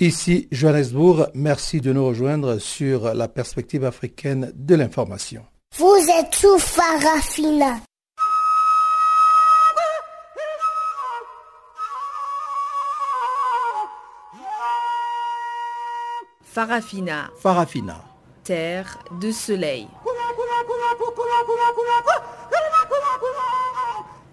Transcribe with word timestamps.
Ici 0.00 0.48
Johannesburg, 0.50 1.30
merci 1.34 1.80
de 1.80 1.92
nous 1.92 2.04
rejoindre 2.04 2.58
sur 2.58 3.14
la 3.14 3.28
perspective 3.28 3.84
africaine 3.84 4.50
de 4.56 4.74
l'information. 4.74 5.44
Vous 5.78 6.06
êtes 6.18 6.34
sous 6.34 6.58
Farafina. 6.58 7.78
Farafina. 16.42 17.30
Farafina. 17.40 18.04
Terre 18.42 18.98
de 19.20 19.30
soleil. 19.30 19.86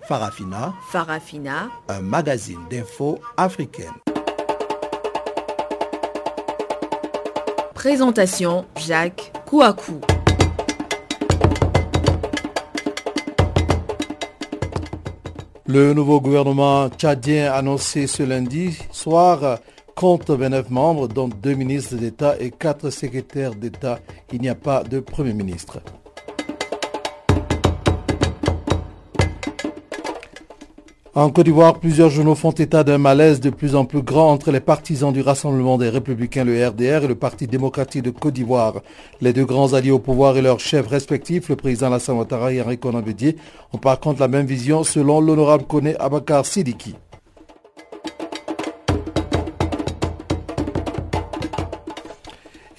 Farafina. 0.07 0.73
Farafina. 0.89 1.69
Un 1.87 2.01
magazine 2.01 2.59
d'infos 2.69 3.19
africaine. 3.37 4.10
Présentation 7.81 8.65
Jacques 8.75 9.33
Kouakou. 9.47 10.01
Le 15.65 15.91
nouveau 15.95 16.21
gouvernement 16.21 16.89
tchadien 16.89 17.51
annoncé 17.51 18.05
ce 18.05 18.21
lundi 18.21 18.77
soir 18.91 19.57
compte 19.95 20.29
29 20.29 20.69
membres, 20.69 21.07
dont 21.07 21.27
deux 21.27 21.55
ministres 21.55 21.95
d'État 21.95 22.35
et 22.39 22.51
quatre 22.51 22.91
secrétaires 22.91 23.55
d'État. 23.55 23.97
Il 24.31 24.41
n'y 24.41 24.49
a 24.49 24.53
pas 24.53 24.83
de 24.83 24.99
Premier 24.99 25.33
ministre. 25.33 25.79
En 31.13 31.29
Côte 31.29 31.43
d'Ivoire, 31.43 31.77
plusieurs 31.77 32.09
journaux 32.09 32.35
font 32.35 32.51
état 32.51 32.85
d'un 32.85 32.97
malaise 32.97 33.41
de 33.41 33.49
plus 33.49 33.75
en 33.75 33.83
plus 33.83 34.01
grand 34.01 34.31
entre 34.31 34.49
les 34.49 34.61
partisans 34.61 35.11
du 35.11 35.19
Rassemblement 35.19 35.77
des 35.77 35.89
Républicains, 35.89 36.45
le 36.45 36.65
RDR, 36.65 37.03
et 37.03 37.07
le 37.07 37.15
Parti 37.15 37.47
démocratique 37.47 38.03
de 38.03 38.11
Côte 38.11 38.35
d'Ivoire. 38.35 38.75
Les 39.19 39.33
deux 39.33 39.43
grands 39.43 39.73
alliés 39.73 39.91
au 39.91 39.99
pouvoir 39.99 40.37
et 40.37 40.41
leurs 40.41 40.61
chefs 40.61 40.87
respectifs, 40.87 41.49
le 41.49 41.57
président 41.57 41.87
Alassane 41.87 42.15
Ouattara 42.15 42.53
et 42.53 42.61
Henri 42.61 42.77
Conan 42.77 43.03
ont 43.73 43.77
par 43.77 43.99
contre 43.99 44.21
la 44.21 44.29
même 44.29 44.45
vision 44.45 44.85
selon 44.85 45.19
l'honorable 45.19 45.65
Kone 45.65 45.95
Abakar 45.99 46.45
Sidiki. 46.45 46.95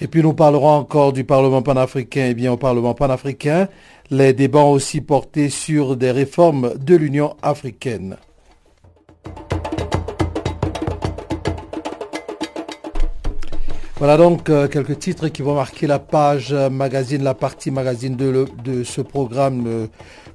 Et 0.03 0.07
puis 0.07 0.21
nous 0.21 0.33
parlerons 0.33 0.71
encore 0.71 1.13
du 1.13 1.23
Parlement 1.23 1.61
panafricain. 1.61 2.27
Eh 2.29 2.33
bien, 2.33 2.51
au 2.51 2.57
Parlement 2.57 2.93
panafricain, 2.93 3.69
les 4.11 4.33
débats 4.33 4.59
ont 4.59 4.71
aussi 4.71 4.99
porté 4.99 5.49
sur 5.49 5.95
des 5.95 6.11
réformes 6.11 6.73
de 6.77 6.97
l'Union 6.97 7.37
africaine. 7.41 8.17
Voilà 14.03 14.17
donc 14.17 14.49
euh, 14.49 14.67
quelques 14.67 14.99
titres 14.99 15.29
qui 15.29 15.41
vont 15.43 15.55
marquer 15.55 15.87
la 15.87 15.97
page 15.97 16.51
magazine, 16.53 17.23
la 17.23 17.33
partie 17.33 17.71
magazine 17.71 18.17
de, 18.17 18.45
de 18.61 18.83
ce 18.83 18.99
programme 18.99 19.63
euh, 19.65 19.87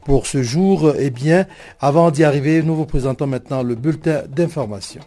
pour 0.06 0.26
ce 0.26 0.42
jour. 0.42 0.94
Eh 0.98 1.10
bien, 1.10 1.44
avant 1.78 2.10
d'y 2.10 2.24
arriver, 2.24 2.62
nous 2.62 2.74
vous 2.74 2.86
présentons 2.86 3.26
maintenant 3.26 3.62
le 3.62 3.74
bulletin 3.74 4.22
d'information. 4.26 5.02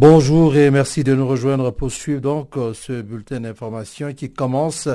Bonjour 0.00 0.54
et 0.54 0.70
merci 0.70 1.02
de 1.02 1.12
nous 1.12 1.26
rejoindre 1.26 1.72
pour 1.72 1.90
suivre 1.90 2.20
donc 2.20 2.56
euh, 2.56 2.72
ce 2.72 3.02
bulletin 3.02 3.40
d'information 3.40 4.14
qui 4.14 4.32
commence 4.32 4.88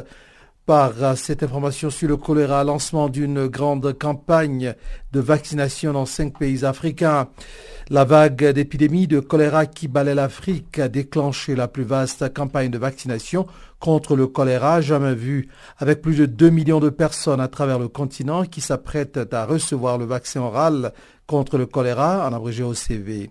par 0.65 0.93
euh, 1.03 1.15
cette 1.15 1.43
information 1.43 1.89
sur 1.89 2.07
le 2.07 2.15
choléra, 2.15 2.63
lancement 2.63 3.09
d'une 3.09 3.47
grande 3.47 3.99
campagne 3.99 4.73
de 5.11 5.19
vaccination 5.19 5.91
dans 5.91 6.05
cinq 6.05 6.39
pays 6.39 6.63
africains. 6.63 7.27
La 7.89 8.05
vague 8.05 8.53
d'épidémie 8.53 9.07
de 9.07 9.19
choléra 9.19 9.65
qui 9.65 9.89
balaie 9.89 10.15
l'Afrique 10.15 10.79
a 10.79 10.87
déclenché 10.87 11.53
la 11.53 11.67
plus 11.67 11.83
vaste 11.83 12.33
campagne 12.33 12.71
de 12.71 12.77
vaccination 12.77 13.45
contre 13.81 14.15
le 14.15 14.27
choléra 14.27 14.79
jamais 14.79 15.15
vue, 15.15 15.49
avec 15.79 16.01
plus 16.01 16.15
de 16.15 16.25
2 16.25 16.49
millions 16.49 16.79
de 16.79 16.89
personnes 16.89 17.41
à 17.41 17.49
travers 17.49 17.77
le 17.77 17.89
continent 17.89 18.45
qui 18.45 18.61
s'apprêtent 18.61 19.19
à 19.33 19.45
recevoir 19.45 19.97
le 19.97 20.05
vaccin 20.05 20.39
oral 20.39 20.93
contre 21.27 21.57
le 21.57 21.65
choléra, 21.65 22.25
en 22.25 22.31
abrégé 22.31 22.63
OCV. 22.63 23.29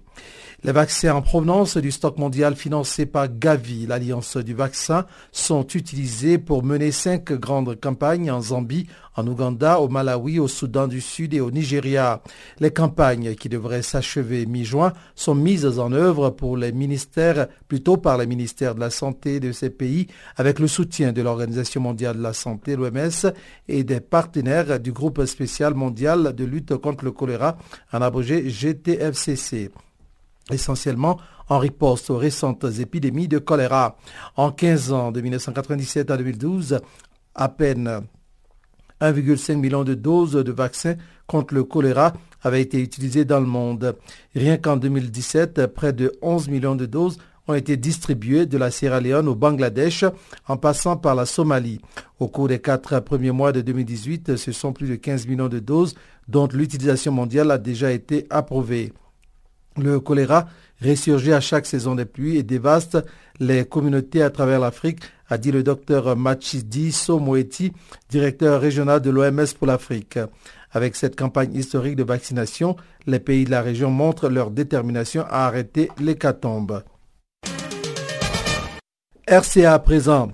Les 0.65 0.71
vaccins 0.71 1.17
en 1.17 1.23
provenance 1.23 1.77
du 1.77 1.91
stock 1.91 2.19
mondial 2.19 2.55
financé 2.55 3.05
par 3.05 3.27
Gavi, 3.29 3.85
l'Alliance 3.85 4.37
du 4.37 4.55
vaccin, 4.55 5.07
sont 5.33 5.67
utilisés 5.67 6.39
pour 6.39 6.63
mener 6.63 6.93
cinq 6.93 7.33
grandes 7.33 7.81
campagnes 7.81 8.31
en 8.31 8.41
Zambie, 8.41 8.87
en 9.17 9.27
Ouganda, 9.27 9.81
au 9.81 9.89
Malawi, 9.89 10.39
au 10.39 10.47
Soudan 10.47 10.87
du 10.87 11.01
Sud 11.01 11.35
et 11.35 11.41
au 11.41 11.51
Nigeria. 11.51 12.23
Les 12.61 12.71
campagnes 12.71 13.35
qui 13.35 13.49
devraient 13.49 13.83
s'achever 13.83 14.47
mi-juin 14.47 14.93
sont 15.17 15.35
mises 15.35 15.81
en 15.81 15.91
œuvre 15.91 16.31
pour 16.31 16.57
les 16.57 16.71
ministères, 16.71 17.49
plutôt 17.67 17.97
par 17.97 18.17
les 18.17 18.29
ministères 18.29 18.77
de 18.77 18.81
la 18.81 18.91
Santé 18.91 19.41
de 19.41 19.51
ces 19.51 19.71
pays, 19.71 20.07
avec 20.37 20.61
le 20.61 20.69
soutien 20.69 21.13
de 21.13 21.23
l'Organisation 21.23 21.81
mondiale 21.81 22.19
de 22.19 22.23
la 22.23 22.35
santé, 22.35 22.77
l'OMS, 22.77 23.33
et 23.67 23.83
des 23.83 23.99
partenaires 23.99 24.79
du 24.79 24.93
groupe 24.93 25.25
spécial 25.25 25.75
mondial 25.75 26.37
de 26.37 26.45
lutte 26.45 26.77
contre 26.77 27.05
le 27.05 27.11
choléra, 27.11 27.59
en 27.93 28.01
abrégé 28.01 28.49
GTFCC 28.49 29.73
essentiellement 30.51 31.19
en 31.49 31.59
riposte 31.59 32.11
aux 32.11 32.17
récentes 32.17 32.65
épidémies 32.79 33.29
de 33.29 33.39
choléra. 33.39 33.97
En 34.37 34.51
15 34.51 34.93
ans, 34.93 35.13
de 35.13 35.21
1997 35.21 36.11
à 36.11 36.17
2012, 36.17 36.81
à 37.35 37.49
peine 37.49 38.03
1,5 39.01 39.57
million 39.57 39.85
de 39.85 39.95
doses 39.95 40.33
de 40.33 40.53
vaccins 40.53 40.95
contre 41.27 41.55
le 41.55 41.65
choléra 41.65 42.13
avaient 42.43 42.63
été 42.63 42.81
utilisées 42.81 43.25
dans 43.25 43.41
le 43.41 43.47
monde. 43.47 43.97
Rien 44.35 44.57
qu'en 44.57 44.77
2017, 44.77 45.67
près 45.69 45.93
de 45.93 46.13
11 46.23 46.49
millions 46.49 46.77
de 46.77 46.87
doses 46.87 47.19
ont 47.49 47.55
été 47.55 47.77
distribuées 47.77 48.47
de 48.47 48.57
la 48.57 48.71
Sierra 48.71 49.01
Leone 49.01 49.29
au 49.29 49.35
Bangladesh 49.35 50.05
en 50.47 50.57
passant 50.57 50.97
par 50.97 51.15
la 51.15 51.27
Somalie. 51.27 51.81
Au 52.21 52.29
cours 52.29 52.49
des 52.49 52.61
quatre 52.61 53.01
premiers 53.01 53.33
mois 53.33 53.51
de 53.51 53.61
2018, 53.61 54.37
ce 54.37 54.53
sont 54.53 54.73
plus 54.73 54.89
de 54.89 54.95
15 54.95 55.27
millions 55.27 55.49
de 55.49 55.59
doses 55.59 55.95
dont 56.29 56.49
l'utilisation 56.53 57.11
mondiale 57.11 57.51
a 57.51 57.59
déjà 57.59 57.91
été 57.91 58.27
approuvée. 58.31 58.93
Le 59.77 60.01
choléra 60.01 60.49
ressurgit 60.83 61.33
à 61.33 61.41
chaque 61.41 61.67
saison 61.67 61.95
des 61.95 62.05
pluies 62.05 62.37
et 62.37 62.43
dévaste 62.43 62.99
les 63.41 63.65
communautés 63.65 64.23
à 64.23 64.31
travers 64.31 64.61
l'Afrique, 64.61 65.01
a 65.29 65.39
dit 65.39 65.51
le 65.51 65.63
docteur 65.63 66.17
Machidi 66.17 66.93
Somoeti, 66.93 67.73
directeur 68.11 68.61
régional 68.61 69.01
de 69.01 69.11
l'OMS 69.11 69.47
pour 69.59 69.67
l'Afrique. 69.67 70.19
Avec 70.73 70.97
cette 70.97 71.17
campagne 71.17 71.55
historique 71.55 71.97
de 71.97 72.03
vaccination, 72.03 72.77
les 73.07 73.19
pays 73.19 73.45
de 73.45 73.51
la 73.51 73.63
région 73.63 73.91
montrent 73.91 74.29
leur 74.29 74.51
détermination 74.51 75.25
à 75.29 75.47
arrêter 75.47 75.91
l'hécatombe. 75.99 76.83
RCA 79.27 79.75
à 79.75 79.79
présent. 79.79 80.31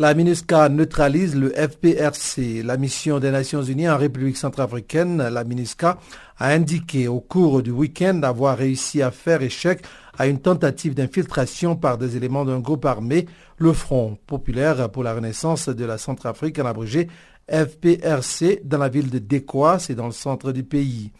La 0.00 0.14
MINUSCA 0.14 0.68
neutralise 0.68 1.34
le 1.34 1.50
FPRC. 1.50 2.62
La 2.62 2.76
mission 2.76 3.18
des 3.18 3.32
Nations 3.32 3.64
Unies 3.64 3.88
en 3.88 3.96
République 3.96 4.36
centrafricaine, 4.36 5.16
la 5.28 5.42
MINUSCA, 5.42 5.98
a 6.38 6.50
indiqué 6.50 7.08
au 7.08 7.18
cours 7.18 7.64
du 7.64 7.72
week-end 7.72 8.20
avoir 8.22 8.56
réussi 8.56 9.02
à 9.02 9.10
faire 9.10 9.42
échec 9.42 9.82
à 10.16 10.28
une 10.28 10.38
tentative 10.38 10.94
d'infiltration 10.94 11.74
par 11.74 11.98
des 11.98 12.16
éléments 12.16 12.44
d'un 12.44 12.60
groupe 12.60 12.84
armé, 12.84 13.26
le 13.56 13.72
Front 13.72 14.16
populaire 14.24 14.88
pour 14.88 15.02
la 15.02 15.14
renaissance 15.14 15.68
de 15.68 15.84
la 15.84 15.98
Centrafrique, 15.98 16.60
en 16.60 16.66
abrégé 16.66 17.08
FPRC, 17.50 18.60
dans 18.64 18.78
la 18.78 18.88
ville 18.88 19.10
de 19.10 19.18
Dekwa, 19.18 19.80
c'est 19.80 19.96
dans 19.96 20.06
le 20.06 20.12
centre 20.12 20.52
du 20.52 20.62
pays 20.62 21.10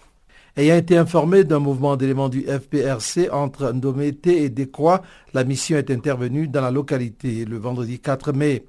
ayant 0.57 0.77
été 0.77 0.97
informé 0.97 1.45
d'un 1.45 1.59
mouvement 1.59 1.97
d'éléments 1.97 2.29
du 2.29 2.43
FPRC 2.43 3.31
entre 3.31 3.73
Ndomete 3.73 4.27
et 4.27 4.49
Dekwa, 4.49 5.03
la 5.35 5.45
mission 5.45 5.77
est 5.77 5.91
intervenue 5.91 6.49
dans 6.49 6.63
la 6.63 6.71
localité 6.71 7.45
le 7.45 7.59
vendredi 7.59 8.01
4 8.01 8.33
mai. 8.33 8.65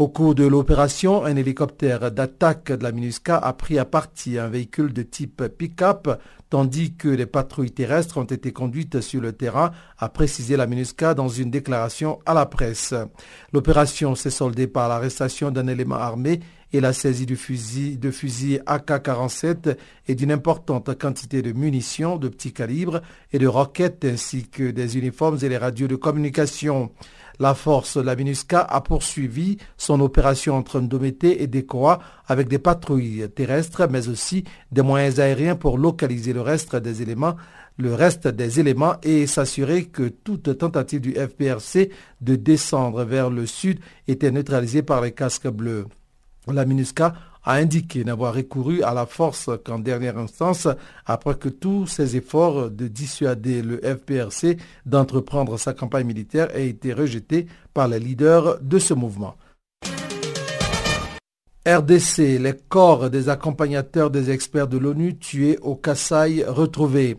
Au 0.00 0.08
cours 0.08 0.34
de 0.34 0.46
l'opération, 0.46 1.26
un 1.26 1.36
hélicoptère 1.36 2.10
d'attaque 2.10 2.72
de 2.72 2.82
la 2.82 2.90
MINUSCA 2.90 3.36
a 3.36 3.52
pris 3.52 3.78
à 3.78 3.84
partie 3.84 4.38
un 4.38 4.48
véhicule 4.48 4.94
de 4.94 5.02
type 5.02 5.46
pick-up, 5.58 6.08
tandis 6.48 6.94
que 6.94 7.08
les 7.08 7.26
patrouilles 7.26 7.72
terrestres 7.72 8.16
ont 8.16 8.24
été 8.24 8.50
conduites 8.50 9.02
sur 9.02 9.20
le 9.20 9.32
terrain, 9.32 9.72
a 9.98 10.08
précisé 10.08 10.56
la 10.56 10.66
MINUSCA 10.66 11.12
dans 11.12 11.28
une 11.28 11.50
déclaration 11.50 12.18
à 12.24 12.32
la 12.32 12.46
presse. 12.46 12.94
L'opération 13.52 14.14
s'est 14.14 14.30
soldée 14.30 14.68
par 14.68 14.88
l'arrestation 14.88 15.50
d'un 15.50 15.66
élément 15.66 15.96
armé 15.96 16.40
et 16.72 16.80
la 16.80 16.92
saisie 16.92 17.26
de 17.26 17.34
fusils, 17.34 17.98
de 17.98 18.10
fusils 18.10 18.62
AK-47 18.66 19.76
et 20.08 20.14
d'une 20.14 20.32
importante 20.32 20.96
quantité 20.98 21.42
de 21.42 21.52
munitions 21.52 22.16
de 22.16 22.28
petit 22.28 22.52
calibre 22.52 23.02
et 23.32 23.38
de 23.38 23.46
roquettes 23.46 24.04
ainsi 24.04 24.48
que 24.48 24.70
des 24.70 24.98
uniformes 24.98 25.38
et 25.42 25.48
les 25.48 25.58
radios 25.58 25.88
de 25.88 25.96
communication. 25.96 26.90
La 27.38 27.54
force, 27.54 27.96
la 27.96 28.16
MINUSCA, 28.16 28.60
a 28.60 28.80
poursuivi 28.82 29.56
son 29.78 30.00
opération 30.00 30.56
entre 30.56 30.80
Ndomété 30.80 31.42
et 31.42 31.46
Décoa 31.46 32.00
avec 32.26 32.48
des 32.48 32.58
patrouilles 32.58 33.26
terrestres, 33.34 33.88
mais 33.90 34.08
aussi 34.08 34.44
des 34.70 34.82
moyens 34.82 35.20
aériens 35.20 35.56
pour 35.56 35.78
localiser 35.78 36.34
le 36.34 36.42
reste 36.42 36.76
des 36.76 37.00
éléments 37.02 37.36
le 37.80 37.94
reste 37.94 38.28
des 38.28 38.60
éléments 38.60 38.96
et 39.02 39.26
s'assurer 39.26 39.86
que 39.86 40.08
toute 40.08 40.58
tentative 40.58 41.00
du 41.00 41.14
FPRC 41.14 41.90
de 42.20 42.36
descendre 42.36 43.04
vers 43.04 43.30
le 43.30 43.46
sud 43.46 43.80
était 44.06 44.30
neutralisée 44.30 44.82
par 44.82 45.00
les 45.00 45.12
casques 45.12 45.48
bleus. 45.48 45.86
La 46.46 46.64
MINUSCA 46.64 47.14
a 47.44 47.54
indiqué 47.54 48.04
n'avoir 48.04 48.34
recouru 48.34 48.82
à 48.82 48.92
la 48.92 49.06
force 49.06 49.50
qu'en 49.64 49.78
dernière 49.78 50.18
instance 50.18 50.68
après 51.06 51.36
que 51.36 51.48
tous 51.48 51.86
ses 51.86 52.16
efforts 52.16 52.70
de 52.70 52.88
dissuader 52.88 53.62
le 53.62 53.78
FPRC 53.78 54.58
d'entreprendre 54.84 55.58
sa 55.58 55.72
campagne 55.72 56.06
militaire 56.06 56.54
aient 56.54 56.68
été 56.68 56.92
rejetés 56.92 57.46
par 57.72 57.88
les 57.88 57.98
leaders 57.98 58.58
de 58.60 58.78
ce 58.78 58.94
mouvement. 58.94 59.36
RDC, 61.66 62.38
les 62.40 62.54
corps 62.68 63.10
des 63.10 63.28
accompagnateurs 63.28 64.10
des 64.10 64.30
experts 64.30 64.66
de 64.66 64.78
l'ONU 64.78 65.18
tués 65.18 65.58
au 65.60 65.76
Kassai 65.76 66.44
retrouvés. 66.46 67.18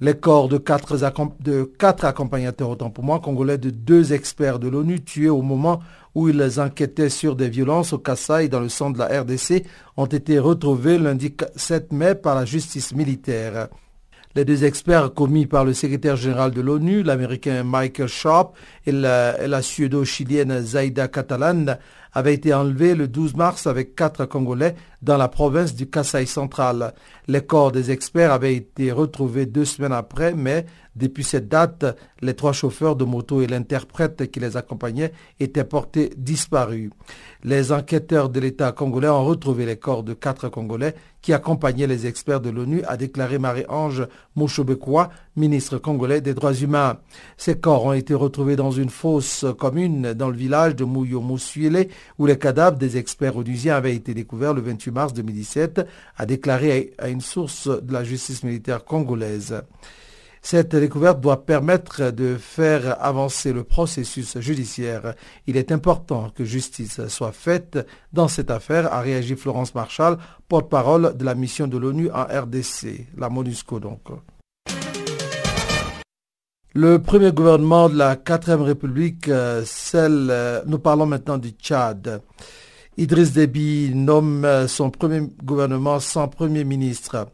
Les 0.00 0.14
corps 0.14 0.48
de 0.48 0.58
quatre, 0.58 2.04
accompagnateurs, 2.04 2.70
autant 2.70 2.90
pour 2.90 3.02
moi, 3.02 3.18
congolais 3.18 3.58
de 3.58 3.70
deux 3.70 4.12
experts 4.12 4.60
de 4.60 4.68
l'ONU 4.68 5.02
tués 5.02 5.28
au 5.28 5.42
moment 5.42 5.80
où 6.14 6.28
ils 6.28 6.60
enquêtaient 6.60 7.08
sur 7.08 7.34
des 7.34 7.48
violences 7.48 7.92
au 7.92 7.98
Kassai 7.98 8.48
dans 8.48 8.60
le 8.60 8.68
centre 8.68 8.92
de 8.94 8.98
la 9.00 9.22
RDC 9.22 9.64
ont 9.96 10.06
été 10.06 10.38
retrouvés 10.38 10.98
lundi 10.98 11.34
7 11.56 11.92
mai 11.92 12.14
par 12.14 12.36
la 12.36 12.44
justice 12.44 12.94
militaire. 12.94 13.68
Les 14.34 14.44
deux 14.44 14.64
experts 14.64 15.14
commis 15.14 15.46
par 15.46 15.64
le 15.64 15.72
secrétaire 15.72 16.14
général 16.14 16.52
de 16.52 16.60
l'ONU, 16.60 17.02
l'américain 17.02 17.64
Michael 17.64 18.06
Sharp 18.06 18.54
et 18.86 18.92
la, 18.92 19.48
la 19.48 19.62
chilienne 19.62 20.60
Zaida 20.60 21.08
Catalan, 21.08 21.76
avaient 22.12 22.34
été 22.34 22.54
enlevés 22.54 22.94
le 22.94 23.08
12 23.08 23.36
mars 23.36 23.66
avec 23.66 23.94
quatre 23.94 24.26
Congolais 24.26 24.74
dans 25.02 25.16
la 25.16 25.28
province 25.28 25.74
du 25.74 25.88
Kassai 25.88 26.26
central. 26.26 26.94
Les 27.26 27.42
corps 27.42 27.72
des 27.72 27.90
experts 27.90 28.32
avaient 28.32 28.54
été 28.54 28.90
retrouvés 28.92 29.46
deux 29.46 29.64
semaines 29.64 29.92
après, 29.92 30.34
mais 30.34 30.66
depuis 30.96 31.22
cette 31.22 31.48
date, 31.48 31.84
les 32.22 32.34
trois 32.34 32.52
chauffeurs 32.52 32.96
de 32.96 33.04
moto 33.04 33.40
et 33.40 33.46
l'interprète 33.46 34.30
qui 34.30 34.40
les 34.40 34.56
accompagnait 34.56 35.12
étaient 35.38 35.62
portés 35.62 36.10
disparus. 36.16 36.90
Les 37.44 37.70
enquêteurs 37.70 38.28
de 38.28 38.40
l'État 38.40 38.72
congolais 38.72 39.08
ont 39.08 39.24
retrouvé 39.24 39.64
les 39.64 39.76
corps 39.76 40.02
de 40.02 40.14
quatre 40.14 40.48
Congolais 40.48 40.96
qui 41.22 41.32
accompagnaient 41.32 41.86
les 41.86 42.06
experts 42.06 42.40
de 42.40 42.50
l'ONU, 42.50 42.82
a 42.84 42.96
déclaré 42.96 43.38
Marie-Ange 43.38 44.08
Mouchobekwa, 44.34 45.10
ministre 45.38 45.78
congolais 45.78 46.20
des 46.20 46.34
droits 46.34 46.54
humains. 46.54 46.98
Ces 47.36 47.58
corps 47.58 47.84
ont 47.84 47.92
été 47.92 48.14
retrouvés 48.14 48.56
dans 48.56 48.70
une 48.70 48.90
fosse 48.90 49.46
commune 49.58 50.12
dans 50.12 50.28
le 50.28 50.36
village 50.36 50.76
de 50.76 50.84
Mouyo 50.84 51.24
où 52.18 52.26
les 52.26 52.38
cadavres 52.38 52.76
des 52.76 52.96
experts 52.96 53.36
onusiens 53.36 53.76
avaient 53.76 53.94
été 53.94 54.14
découverts 54.14 54.54
le 54.54 54.60
28 54.60 54.90
mars 54.90 55.14
2017, 55.14 55.86
a 56.16 56.26
déclaré 56.26 56.92
à 56.98 57.08
une 57.08 57.20
source 57.20 57.68
de 57.68 57.92
la 57.92 58.04
justice 58.04 58.42
militaire 58.42 58.84
congolaise. 58.84 59.62
Cette 60.42 60.74
découverte 60.76 61.20
doit 61.20 61.44
permettre 61.44 62.10
de 62.10 62.36
faire 62.36 63.02
avancer 63.04 63.52
le 63.52 63.64
processus 63.64 64.38
judiciaire. 64.38 65.14
Il 65.46 65.56
est 65.56 65.72
important 65.72 66.30
que 66.34 66.44
justice 66.44 67.06
soit 67.08 67.32
faite 67.32 67.78
dans 68.12 68.28
cette 68.28 68.50
affaire, 68.50 68.92
a 68.92 69.00
réagi 69.00 69.36
Florence 69.36 69.74
Marshall, 69.74 70.16
porte-parole 70.48 71.16
de 71.16 71.24
la 71.24 71.34
mission 71.34 71.66
de 71.66 71.76
l'ONU 71.76 72.10
en 72.12 72.24
RDC, 72.24 73.08
la 73.16 73.28
MONUSCO 73.28 73.80
donc. 73.80 74.08
Le 76.80 77.00
premier 77.00 77.32
gouvernement 77.32 77.88
de 77.88 77.96
la 77.96 78.14
4 78.14 78.54
République, 78.54 79.26
euh, 79.28 79.64
celle, 79.66 80.28
euh, 80.30 80.62
nous 80.64 80.78
parlons 80.78 81.06
maintenant 81.06 81.36
du 81.36 81.48
Tchad. 81.48 82.22
Idriss 82.96 83.32
Déby 83.32 83.90
nomme 83.96 84.44
euh, 84.44 84.68
son 84.68 84.88
premier 84.88 85.22
gouvernement 85.42 85.98
sans 85.98 86.28
premier 86.28 86.62
ministre. 86.62 87.26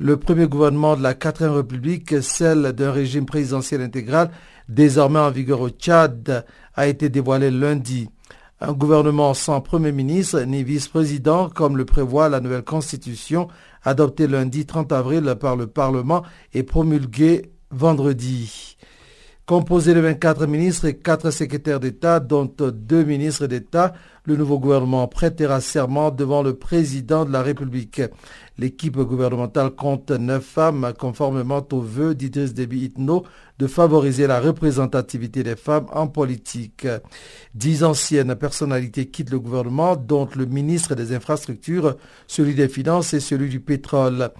Le 0.00 0.16
premier 0.16 0.48
gouvernement 0.48 0.96
de 0.96 1.04
la 1.04 1.14
4 1.14 1.46
République, 1.46 2.20
celle 2.20 2.72
d'un 2.72 2.90
régime 2.90 3.26
présidentiel 3.26 3.80
intégral, 3.80 4.32
désormais 4.68 5.20
en 5.20 5.30
vigueur 5.30 5.60
au 5.60 5.68
Tchad, 5.70 6.44
a 6.74 6.86
été 6.88 7.08
dévoilé 7.08 7.52
lundi. 7.52 8.08
Un 8.60 8.72
gouvernement 8.72 9.34
sans 9.34 9.60
premier 9.60 9.92
ministre 9.92 10.40
ni 10.40 10.64
vice-président, 10.64 11.48
comme 11.48 11.76
le 11.76 11.84
prévoit 11.84 12.28
la 12.28 12.40
nouvelle 12.40 12.64
constitution, 12.64 13.46
adoptée 13.84 14.26
lundi 14.26 14.66
30 14.66 14.90
avril 14.90 15.36
par 15.40 15.54
le 15.54 15.68
Parlement 15.68 16.24
et 16.54 16.64
promulguée 16.64 17.52
vendredi. 17.70 18.76
Composé 19.50 19.94
de 19.94 20.00
24 20.00 20.46
ministres 20.46 20.84
et 20.84 20.94
4 20.94 21.32
secrétaires 21.32 21.80
d'État, 21.80 22.20
dont 22.20 22.44
deux 22.44 23.02
ministres 23.02 23.48
d'État, 23.48 23.94
le 24.24 24.36
nouveau 24.36 24.60
gouvernement 24.60 25.08
prêtera 25.08 25.60
serment 25.60 26.12
devant 26.12 26.44
le 26.44 26.54
président 26.54 27.24
de 27.24 27.32
la 27.32 27.42
République. 27.42 28.00
L'équipe 28.58 28.96
gouvernementale 28.96 29.70
compte 29.70 30.12
neuf 30.12 30.44
femmes, 30.44 30.92
conformément 30.96 31.66
aux 31.72 31.80
vœux 31.80 32.14
d'Idriss 32.14 32.54
Déby 32.54 32.84
Itno 32.84 33.24
de 33.58 33.66
favoriser 33.66 34.28
la 34.28 34.38
représentativité 34.38 35.42
des 35.42 35.56
femmes 35.56 35.86
en 35.92 36.06
politique. 36.06 36.86
Dix 37.52 37.82
anciennes 37.82 38.36
personnalités 38.36 39.06
quittent 39.06 39.32
le 39.32 39.40
gouvernement, 39.40 39.96
dont 39.96 40.28
le 40.36 40.46
ministre 40.46 40.94
des 40.94 41.12
Infrastructures, 41.12 41.96
celui 42.28 42.54
des 42.54 42.68
Finances 42.68 43.14
et 43.14 43.20
celui 43.20 43.48
du 43.48 43.58
Pétrole. 43.58 44.30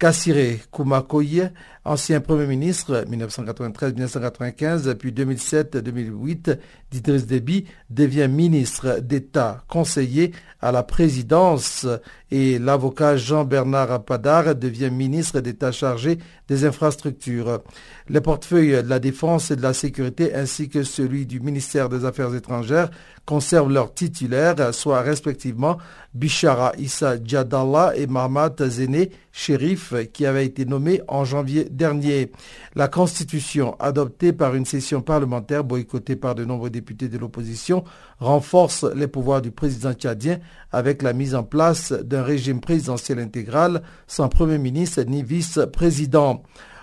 Kassire 0.00 0.70
Koumakoye, 0.70 1.50
ancien 1.90 2.20
Premier 2.20 2.46
ministre 2.46 3.04
1993-1995 3.10 4.94
puis 4.94 5.10
2007-2008 5.10 6.56
d'Idriss 6.92 7.26
Déby, 7.26 7.66
devient 7.88 8.28
ministre 8.28 9.00
d'État 9.00 9.64
conseiller 9.66 10.32
à 10.60 10.70
la 10.70 10.82
présidence 10.82 11.86
et 12.30 12.58
l'avocat 12.58 13.16
Jean-Bernard 13.16 13.90
Apadar 13.90 14.54
devient 14.54 14.90
ministre 14.90 15.40
d'État 15.40 15.72
chargé 15.72 16.18
des 16.48 16.64
infrastructures. 16.64 17.60
Les 18.08 18.20
portefeuilles 18.20 18.82
de 18.82 18.88
la 18.88 18.98
défense 18.98 19.50
et 19.50 19.56
de 19.56 19.62
la 19.62 19.72
sécurité 19.72 20.34
ainsi 20.34 20.68
que 20.68 20.82
celui 20.82 21.26
du 21.26 21.40
ministère 21.40 21.88
des 21.88 22.04
Affaires 22.04 22.34
étrangères 22.34 22.90
conservent 23.24 23.72
leurs 23.72 23.94
titulaires, 23.94 24.74
soit 24.74 25.00
respectivement 25.02 25.78
Bishara 26.14 26.72
Issa 26.78 27.22
Djadallah 27.22 27.92
et 27.96 28.06
Mahmoud 28.06 28.62
Zene 28.68 29.06
Sherif, 29.32 29.94
qui 30.12 30.26
avaient 30.26 30.46
été 30.46 30.64
nommés 30.64 31.00
en 31.08 31.24
janvier 31.24 31.64
dernier. 31.80 32.30
La 32.74 32.88
Constitution, 32.88 33.74
adoptée 33.80 34.34
par 34.34 34.54
une 34.54 34.66
session 34.66 35.00
parlementaire 35.00 35.64
boycottée 35.64 36.14
par 36.14 36.34
de 36.34 36.44
nombreux 36.44 36.68
députés 36.68 37.08
de 37.08 37.16
l'opposition, 37.16 37.84
renforce 38.18 38.84
les 38.84 39.08
pouvoirs 39.08 39.40
du 39.40 39.50
président 39.50 39.94
tchadien 39.94 40.40
avec 40.72 41.00
la 41.00 41.14
mise 41.14 41.34
en 41.34 41.42
place 41.42 41.92
d'un 41.92 42.22
régime 42.22 42.60
présidentiel 42.60 43.18
intégral 43.18 43.82
sans 44.06 44.28
Premier 44.28 44.58
ministre 44.58 45.02
ni 45.04 45.22
vice-président. 45.22 46.42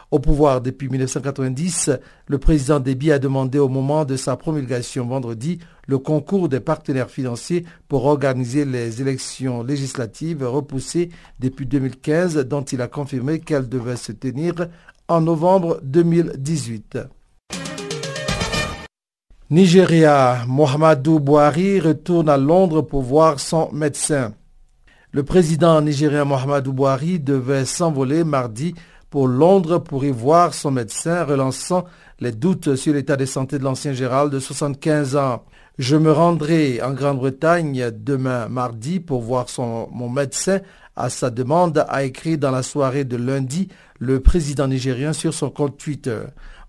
Au 0.10 0.20
pouvoir 0.20 0.62
depuis 0.62 0.88
1990, 0.88 1.92
le 2.28 2.38
président 2.38 2.80
Déby 2.80 3.12
a 3.12 3.20
demandé 3.20 3.60
au 3.60 3.68
moment 3.68 4.06
de 4.06 4.16
sa 4.16 4.38
promulgation 4.38 5.06
vendredi 5.06 5.60
le 5.86 5.98
concours 5.98 6.48
des 6.48 6.62
partenaires 6.62 7.10
financiers 7.10 7.66
pour 7.90 8.06
organiser 8.06 8.64
les 8.64 9.02
élections 9.02 9.64
législatives 9.64 10.48
repoussées 10.48 11.10
depuis 11.40 11.66
2015 11.66 12.38
dont 12.46 12.64
il 12.64 12.82
a 12.82 12.88
confirmé 12.88 13.40
qu'elles 13.42 13.68
devaient 13.68 13.98
se 13.98 14.14
tenir 14.14 14.54
en 15.10 15.20
novembre 15.20 15.80
2018. 15.84 17.00
Nigeria, 19.50 20.44
Mohamedou 20.48 21.20
Bouhari 21.20 21.82
retourne 21.82 22.30
à 22.30 22.38
Londres 22.38 22.82
pour 22.82 23.02
voir 23.02 23.42
son 23.42 23.70
médecin. 23.74 24.34
Le 25.12 25.24
président 25.24 25.82
nigérien 25.82 26.26
Mohamedou 26.26 26.74
Bouhari 26.74 27.20
devait 27.20 27.66
s'envoler 27.66 28.24
mardi 28.24 28.74
pour 29.10 29.28
Londres 29.28 29.80
pour 29.80 30.06
y 30.06 30.12
voir 30.12 30.54
son 30.54 30.72
médecin, 30.72 31.24
relançant 31.24 31.86
les 32.20 32.32
doutes 32.32 32.76
sur 32.76 32.94
l'état 32.94 33.16
de 33.16 33.26
santé 33.26 33.60
de 33.60 33.64
l'ancien 33.64 33.94
Gérald 33.94 34.32
de 34.32 34.40
75 34.40 35.16
ans. 35.16 35.44
Je 35.78 35.96
me 35.96 36.12
rendrai 36.12 36.82
en 36.82 36.94
Grande-Bretagne 36.94 37.92
demain 37.92 38.48
mardi 38.48 39.00
pour 39.00 39.22
voir 39.22 39.46
mon 39.92 40.10
médecin 40.10 40.60
à 40.96 41.10
sa 41.10 41.30
demande, 41.30 41.86
a 41.88 42.04
écrit 42.04 42.40
dans 42.40 42.50
la 42.50 42.64
soirée 42.64 43.06
de 43.06 43.18
lundi 43.18 43.70
le 44.00 44.20
président 44.20 44.68
nigérien 44.68 45.14
sur 45.14 45.34
son 45.34 45.52
compte 45.52 45.78
Twitter. 45.78 46.22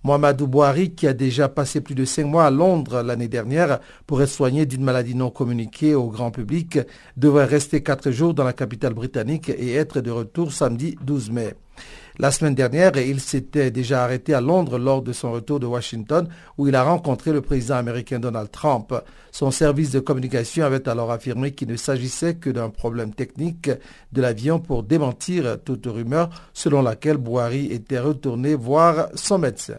Mohamedou 0.04 0.46
Bouhari, 0.46 0.94
qui 0.94 1.06
a 1.08 1.12
déjà 1.12 1.48
passé 1.48 1.80
plus 1.80 1.94
de 1.94 2.04
cinq 2.04 2.26
mois 2.26 2.44
à 2.44 2.50
Londres 2.50 3.02
l'année 3.02 3.26
dernière 3.26 3.80
pour 4.06 4.22
être 4.22 4.28
soigné 4.28 4.64
d'une 4.64 4.84
maladie 4.84 5.14
non 5.14 5.30
communiquée 5.30 5.94
au 5.94 6.08
grand 6.08 6.30
public, 6.30 6.78
devrait 7.16 7.46
rester 7.46 7.82
quatre 7.82 8.10
jours 8.10 8.34
dans 8.34 8.44
la 8.44 8.52
capitale 8.52 8.94
britannique 8.94 9.48
et 9.48 9.74
être 9.74 10.00
de 10.00 10.10
retour 10.10 10.52
samedi 10.52 10.96
12 11.02 11.30
mai. 11.30 11.54
La 12.20 12.32
semaine 12.32 12.56
dernière, 12.56 12.96
il 12.96 13.20
s'était 13.20 13.70
déjà 13.70 14.02
arrêté 14.02 14.34
à 14.34 14.40
Londres 14.40 14.76
lors 14.76 15.02
de 15.02 15.12
son 15.12 15.30
retour 15.30 15.60
de 15.60 15.66
Washington 15.66 16.28
où 16.56 16.66
il 16.66 16.74
a 16.74 16.82
rencontré 16.82 17.32
le 17.32 17.42
président 17.42 17.76
américain 17.76 18.18
Donald 18.18 18.50
Trump. 18.50 18.92
Son 19.30 19.52
service 19.52 19.92
de 19.92 20.00
communication 20.00 20.64
avait 20.64 20.88
alors 20.88 21.12
affirmé 21.12 21.52
qu'il 21.52 21.68
ne 21.68 21.76
s'agissait 21.76 22.34
que 22.34 22.50
d'un 22.50 22.70
problème 22.70 23.14
technique 23.14 23.70
de 24.10 24.20
l'avion 24.20 24.58
pour 24.58 24.82
démentir 24.82 25.58
toute 25.64 25.86
rumeur 25.86 26.30
selon 26.52 26.82
laquelle 26.82 27.18
Bouhari 27.18 27.66
était 27.66 28.00
retourné 28.00 28.56
voir 28.56 29.10
son 29.14 29.38
médecin. 29.38 29.78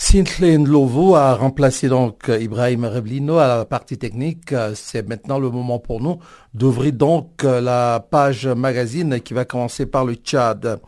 Sintley 0.00 0.58
Lovo 0.58 1.16
a 1.16 1.34
remplacé 1.34 1.88
donc 1.88 2.28
Ibrahim 2.28 2.84
Reblino 2.84 3.38
à 3.38 3.48
la 3.48 3.64
partie 3.64 3.98
technique. 3.98 4.54
C'est 4.74 5.06
maintenant 5.06 5.40
le 5.40 5.50
moment 5.50 5.80
pour 5.80 6.00
nous 6.00 6.18
d'ouvrir 6.54 6.92
donc 6.92 7.42
la 7.42 8.06
page 8.08 8.46
magazine 8.46 9.20
qui 9.20 9.34
va 9.34 9.44
commencer 9.44 9.86
par 9.86 10.04
le 10.04 10.14
Tchad. 10.14 10.80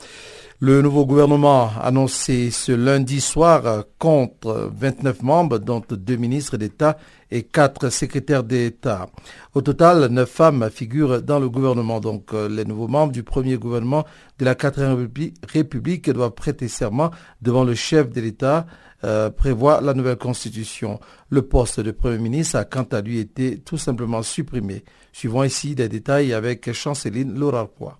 Le 0.63 0.83
nouveau 0.83 1.07
gouvernement 1.07 1.71
annoncé 1.81 2.51
ce 2.51 2.73
lundi 2.73 3.23
soir 3.23 3.85
compte 3.99 4.45
29 4.45 5.23
membres, 5.23 5.59
dont 5.59 5.83
deux 5.91 6.17
ministres 6.17 6.59
d'État 6.59 6.99
et 7.31 7.45
quatre 7.45 7.89
secrétaires 7.89 8.45
d'État. 8.45 9.09
Au 9.55 9.63
total, 9.63 10.09
neuf 10.11 10.29
femmes 10.29 10.69
figurent 10.71 11.23
dans 11.23 11.39
le 11.39 11.49
gouvernement. 11.49 11.99
Donc, 11.99 12.35
les 12.35 12.67
nouveaux 12.67 12.89
membres 12.89 13.11
du 13.11 13.23
premier 13.23 13.57
gouvernement 13.57 14.05
de 14.39 14.45
la 14.45 14.55
quatrième 14.55 15.09
République 15.49 16.11
doivent 16.11 16.33
prêter 16.33 16.69
serment 16.69 17.11
devant 17.41 17.65
le 17.65 17.75
chef 17.75 18.11
de 18.11 18.21
l'État 18.21 18.67
euh, 19.03 19.31
prévoit 19.31 19.81
la 19.81 19.95
nouvelle 19.95 20.19
constitution. 20.19 21.01
Le 21.31 21.41
poste 21.41 21.81
de 21.81 21.91
Premier 21.91 22.19
ministre 22.19 22.57
a 22.57 22.67
quant 22.67 22.87
à 22.93 23.01
lui 23.01 23.19
été 23.19 23.61
tout 23.61 23.79
simplement 23.79 24.23
supprimé. 24.23 24.85
Suivons 25.11 25.43
ici 25.43 25.75
des 25.75 25.89
détails 25.89 26.35
avec 26.35 26.71
Chanceline 26.75 27.39
Laurarpois. 27.39 27.97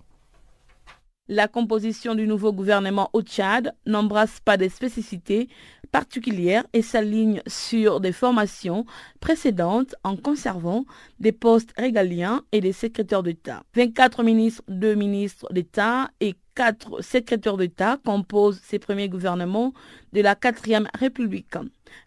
La 1.27 1.47
composition 1.47 2.15
du 2.15 2.27
nouveau 2.27 2.51
gouvernement 2.51 3.09
au 3.13 3.21
Tchad 3.21 3.73
n'embrasse 3.85 4.39
pas 4.43 4.57
des 4.57 4.69
spécificités 4.69 5.49
particulières 5.91 6.65
et 6.73 6.81
s'aligne 6.81 7.41
sur 7.47 8.01
des 8.01 8.11
formations 8.11 8.85
précédentes 9.19 9.95
en 10.03 10.17
conservant 10.17 10.83
des 11.19 11.31
postes 11.31 11.73
régaliens 11.77 12.41
et 12.51 12.59
des 12.59 12.73
secrétaires 12.73 13.23
d'État. 13.23 13.63
24 13.75 14.23
ministres, 14.23 14.63
2 14.67 14.95
ministres 14.95 15.47
d'État 15.53 16.09
et 16.19 16.35
quatre 16.55 17.01
secrétaires 17.01 17.57
d'État 17.57 17.97
composent 18.03 18.59
ces 18.63 18.79
premiers 18.79 19.07
gouvernements 19.07 19.73
de 20.13 20.21
la 20.21 20.35
4e 20.35 20.87
République. 20.97 21.55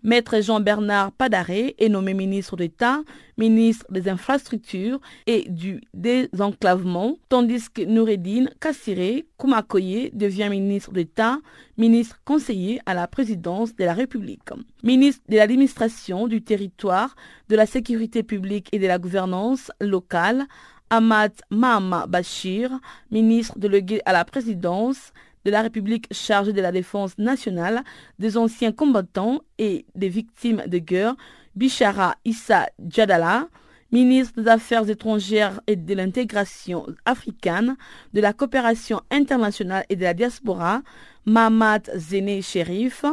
Maître 0.02 0.40
Jean-Bernard 0.40 1.12
Padaré 1.12 1.74
est 1.78 1.88
nommé 1.88 2.14
ministre 2.14 2.56
d'État, 2.56 3.00
ministre 3.38 3.86
des 3.90 4.08
Infrastructures 4.08 5.00
et 5.26 5.48
du 5.48 5.80
Désenclavement, 5.94 7.16
tandis 7.28 7.68
que 7.70 7.82
Noureddin 7.82 8.46
Kassiré 8.60 9.26
Koumakoye 9.36 10.10
devient 10.12 10.48
ministre 10.50 10.92
d'État, 10.92 11.38
ministre 11.78 12.20
conseiller 12.24 12.80
à 12.86 12.94
la 12.94 13.06
présidence 13.06 13.74
de 13.74 13.84
la 13.84 13.94
République. 13.94 14.42
Ministre 14.82 15.22
de 15.28 15.36
l'administration 15.36 16.26
du 16.28 16.42
territoire, 16.42 17.16
de 17.48 17.56
la 17.56 17.66
sécurité 17.66 18.22
publique 18.22 18.68
et 18.72 18.78
de 18.78 18.86
la 18.86 18.98
gouvernance 18.98 19.70
locale, 19.80 20.46
Ahmad 20.90 21.32
Mahama 21.50 22.06
Bachir, 22.06 22.70
ministre 23.10 23.58
délégué 23.58 24.00
à 24.04 24.12
la 24.12 24.24
présidence 24.24 25.12
de 25.44 25.50
la 25.50 25.62
République 25.62 26.06
chargé 26.12 26.52
de 26.52 26.60
la 26.60 26.72
défense 26.72 27.16
nationale, 27.18 27.82
des 28.18 28.36
anciens 28.36 28.72
combattants 28.72 29.40
et 29.58 29.86
des 29.94 30.08
victimes 30.08 30.62
de 30.66 30.78
guerre, 30.78 31.16
Bishara 31.54 32.16
Issa 32.24 32.68
Djadala, 32.78 33.48
ministre 33.92 34.42
des 34.42 34.48
Affaires 34.48 34.88
étrangères 34.90 35.60
et 35.68 35.76
de 35.76 35.94
l'intégration 35.94 36.86
africaine, 37.04 37.76
de 38.12 38.20
la 38.20 38.32
coopération 38.32 39.00
internationale 39.10 39.84
et 39.88 39.96
de 39.96 40.02
la 40.02 40.14
diaspora, 40.14 40.82
Mahmoud 41.26 41.90
Zene 41.96 42.42
Sherif, 42.42 43.04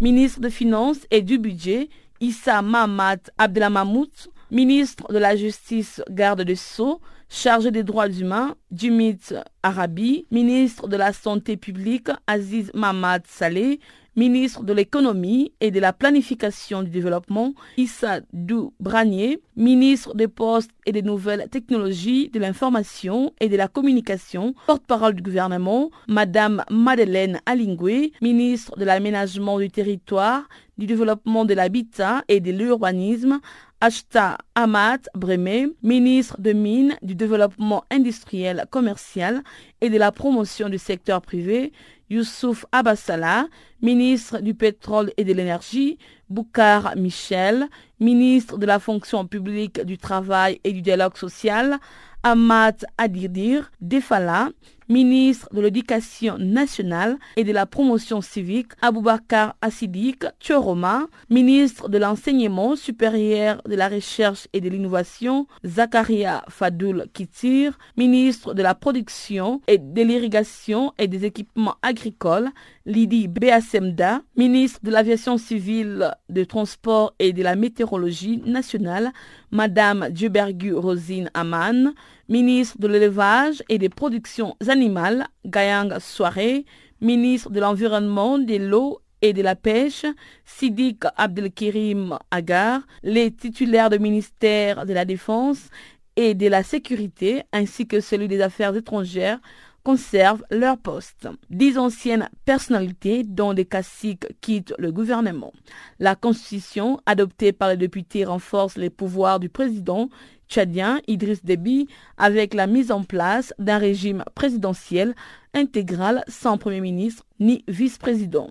ministre 0.00 0.40
des 0.40 0.50
Finances 0.50 1.06
et 1.10 1.20
du 1.20 1.38
Budget, 1.38 1.90
Issa 2.20 2.62
Mahmoud 2.62 3.20
Abdelamamout, 3.36 4.30
ministre 4.50 5.12
de 5.12 5.18
la 5.18 5.36
Justice, 5.36 6.02
garde 6.10 6.42
de 6.42 6.54
Sceaux, 6.54 7.00
chargé 7.30 7.70
des 7.70 7.84
droits 7.84 8.08
humains, 8.10 8.56
Jimit 8.72 9.20
Arabi, 9.62 10.26
ministre 10.30 10.88
de 10.88 10.96
la 10.96 11.12
Santé 11.12 11.56
publique, 11.56 12.08
Aziz 12.26 12.70
Mahmoud 12.74 13.22
Saleh, 13.26 13.78
ministre 14.16 14.64
de 14.64 14.72
l'économie 14.72 15.52
et 15.60 15.70
de 15.70 15.78
la 15.78 15.92
planification 15.92 16.82
du 16.82 16.90
développement, 16.90 17.54
Issa 17.76 18.20
Dou 18.32 18.74
Branier, 18.80 19.40
ministre 19.56 20.14
des 20.14 20.28
postes 20.28 20.72
et 20.84 20.92
des 20.92 21.02
nouvelles 21.02 21.48
technologies 21.48 22.28
de 22.28 22.40
l'information 22.40 23.32
et 23.40 23.48
de 23.48 23.56
la 23.56 23.68
communication, 23.68 24.54
porte-parole 24.66 25.14
du 25.14 25.22
gouvernement, 25.22 25.90
Madame 26.08 26.64
Madeleine 26.70 27.40
Alingwe, 27.46 28.10
ministre 28.20 28.76
de 28.76 28.84
l'aménagement 28.84 29.58
du 29.58 29.70
territoire, 29.70 30.48
du 30.80 30.86
développement 30.86 31.44
de 31.44 31.52
l'habitat 31.52 32.24
et 32.26 32.40
de 32.40 32.50
l'urbanisme, 32.50 33.40
Ashta 33.82 34.38
Ahmad 34.54 35.08
Bremé, 35.14 35.68
ministre 35.82 36.40
de 36.40 36.52
Mines, 36.52 36.96
du 37.02 37.14
Développement 37.14 37.84
industriel, 37.90 38.64
commercial 38.70 39.42
et 39.82 39.90
de 39.90 39.98
la 39.98 40.10
promotion 40.10 40.70
du 40.70 40.78
secteur 40.78 41.20
privé, 41.20 41.72
Youssouf 42.08 42.64
Abassala, 42.72 43.46
ministre 43.82 44.40
du 44.40 44.54
Pétrole 44.54 45.12
et 45.18 45.24
de 45.24 45.34
l'Énergie, 45.34 45.98
Boukar 46.30 46.96
Michel, 46.96 47.68
ministre 48.00 48.56
de 48.56 48.64
la 48.64 48.78
Fonction 48.78 49.26
publique, 49.26 49.82
du 49.82 49.98
Travail 49.98 50.60
et 50.64 50.72
du 50.72 50.80
Dialogue 50.80 51.18
social, 51.18 51.78
Ahmad 52.22 52.86
Adirdir 52.96 53.70
Defala, 53.82 54.48
ministre 54.90 55.48
de 55.54 55.60
l'Éducation 55.60 56.36
nationale 56.36 57.16
et 57.36 57.44
de 57.44 57.52
la 57.52 57.64
promotion 57.64 58.20
civique, 58.20 58.72
Aboubakar 58.82 59.54
Assidik 59.62 60.24
Tchoroma, 60.40 61.06
ministre 61.30 61.88
de 61.88 61.96
l'Enseignement 61.96 62.74
supérieur, 62.74 63.62
de 63.66 63.76
la 63.76 63.88
Recherche 63.88 64.48
et 64.52 64.60
de 64.60 64.68
l'Innovation, 64.68 65.46
Zakaria 65.64 66.44
Fadoul 66.48 67.06
Kitir, 67.14 67.78
ministre 67.96 68.52
de 68.52 68.62
la 68.62 68.74
Production 68.74 69.60
et 69.68 69.78
de 69.78 70.02
l'Irrigation 70.02 70.92
et 70.98 71.06
des 71.06 71.24
Équipements 71.24 71.76
agricoles, 71.82 72.50
Lydie 72.90 73.28
Beasemda, 73.28 74.20
ministre 74.36 74.80
de 74.82 74.90
l'Aviation 74.90 75.38
civile, 75.38 76.10
de 76.28 76.42
Transport 76.42 77.14
et 77.20 77.32
de 77.32 77.40
la 77.40 77.54
Météorologie 77.54 78.42
nationale, 78.44 79.12
Madame 79.52 80.08
Djubergu 80.12 80.74
Rosine 80.74 81.30
Aman, 81.32 81.94
ministre 82.28 82.78
de 82.80 82.88
l'élevage 82.88 83.62
et 83.68 83.78
des 83.78 83.88
productions 83.88 84.56
animales, 84.68 85.28
Gayang 85.46 86.00
Soare, 86.00 86.64
ministre 87.00 87.50
de 87.50 87.60
l'Environnement, 87.60 88.38
de 88.38 88.56
l'eau 88.56 88.98
et 89.22 89.32
de 89.34 89.42
la 89.42 89.54
pêche, 89.54 90.04
Sidik 90.44 91.04
Abdelkirim 91.16 92.18
Agar, 92.32 92.80
les 93.04 93.30
titulaires 93.30 93.90
du 93.90 94.00
ministère 94.00 94.84
de 94.84 94.92
la 94.94 95.04
Défense 95.04 95.68
et 96.16 96.34
de 96.34 96.48
la 96.48 96.64
Sécurité, 96.64 97.44
ainsi 97.52 97.86
que 97.86 98.00
celui 98.00 98.26
des 98.26 98.40
Affaires 98.40 98.74
étrangères, 98.74 99.38
conservent 99.84 100.44
leur 100.50 100.78
poste. 100.78 101.28
Dix 101.48 101.78
anciennes 101.78 102.28
personnalités, 102.44 103.22
dont 103.24 103.54
des 103.54 103.64
caciques, 103.64 104.26
quittent 104.40 104.74
le 104.78 104.92
gouvernement. 104.92 105.52
La 105.98 106.14
constitution 106.14 107.00
adoptée 107.06 107.52
par 107.52 107.70
les 107.70 107.76
députés 107.76 108.24
renforce 108.24 108.76
les 108.76 108.90
pouvoirs 108.90 109.40
du 109.40 109.48
président 109.48 110.08
tchadien 110.48 111.00
Idriss 111.06 111.44
Déby 111.44 111.88
avec 112.18 112.54
la 112.54 112.66
mise 112.66 112.90
en 112.90 113.04
place 113.04 113.54
d'un 113.58 113.78
régime 113.78 114.24
présidentiel 114.34 115.14
intégral 115.54 116.24
sans 116.28 116.58
Premier 116.58 116.80
ministre 116.80 117.24
ni 117.38 117.64
vice-président. 117.68 118.50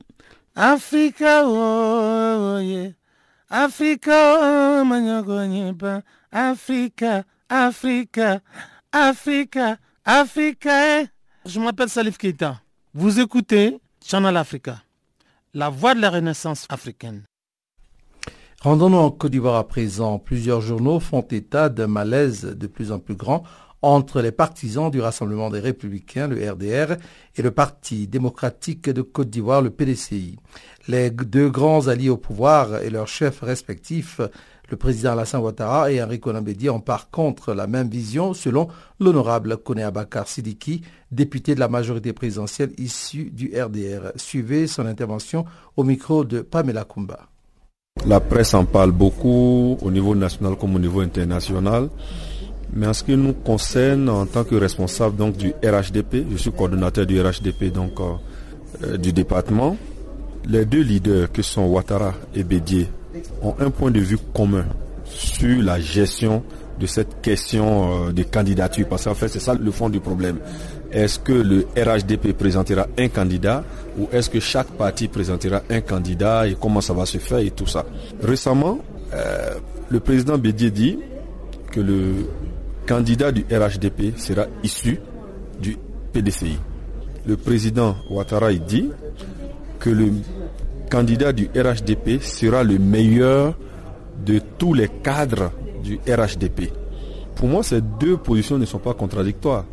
Africa, 0.55 1.43
oh. 1.45 2.59
Africa, 3.49 4.37
oh, 4.41 6.01
Africa, 6.31 7.23
Africa, 7.49 8.41
Africa, 8.91 9.77
Africa. 10.05 11.18
Je 11.45 11.59
m'appelle 11.59 11.89
Salif 11.89 12.17
Keita. 12.17 12.61
Vous 12.93 13.21
écoutez 13.21 13.79
Channel 14.05 14.35
Africa, 14.35 14.83
la 15.53 15.69
voix 15.69 15.95
de 15.95 16.01
la 16.01 16.09
renaissance 16.09 16.65
africaine. 16.69 17.23
Rendons-nous 18.61 18.97
en 18.97 19.09
Côte 19.09 19.31
d'Ivoire 19.31 19.55
à 19.55 19.65
présent. 19.65 20.19
Plusieurs 20.19 20.59
journaux 20.59 20.99
font 20.99 21.21
état 21.21 21.69
d'un 21.69 21.87
malaise 21.87 22.43
de 22.43 22.67
plus 22.67 22.91
en 22.91 22.99
plus 22.99 23.15
grand 23.15 23.43
entre 23.81 24.21
les 24.21 24.33
partisans 24.33 24.91
du 24.91 24.99
Rassemblement 24.99 25.49
des 25.49 25.61
Républicains, 25.61 26.27
le 26.27 26.51
RDR, 26.51 26.97
et 27.37 27.41
le 27.41 27.51
Parti 27.51 28.07
démocratique 28.07 28.89
de 28.89 29.01
Côte 29.01 29.29
d'Ivoire, 29.29 29.61
le 29.61 29.69
PDCI. 29.69 30.37
Les 30.89 31.09
deux 31.09 31.49
grands 31.49 31.87
alliés 31.87 32.09
au 32.09 32.17
pouvoir 32.17 32.81
et 32.81 32.89
leurs 32.89 33.07
chefs 33.07 33.39
respectifs, 33.39 34.19
le 34.71 34.77
président 34.77 35.11
Alassane 35.13 35.41
Ouattara 35.41 35.91
et 35.91 36.01
Henri 36.01 36.19
Konambedi, 36.19 36.69
ont 36.69 36.79
par 36.79 37.09
contre 37.09 37.53
la 37.53 37.67
même 37.67 37.89
vision 37.89 38.33
selon 38.33 38.67
l'honorable 38.99 39.57
Kone 39.57 39.79
Abakar 39.79 40.27
Sidiki, 40.27 40.81
député 41.11 41.55
de 41.55 41.59
la 41.59 41.67
majorité 41.67 42.13
présidentielle 42.13 42.71
issue 42.77 43.29
du 43.31 43.51
RDR. 43.59 44.11
Suivez 44.15 44.67
son 44.67 44.85
intervention 44.85 45.45
au 45.77 45.83
micro 45.83 46.23
de 46.23 46.41
Pamela 46.41 46.85
Kumba. 46.85 47.19
La 48.05 48.19
presse 48.19 48.53
en 48.53 48.65
parle 48.65 48.91
beaucoup 48.91 49.77
au 49.81 49.91
niveau 49.91 50.15
national 50.15 50.55
comme 50.55 50.75
au 50.75 50.79
niveau 50.79 51.01
international. 51.01 51.89
Mais 52.71 52.85
en 52.87 52.93
ce 52.93 53.03
qui 53.03 53.17
nous 53.17 53.33
concerne, 53.33 54.07
en 54.09 54.25
tant 54.25 54.43
que 54.43 54.55
responsable 54.55 55.15
donc, 55.15 55.35
du 55.37 55.51
RHDP, 55.63 56.25
je 56.31 56.37
suis 56.37 56.51
coordonnateur 56.51 57.05
du 57.05 57.19
RHDP 57.19 57.73
donc, 57.73 57.99
euh, 58.83 58.97
du 58.97 59.11
département, 59.11 59.75
les 60.47 60.65
deux 60.65 60.81
leaders 60.81 61.31
que 61.31 61.41
sont 61.41 61.65
Ouattara 61.65 62.13
et 62.35 62.43
Bédier 62.43 62.87
ont 63.41 63.55
un 63.59 63.69
point 63.69 63.91
de 63.91 63.99
vue 63.99 64.17
commun 64.33 64.65
sur 65.05 65.61
la 65.61 65.79
gestion 65.79 66.43
de 66.79 66.85
cette 66.85 67.21
question 67.21 68.07
euh, 68.07 68.11
de 68.11 68.23
candidature. 68.23 68.87
Parce 68.87 69.05
qu'en 69.05 69.15
fait, 69.15 69.27
c'est 69.27 69.39
ça 69.39 69.53
le 69.53 69.71
fond 69.71 69.89
du 69.89 69.99
problème. 69.99 70.37
Est-ce 70.91 71.19
que 71.19 71.33
le 71.33 71.67
RHDP 71.77 72.33
présentera 72.33 72.87
un 72.97 73.09
candidat 73.09 73.63
ou 73.97 74.07
est-ce 74.11 74.29
que 74.29 74.39
chaque 74.39 74.67
parti 74.69 75.07
présentera 75.07 75.61
un 75.69 75.81
candidat 75.81 76.47
et 76.47 76.55
comment 76.59 76.81
ça 76.81 76.93
va 76.93 77.05
se 77.05 77.17
faire 77.17 77.39
et 77.39 77.51
tout 77.51 77.67
ça? 77.67 77.85
Récemment, 78.23 78.79
le 79.89 79.99
président 79.99 80.37
Bédier 80.37 80.71
dit 80.71 80.97
que 81.71 81.79
le 81.79 82.27
candidat 82.87 83.31
du 83.31 83.45
RHDP 83.51 84.17
sera 84.17 84.45
issu 84.63 84.99
du 85.61 85.77
PDCI. 86.11 86.57
Le 87.27 87.37
président 87.37 87.95
Ouattara 88.09 88.51
dit 88.53 88.89
que 89.79 89.89
le 89.89 90.11
candidat 90.89 91.31
du 91.31 91.49
RHDP 91.55 92.21
sera 92.21 92.63
le 92.63 92.77
meilleur 92.77 93.57
de 94.25 94.41
tous 94.57 94.73
les 94.73 94.87
cadres 94.87 95.51
du 95.83 95.99
RHDP. 96.07 96.71
Pour 97.35 97.47
moi, 97.47 97.63
ces 97.63 97.81
deux 97.81 98.17
positions 98.17 98.57
ne 98.57 98.65
sont 98.65 98.79
pas 98.79 98.93
contradictoires. 98.93 99.65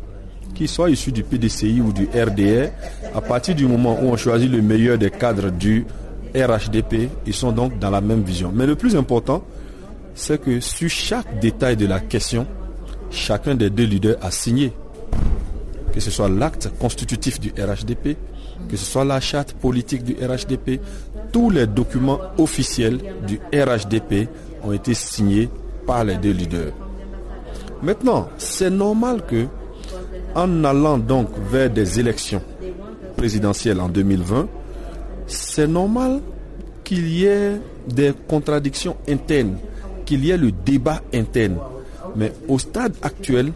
Qu'il 0.55 0.69
soit 0.69 0.89
issu 0.89 1.11
du 1.11 1.23
PDCI 1.23 1.81
ou 1.81 1.91
du 1.91 2.05
RDR, 2.05 2.69
à 3.13 3.21
partir 3.21 3.55
du 3.55 3.67
moment 3.67 3.99
où 4.01 4.05
on 4.05 4.17
choisit 4.17 4.49
le 4.49 4.61
meilleur 4.61 4.97
des 4.97 5.11
cadres 5.11 5.51
du 5.51 5.85
RHDP, 6.33 7.09
ils 7.25 7.33
sont 7.33 7.51
donc 7.51 7.77
dans 7.79 7.89
la 7.89 8.01
même 8.01 8.23
vision. 8.23 8.51
Mais 8.53 8.65
le 8.65 8.75
plus 8.75 8.95
important, 8.95 9.43
c'est 10.15 10.41
que 10.41 10.59
sur 10.61 10.89
chaque 10.89 11.39
détail 11.39 11.75
de 11.75 11.85
la 11.85 11.99
question, 11.99 12.47
chacun 13.11 13.55
des 13.55 13.69
deux 13.69 13.83
leaders 13.83 14.15
a 14.21 14.31
signé. 14.31 14.71
Que 15.93 15.99
ce 15.99 16.11
soit 16.11 16.29
l'acte 16.29 16.71
constitutif 16.79 17.39
du 17.39 17.49
RHDP, 17.49 18.17
que 18.69 18.77
ce 18.77 18.85
soit 18.85 19.05
la 19.05 19.19
charte 19.19 19.53
politique 19.53 20.03
du 20.03 20.13
RHDP, 20.13 20.79
tous 21.31 21.49
les 21.49 21.67
documents 21.67 22.19
officiels 22.37 22.99
du 23.27 23.39
RHDP 23.53 24.27
ont 24.63 24.71
été 24.71 24.93
signés 24.93 25.49
par 25.85 26.03
les 26.03 26.15
deux 26.17 26.31
leaders. 26.31 26.73
Maintenant, 27.81 28.27
c'est 28.37 28.69
normal 28.69 29.21
que, 29.27 29.45
en 30.35 30.63
allant 30.63 30.97
donc 30.97 31.29
vers 31.49 31.69
des 31.69 31.99
élections 31.99 32.41
présidentielles 33.15 33.79
en 33.79 33.89
2020, 33.89 34.47
c'est 35.27 35.67
normal 35.67 36.21
qu'il 36.83 37.07
y 37.07 37.25
ait 37.25 37.59
des 37.87 38.13
contradictions 38.27 38.95
internes, 39.07 39.57
qu'il 40.05 40.23
y 40.25 40.31
ait 40.31 40.37
le 40.37 40.51
débat 40.51 41.01
interne. 41.13 41.57
Mais 42.15 42.31
au 42.47 42.57
stade 42.57 42.93
actuel, 43.01 43.51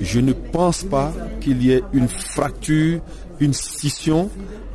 je 0.00 0.20
ne 0.20 0.32
pense 0.32 0.84
pas 0.84 1.12
qu'il 1.40 1.62
y 1.62 1.72
ait 1.72 1.82
une 1.92 2.08
fracture, 2.08 3.00
une 3.40 3.52
scission 3.52 4.30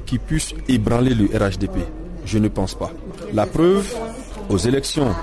qui 0.05 0.17
puisse 0.17 0.53
ébranler 0.67 1.13
le 1.13 1.25
RHDP. 1.25 1.79
Je 2.25 2.37
ne 2.37 2.47
pense 2.47 2.75
pas. 2.75 2.91
La 3.33 3.45
preuve, 3.45 3.87
aux 4.49 4.57
élections 4.57 5.13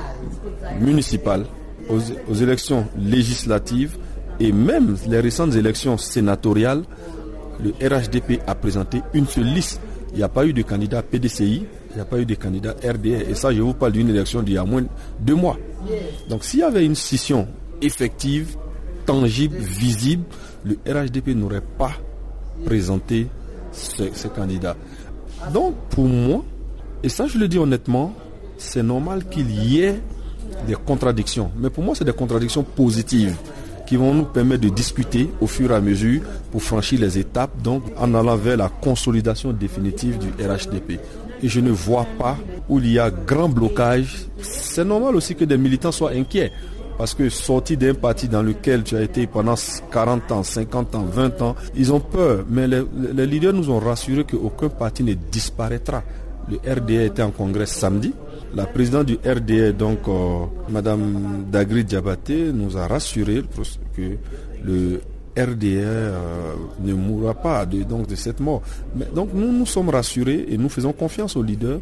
municipales, 0.80 1.44
aux, 1.88 2.34
élections 2.34 2.86
législatives 2.98 3.96
et 4.40 4.52
même 4.52 4.96
les 5.08 5.20
récentes 5.20 5.54
élections 5.54 5.96
sénatoriales, 5.96 6.82
le 7.62 7.70
RHDP 7.86 8.40
a 8.46 8.54
présenté 8.54 9.02
une 9.14 9.26
seule 9.26 9.44
liste. 9.44 9.80
Il 10.12 10.18
n'y 10.18 10.22
a 10.22 10.28
pas 10.28 10.46
eu 10.46 10.52
de 10.52 10.62
candidat 10.62 11.02
PDCI, 11.02 11.66
il 11.90 11.94
n'y 11.94 12.00
a 12.00 12.04
pas 12.04 12.18
eu 12.18 12.24
de 12.24 12.34
candidat 12.34 12.74
RDR. 12.82 13.28
Et 13.28 13.34
ça, 13.34 13.52
je 13.52 13.60
vous 13.60 13.74
parle 13.74 13.92
d'une 13.92 14.08
élection 14.08 14.42
d'il 14.42 14.54
y 14.54 14.58
a 14.58 14.64
moins 14.64 14.82
de 14.82 14.88
deux 15.20 15.34
mois. 15.34 15.58
Donc 16.28 16.44
s'il 16.44 16.60
y 16.60 16.62
avait 16.62 16.84
une 16.84 16.94
scission 16.94 17.48
effective, 17.82 18.56
tangible, 19.06 19.56
visible, 19.56 20.24
le 20.64 20.76
RHDP 20.86 21.28
n'aurait 21.28 21.62
pas 21.78 21.92
présenté 22.64 23.26
ce, 23.78 24.28
candidat. 24.28 24.76
Donc 25.52 25.74
pour 25.90 26.04
moi, 26.06 26.44
et 27.02 27.08
ça 27.08 27.26
je 27.26 27.38
le 27.38 27.48
dis 27.48 27.58
honnêtement, 27.58 28.12
c'est 28.56 28.82
normal 28.82 29.24
qu'il 29.28 29.50
y 29.50 29.82
ait 29.82 30.00
des 30.66 30.74
contradictions. 30.74 31.50
Mais 31.58 31.70
pour 31.70 31.84
moi, 31.84 31.94
c'est 31.94 32.04
des 32.04 32.12
contradictions 32.12 32.62
positives 32.64 33.36
qui 33.86 33.96
vont 33.96 34.12
nous 34.12 34.24
permettre 34.24 34.62
de 34.62 34.68
discuter 34.68 35.30
au 35.40 35.46
fur 35.46 35.70
et 35.70 35.74
à 35.74 35.80
mesure 35.80 36.20
pour 36.52 36.62
franchir 36.62 37.00
les 37.00 37.18
étapes, 37.18 37.62
donc 37.62 37.84
en 37.98 38.12
allant 38.14 38.36
vers 38.36 38.56
la 38.56 38.68
consolidation 38.68 39.52
définitive 39.52 40.18
du 40.18 40.28
RHDP. 40.44 41.00
Et 41.42 41.48
je 41.48 41.60
ne 41.60 41.70
vois 41.70 42.06
pas 42.18 42.36
où 42.68 42.78
il 42.80 42.92
y 42.92 42.98
a 42.98 43.10
grand 43.10 43.48
blocage. 43.48 44.26
C'est 44.42 44.84
normal 44.84 45.16
aussi 45.16 45.34
que 45.34 45.44
des 45.44 45.56
militants 45.56 45.92
soient 45.92 46.10
inquiets. 46.10 46.52
Parce 46.98 47.14
que 47.14 47.28
sorti 47.28 47.76
d'un 47.76 47.94
parti 47.94 48.26
dans 48.28 48.42
lequel 48.42 48.82
tu 48.82 48.96
as 48.96 49.02
été 49.02 49.28
pendant 49.28 49.54
40 49.92 50.32
ans, 50.32 50.42
50 50.42 50.94
ans, 50.96 51.04
20 51.04 51.42
ans, 51.42 51.54
ils 51.76 51.92
ont 51.92 52.00
peur. 52.00 52.44
Mais 52.50 52.66
les, 52.66 52.82
leaders 53.26 53.52
nous 53.52 53.70
ont 53.70 53.78
rassuré 53.78 54.24
qu'aucun 54.24 54.68
parti 54.68 55.04
ne 55.04 55.14
disparaîtra. 55.14 56.02
Le 56.50 56.56
RDA 56.56 57.04
était 57.04 57.22
en 57.22 57.30
congrès 57.30 57.66
samedi. 57.66 58.12
La 58.54 58.66
présidente 58.66 59.06
du 59.06 59.14
RDA, 59.24 59.72
donc 59.72 59.98
euh, 60.08 60.46
Madame 60.70 61.44
Dagri 61.52 61.84
Diabaté, 61.84 62.50
nous 62.52 62.76
a 62.76 62.88
rassuré 62.88 63.44
que 63.94 64.16
le 64.64 65.00
RDA 65.36 65.66
euh, 65.66 66.54
ne 66.80 66.94
mourra 66.94 67.34
pas 67.34 67.64
de, 67.64 67.82
donc, 67.84 68.08
de 68.08 68.16
cette 68.16 68.40
mort. 68.40 68.62
Mais, 68.96 69.06
donc 69.14 69.30
nous 69.34 69.52
nous 69.52 69.66
sommes 69.66 69.90
rassurés 69.90 70.46
et 70.48 70.58
nous 70.58 70.68
faisons 70.68 70.92
confiance 70.92 71.36
aux 71.36 71.42
leaders 71.42 71.78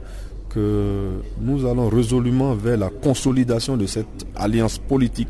nous 0.56 1.66
allons 1.66 1.88
résolument 1.88 2.54
vers 2.54 2.76
la 2.76 2.88
consolidation 2.90 3.76
de 3.76 3.86
cette 3.86 4.26
alliance 4.34 4.78
politique 4.78 5.28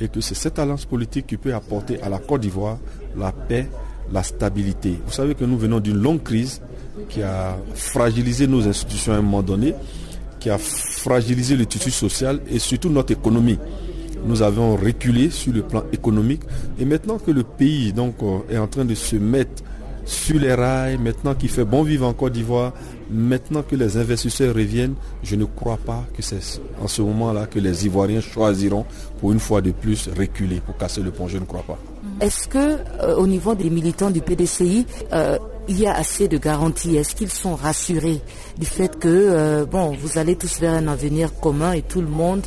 et 0.00 0.08
que 0.08 0.20
c'est 0.20 0.34
cette 0.34 0.58
alliance 0.58 0.84
politique 0.84 1.26
qui 1.26 1.36
peut 1.36 1.54
apporter 1.54 2.00
à 2.02 2.08
la 2.08 2.18
Côte 2.18 2.40
d'Ivoire 2.42 2.78
la 3.16 3.32
paix, 3.32 3.68
la 4.12 4.22
stabilité. 4.22 4.98
Vous 5.06 5.12
savez 5.12 5.34
que 5.34 5.44
nous 5.44 5.56
venons 5.56 5.80
d'une 5.80 5.96
longue 6.00 6.22
crise 6.22 6.60
qui 7.08 7.22
a 7.22 7.56
fragilisé 7.74 8.46
nos 8.46 8.66
institutions 8.66 9.12
à 9.12 9.16
un 9.16 9.22
moment 9.22 9.42
donné, 9.42 9.74
qui 10.40 10.50
a 10.50 10.58
fragilisé 10.58 11.56
le 11.56 11.66
tissu 11.66 11.90
social 11.90 12.40
et 12.50 12.58
surtout 12.58 12.90
notre 12.90 13.12
économie. 13.12 13.58
Nous 14.26 14.42
avons 14.42 14.76
reculé 14.76 15.30
sur 15.30 15.52
le 15.52 15.62
plan 15.62 15.84
économique 15.92 16.42
et 16.78 16.84
maintenant 16.84 17.18
que 17.18 17.30
le 17.30 17.42
pays 17.42 17.92
donc, 17.92 18.14
euh, 18.22 18.38
est 18.50 18.58
en 18.58 18.66
train 18.66 18.84
de 18.84 18.94
se 18.94 19.16
mettre 19.16 19.62
sur 20.04 20.38
les 20.38 20.54
rails, 20.54 20.98
maintenant 20.98 21.34
qu'il 21.34 21.48
fait 21.48 21.64
bon 21.64 21.82
vivre 21.82 22.06
en 22.06 22.12
Côte 22.12 22.32
d'Ivoire, 22.32 22.72
maintenant 23.10 23.62
que 23.62 23.76
les 23.76 23.96
investisseurs 23.96 24.54
reviennent, 24.54 24.94
je 25.22 25.36
ne 25.36 25.44
crois 25.44 25.78
pas 25.78 26.04
que 26.16 26.22
c'est 26.22 26.60
en 26.82 26.88
ce 26.88 27.02
moment-là 27.02 27.46
que 27.46 27.58
les 27.58 27.86
Ivoiriens 27.86 28.20
choisiront 28.20 28.84
pour 29.20 29.32
une 29.32 29.40
fois 29.40 29.60
de 29.60 29.70
plus 29.70 30.08
reculer 30.16 30.60
pour 30.60 30.76
casser 30.76 31.00
le 31.02 31.10
pont. 31.10 31.28
Je 31.28 31.38
ne 31.38 31.44
crois 31.44 31.62
pas. 31.62 31.78
Est-ce 32.20 32.48
que 32.48 32.58
euh, 33.02 33.16
au 33.16 33.26
niveau 33.26 33.54
des 33.54 33.70
militants 33.70 34.10
du 34.10 34.20
PDCI, 34.20 34.86
euh, 35.12 35.38
il 35.68 35.80
y 35.80 35.86
a 35.86 35.94
assez 35.94 36.28
de 36.28 36.38
garanties? 36.38 36.96
Est-ce 36.96 37.14
qu'ils 37.14 37.30
sont 37.30 37.54
rassurés 37.54 38.20
du 38.58 38.66
fait 38.66 38.98
que 38.98 39.08
euh, 39.08 39.64
bon, 39.64 39.96
vous 40.00 40.18
allez 40.18 40.36
tous 40.36 40.60
vers 40.60 40.74
un 40.74 40.86
avenir 40.88 41.34
commun 41.40 41.72
et 41.72 41.82
tout 41.82 42.00
le 42.00 42.08
monde 42.08 42.42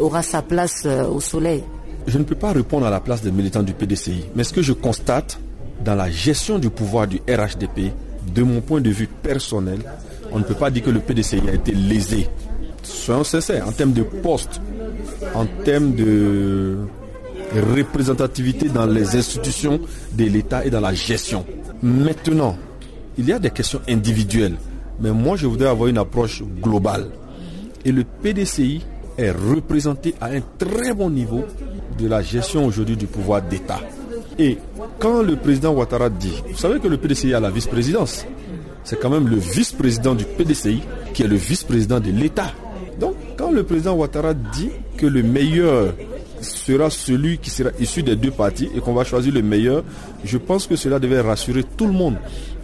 aura 0.00 0.22
sa 0.22 0.40
place 0.42 0.86
au 0.86 1.20
soleil? 1.20 1.64
Je 2.06 2.18
ne 2.18 2.24
peux 2.24 2.34
pas 2.34 2.52
répondre 2.52 2.86
à 2.86 2.90
la 2.90 3.00
place 3.00 3.22
des 3.22 3.30
militants 3.32 3.62
du 3.62 3.72
PDCI, 3.72 4.26
mais 4.36 4.44
ce 4.44 4.52
que 4.52 4.62
je 4.62 4.72
constate, 4.72 5.38
dans 5.82 5.94
la 5.94 6.10
gestion 6.10 6.58
du 6.58 6.70
pouvoir 6.70 7.06
du 7.06 7.20
RHDP, 7.28 7.92
de 8.34 8.42
mon 8.42 8.60
point 8.60 8.80
de 8.80 8.90
vue 8.90 9.06
personnel, 9.06 9.78
on 10.32 10.38
ne 10.38 10.44
peut 10.44 10.54
pas 10.54 10.70
dire 10.70 10.82
que 10.82 10.90
le 10.90 11.00
PDCI 11.00 11.42
a 11.48 11.54
été 11.54 11.72
lésé. 11.72 12.28
Soyons 12.82 13.24
sincères, 13.24 13.66
en 13.66 13.72
termes 13.72 13.92
de 13.92 14.02
poste, 14.02 14.60
en 15.34 15.46
termes 15.64 15.94
de 15.94 16.78
représentativité 17.76 18.68
dans 18.68 18.86
les 18.86 19.16
institutions 19.16 19.80
de 20.12 20.24
l'État 20.24 20.64
et 20.64 20.70
dans 20.70 20.80
la 20.80 20.94
gestion. 20.94 21.44
Maintenant, 21.82 22.56
il 23.16 23.26
y 23.26 23.32
a 23.32 23.38
des 23.38 23.50
questions 23.50 23.80
individuelles, 23.88 24.56
mais 25.00 25.12
moi 25.12 25.36
je 25.36 25.46
voudrais 25.46 25.68
avoir 25.68 25.88
une 25.88 25.98
approche 25.98 26.42
globale. 26.62 27.08
Et 27.84 27.92
le 27.92 28.04
PDCI 28.04 28.82
est 29.18 29.30
représenté 29.30 30.14
à 30.20 30.26
un 30.26 30.40
très 30.58 30.92
bon 30.92 31.10
niveau 31.10 31.44
de 31.98 32.08
la 32.08 32.22
gestion 32.22 32.66
aujourd'hui 32.66 32.96
du 32.96 33.06
pouvoir 33.06 33.42
d'État. 33.42 33.80
Et 34.38 34.58
quand 34.98 35.22
le 35.22 35.36
président 35.36 35.72
Ouattara 35.72 36.10
dit, 36.10 36.42
vous 36.48 36.58
savez 36.58 36.80
que 36.80 36.88
le 36.88 36.96
PDCI 36.96 37.34
a 37.34 37.40
la 37.40 37.50
vice-présidence, 37.50 38.26
c'est 38.82 39.00
quand 39.00 39.10
même 39.10 39.28
le 39.28 39.36
vice-président 39.36 40.14
du 40.14 40.24
PDCI 40.24 40.82
qui 41.12 41.22
est 41.22 41.28
le 41.28 41.36
vice-président 41.36 42.00
de 42.00 42.10
l'État. 42.10 42.52
Donc, 42.98 43.14
Quand 43.36 43.50
le 43.50 43.64
président 43.64 43.94
Ouattara 43.94 44.32
dit 44.34 44.70
que 44.96 45.06
le 45.06 45.22
meilleur 45.22 45.94
sera 46.40 46.90
celui 46.90 47.38
qui 47.38 47.50
sera 47.50 47.70
issu 47.80 48.02
des 48.02 48.16
deux 48.16 48.30
partis 48.30 48.68
et 48.74 48.80
qu'on 48.80 48.92
va 48.94 49.04
choisir 49.04 49.32
le 49.32 49.42
meilleur, 49.42 49.82
je 50.24 50.38
pense 50.38 50.66
que 50.66 50.76
cela 50.76 50.98
devait 50.98 51.20
rassurer 51.20 51.64
tout 51.76 51.86
le 51.86 51.92
monde. 51.92 52.16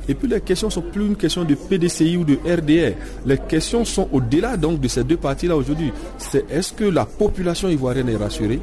Et 0.08 0.14
puis 0.14 0.28
les 0.28 0.40
questions 0.40 0.70
sont 0.70 0.82
plus 0.82 1.06
une 1.06 1.16
question 1.16 1.44
de 1.44 1.54
PDCI 1.54 2.16
ou 2.16 2.24
de 2.24 2.34
RDR. 2.34 2.96
Les 3.26 3.38
questions 3.38 3.84
sont 3.84 4.08
au-delà 4.12 4.56
donc 4.56 4.80
de 4.80 4.88
ces 4.88 5.04
deux 5.04 5.16
partis-là 5.16 5.56
aujourd'hui. 5.56 5.92
C'est 6.18 6.50
est-ce 6.50 6.72
que 6.72 6.84
la 6.84 7.04
population 7.04 7.68
ivoirienne 7.68 8.08
est 8.08 8.16
rassurée? 8.16 8.60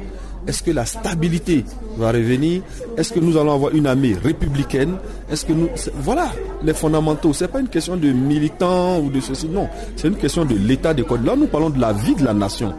Est-ce 0.48 0.62
que 0.62 0.70
la 0.70 0.86
stabilité 0.86 1.62
va 1.98 2.10
revenir? 2.10 2.62
Est-ce 2.96 3.12
que 3.12 3.20
nous 3.20 3.36
allons 3.36 3.52
avoir 3.52 3.74
une 3.74 3.86
armée 3.86 4.14
républicaine? 4.14 4.96
Est-ce 5.30 5.44
que 5.44 5.52
nous 5.52 5.68
voilà 6.00 6.32
les 6.62 6.72
fondamentaux. 6.72 7.34
C'est 7.34 7.48
pas 7.48 7.60
une 7.60 7.68
question 7.68 7.98
de 7.98 8.08
militants 8.08 8.98
ou 8.98 9.10
de 9.10 9.20
ceci. 9.20 9.46
Non, 9.46 9.68
c'est 9.94 10.08
une 10.08 10.16
question 10.16 10.46
de 10.46 10.54
l'état 10.54 10.94
des 10.94 11.04
codes. 11.04 11.24
Là, 11.24 11.36
nous 11.36 11.48
parlons 11.48 11.68
de 11.68 11.78
la 11.78 11.92
vie 11.92 12.14
de 12.14 12.24
la 12.24 12.32
nation. 12.32 12.74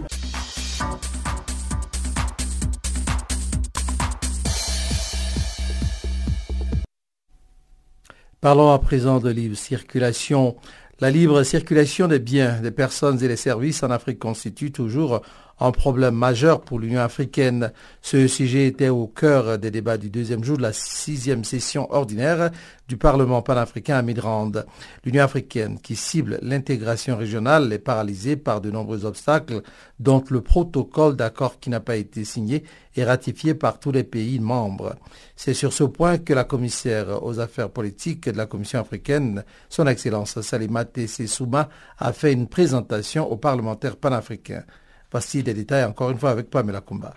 Parlons 8.41 8.71
à 8.71 8.79
présent 8.79 9.19
de 9.19 9.29
libre 9.29 9.55
circulation. 9.55 10.55
La 11.01 11.11
libre 11.11 11.43
circulation 11.43 12.07
des 12.07 12.19
biens, 12.19 12.61
des 12.61 12.71
personnes 12.71 13.23
et 13.23 13.27
des 13.27 13.35
services 13.35 13.83
en 13.83 13.91
Afrique 13.91 14.17
constitue 14.17 14.71
toujours 14.71 15.21
un 15.59 15.71
problème 15.71 16.15
majeur 16.15 16.61
pour 16.61 16.79
l'Union 16.79 17.01
africaine. 17.01 17.71
Ce 18.01 18.27
sujet 18.27 18.67
était 18.67 18.89
au 18.89 19.07
cœur 19.07 19.57
des 19.57 19.71
débats 19.71 19.97
du 19.97 20.09
deuxième 20.09 20.43
jour 20.43 20.57
de 20.57 20.61
la 20.61 20.73
sixième 20.73 21.43
session 21.43 21.91
ordinaire 21.91 22.51
du 22.87 22.97
Parlement 22.97 23.41
panafricain 23.41 23.97
à 23.97 24.01
Midrand. 24.01 24.65
L'Union 25.05 25.23
africaine, 25.23 25.79
qui 25.79 25.95
cible 25.95 26.39
l'intégration 26.41 27.17
régionale, 27.17 27.71
est 27.71 27.79
paralysée 27.79 28.35
par 28.35 28.61
de 28.61 28.71
nombreux 28.71 29.05
obstacles, 29.05 29.61
dont 29.99 30.23
le 30.29 30.41
protocole 30.41 31.15
d'accord 31.15 31.59
qui 31.59 31.69
n'a 31.69 31.79
pas 31.79 31.97
été 31.97 32.23
signé 32.23 32.63
et 32.95 33.03
ratifié 33.03 33.53
par 33.53 33.79
tous 33.79 33.91
les 33.91 34.03
pays 34.03 34.39
membres. 34.39 34.95
C'est 35.35 35.53
sur 35.53 35.71
ce 35.71 35.83
point 35.83 36.17
que 36.17 36.33
la 36.33 36.45
commissaire 36.45 37.23
aux 37.23 37.39
affaires 37.39 37.69
politiques 37.69 38.27
de 38.29 38.37
la 38.37 38.47
Commission 38.47 38.79
africaine, 38.79 39.43
son 39.69 39.85
Excellence 39.85 40.41
Salimate 40.41 41.05
Sessouma, 41.05 41.69
a 41.97 42.11
fait 42.11 42.33
une 42.33 42.47
présentation 42.47 43.31
aux 43.31 43.37
parlementaires 43.37 43.97
panafricains. 43.97 44.63
Voici 45.11 45.43
des 45.43 45.53
détails 45.53 45.85
encore 45.85 46.11
une 46.11 46.19
fois 46.19 46.31
avec 46.31 46.49
Pamela 46.49 46.81
Kumba. 46.81 47.13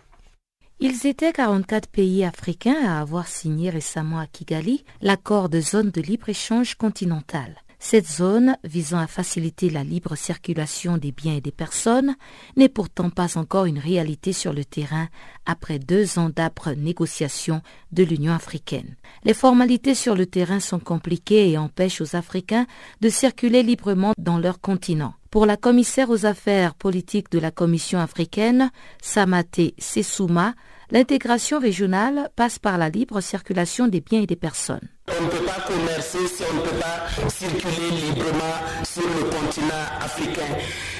Ils 0.81 1.07
étaient 1.07 1.33
44 1.33 1.89
pays 1.89 2.25
africains 2.25 2.85
à 2.85 3.01
avoir 3.01 3.29
signé 3.29 3.71
récemment 3.71 4.19
à 4.19 4.27
Kigali 4.27 4.85
l'accord 5.01 5.49
de 5.49 5.61
zone 5.61 5.91
de 5.91 6.01
libre-échange 6.01 6.75
continentale. 6.75 7.55
Cette 7.85 8.09
zone, 8.09 8.57
visant 8.63 8.99
à 8.99 9.09
faciliter 9.09 9.69
la 9.69 9.83
libre 9.83 10.15
circulation 10.15 10.99
des 10.99 11.11
biens 11.11 11.35
et 11.35 11.41
des 11.41 11.51
personnes, 11.51 12.15
n'est 12.57 12.69
pourtant 12.69 13.11
pas 13.11 13.37
encore 13.37 13.67
une 13.67 13.81
réalité 13.81 14.33
sur 14.33 14.53
le 14.53 14.65
terrain 14.65 15.09
après 15.47 15.81
deux 15.81 16.19
ans 16.19 16.31
d'âpres 16.31 16.73
négociations 16.73 17.61
de 17.91 18.05
l'Union 18.05 18.33
africaine. 18.33 18.95
Les 19.25 19.35
formalités 19.35 19.97
sur 19.97 20.15
le 20.15 20.27
terrain 20.27 20.61
sont 20.61 20.79
compliquées 20.79 21.51
et 21.51 21.59
empêchent 21.59 22.01
aux 22.01 22.15
Africains 22.15 22.67
de 23.01 23.09
circuler 23.09 23.65
librement 23.65 24.15
dans 24.17 24.39
leur 24.39 24.61
continent. 24.61 25.15
Pour 25.33 25.47
la 25.47 25.57
commissaire 25.57 26.11
aux 26.11 26.27
affaires 26.27 26.75
politiques 26.75 27.33
de 27.33 27.39
la 27.39 27.51
Commission 27.51 27.99
africaine, 27.99 28.71
Samate 29.01 29.73
Sessouma, 29.79 30.53
l'intégration 30.91 31.59
régionale 31.59 32.29
passe 32.37 32.59
par 32.59 32.77
la 32.77 32.91
libre 32.91 33.23
circulation 33.23 33.89
des 33.89 34.03
biens 34.03 34.21
et 34.21 34.27
des 34.27 34.37
personnes. 34.37 34.87
On 35.09 35.25
ne 35.25 35.29
peut 35.31 35.45
pas 35.45 35.61
commercer 35.67 36.29
si 36.29 36.45
on 36.49 36.55
ne 36.59 36.61
peut 36.61 36.79
pas 36.79 37.29
circuler 37.29 37.91
librement 37.91 38.55
sur 38.85 39.03
le 39.03 39.25
continent 39.37 39.85
africain. 40.01 40.47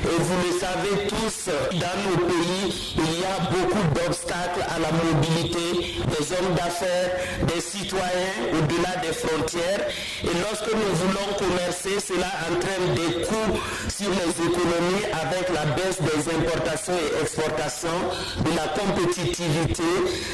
Et 0.03 0.19
vous 0.19 0.35
le 0.45 0.59
savez 0.59 1.07
tous, 1.07 1.49
dans 1.71 2.11
nos 2.11 2.27
pays, 2.27 2.97
il 2.97 3.21
y 3.21 3.25
a 3.25 3.49
beaucoup 3.49 3.87
d'obstacles 3.95 4.67
à 4.69 4.81
la 4.81 4.91
mobilité 4.91 6.03
des 6.03 6.33
hommes 6.33 6.53
d'affaires, 6.57 7.13
des 7.47 7.61
citoyens 7.61 8.51
au-delà 8.51 8.97
des 9.07 9.13
frontières. 9.13 9.87
Et 10.25 10.35
lorsque 10.43 10.73
nous 10.75 10.95
voulons 10.99 11.39
commercer, 11.39 12.01
cela 12.05 12.27
entraîne 12.51 12.95
des 12.97 13.23
coûts 13.23 13.55
sur 13.89 14.11
les 14.11 14.35
économies 14.35 15.07
avec 15.15 15.49
la 15.55 15.65
baisse 15.77 16.03
des 16.03 16.29
importations 16.35 16.95
et 16.99 17.23
exportations, 17.23 18.03
de 18.39 18.51
la 18.57 18.67
compétitivité, 18.75 19.85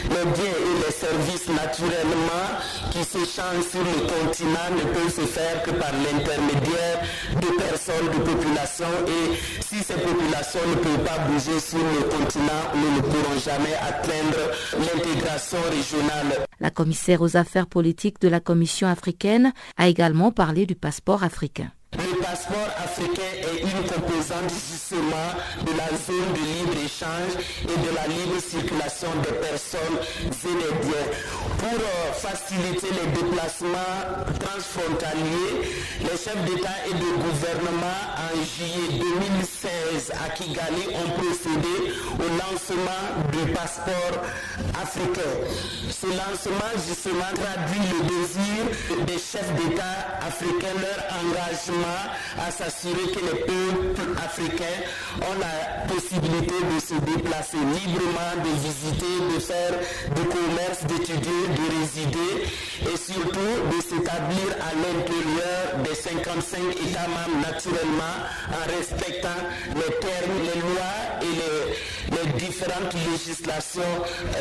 les 0.05 0.25
biens 0.33 0.57
et 0.57 0.87
les 0.87 0.93
services 0.93 1.49
naturellement 1.49 2.49
qui 2.91 3.05
s'échangent 3.05 3.58
sur 3.63 3.81
le 3.81 4.07
continent 4.07 4.71
ne 4.77 4.85
peut 4.93 5.09
se 5.09 5.23
faire 5.27 5.63
que 5.63 5.71
par 5.71 5.93
l'intermédiaire 5.93 7.01
de 7.41 7.57
personnes, 7.59 8.07
de 8.07 8.31
populations. 8.31 8.85
Et 9.07 9.63
si 9.63 9.77
ces 9.83 9.95
populations 9.95 10.61
ne 10.69 10.75
peuvent 10.77 11.05
pas 11.05 11.19
bouger 11.29 11.59
sur 11.61 11.79
le 11.79 12.03
continent, 12.09 12.63
nous 12.75 12.97
ne 12.97 13.01
pourrons 13.01 13.39
jamais 13.39 13.75
atteindre 13.75 14.51
l'intégration 14.79 15.59
régionale. 15.71 16.47
La 16.61 16.71
commissaire 16.71 17.23
aux 17.23 17.37
affaires 17.37 17.67
politiques 17.67 18.21
de 18.21 18.29
la 18.29 18.41
Commission 18.41 18.89
africaine 18.89 19.53
a 19.77 19.89
également 19.89 20.33
parlé 20.33 20.67
du 20.67 20.75
passeport 20.75 21.23
africain. 21.23 21.71
Le 22.29 22.35
passeport 22.35 22.69
africain 22.77 23.23
est 23.41 23.61
une 23.63 23.89
composante 23.89 24.51
justement 24.53 25.33
de 25.65 25.73
la 25.79 25.89
zone 25.97 26.33
de 26.35 26.45
libre-échange 26.45 27.41
et 27.65 27.89
de 27.89 27.95
la 27.95 28.07
libre 28.07 28.39
circulation 28.39 29.09
des 29.23 29.33
personnes 29.49 29.97
et 30.29 30.31
des 30.31 30.87
biens. 30.87 31.09
Pour 31.57 31.79
euh, 31.81 32.13
faciliter 32.13 32.89
les 32.93 33.23
déplacements 33.23 33.97
transfrontaliers, 34.41 35.73
les 36.03 36.19
chefs 36.19 36.45
d'État 36.45 36.77
et 36.87 36.95
de 36.95 37.11
gouvernement 37.17 37.97
en 38.21 38.37
juillet 38.45 39.01
2016 39.01 40.13
à 40.13 40.29
Kigali 40.31 40.85
ont 40.95 41.11
procédé 41.17 41.95
au 42.13 42.29
lancement 42.37 43.09
du 43.33 43.53
passeport 43.53 44.21
africain. 44.81 45.33
Ce 45.91 46.07
lancement 46.07 46.77
justement 46.87 47.33
traduit 47.35 47.81
le 47.89 48.05
désir 48.05 49.05
des 49.07 49.19
chefs 49.19 49.53
d'État 49.55 50.19
africains, 50.27 50.77
leur 50.79 51.01
engagement 51.25 52.18
à 52.39 52.51
s'assurer 52.51 53.11
que 53.13 53.21
les 53.21 53.41
peuples 53.45 54.19
africains 54.19 54.79
ont 55.23 55.39
la 55.39 55.85
possibilité 55.93 56.55
de 56.75 56.81
se 56.81 56.95
déplacer 57.01 57.57
librement, 57.57 58.35
de 58.45 58.51
visiter, 58.61 59.35
de 59.35 59.39
faire 59.41 59.73
du 60.15 60.23
commerce, 60.29 60.85
d'étudier, 60.85 61.41
de 61.57 61.65
résider 61.81 62.47
et 62.83 62.97
surtout 62.97 63.55
de 63.73 63.81
s'établir 63.83 64.49
à 64.61 64.73
l'intérieur 64.75 65.83
des 65.85 65.95
55 65.95 66.59
États 66.89 67.09
membres 67.09 67.41
naturellement 67.47 68.17
en 68.51 68.77
respectant 68.79 69.41
les 69.75 69.95
termes, 69.99 70.39
les 70.43 70.61
lois 70.61 70.99
et 71.23 71.33
les, 71.41 72.17
les 72.17 72.33
différentes 72.39 72.95
législations 73.11 73.83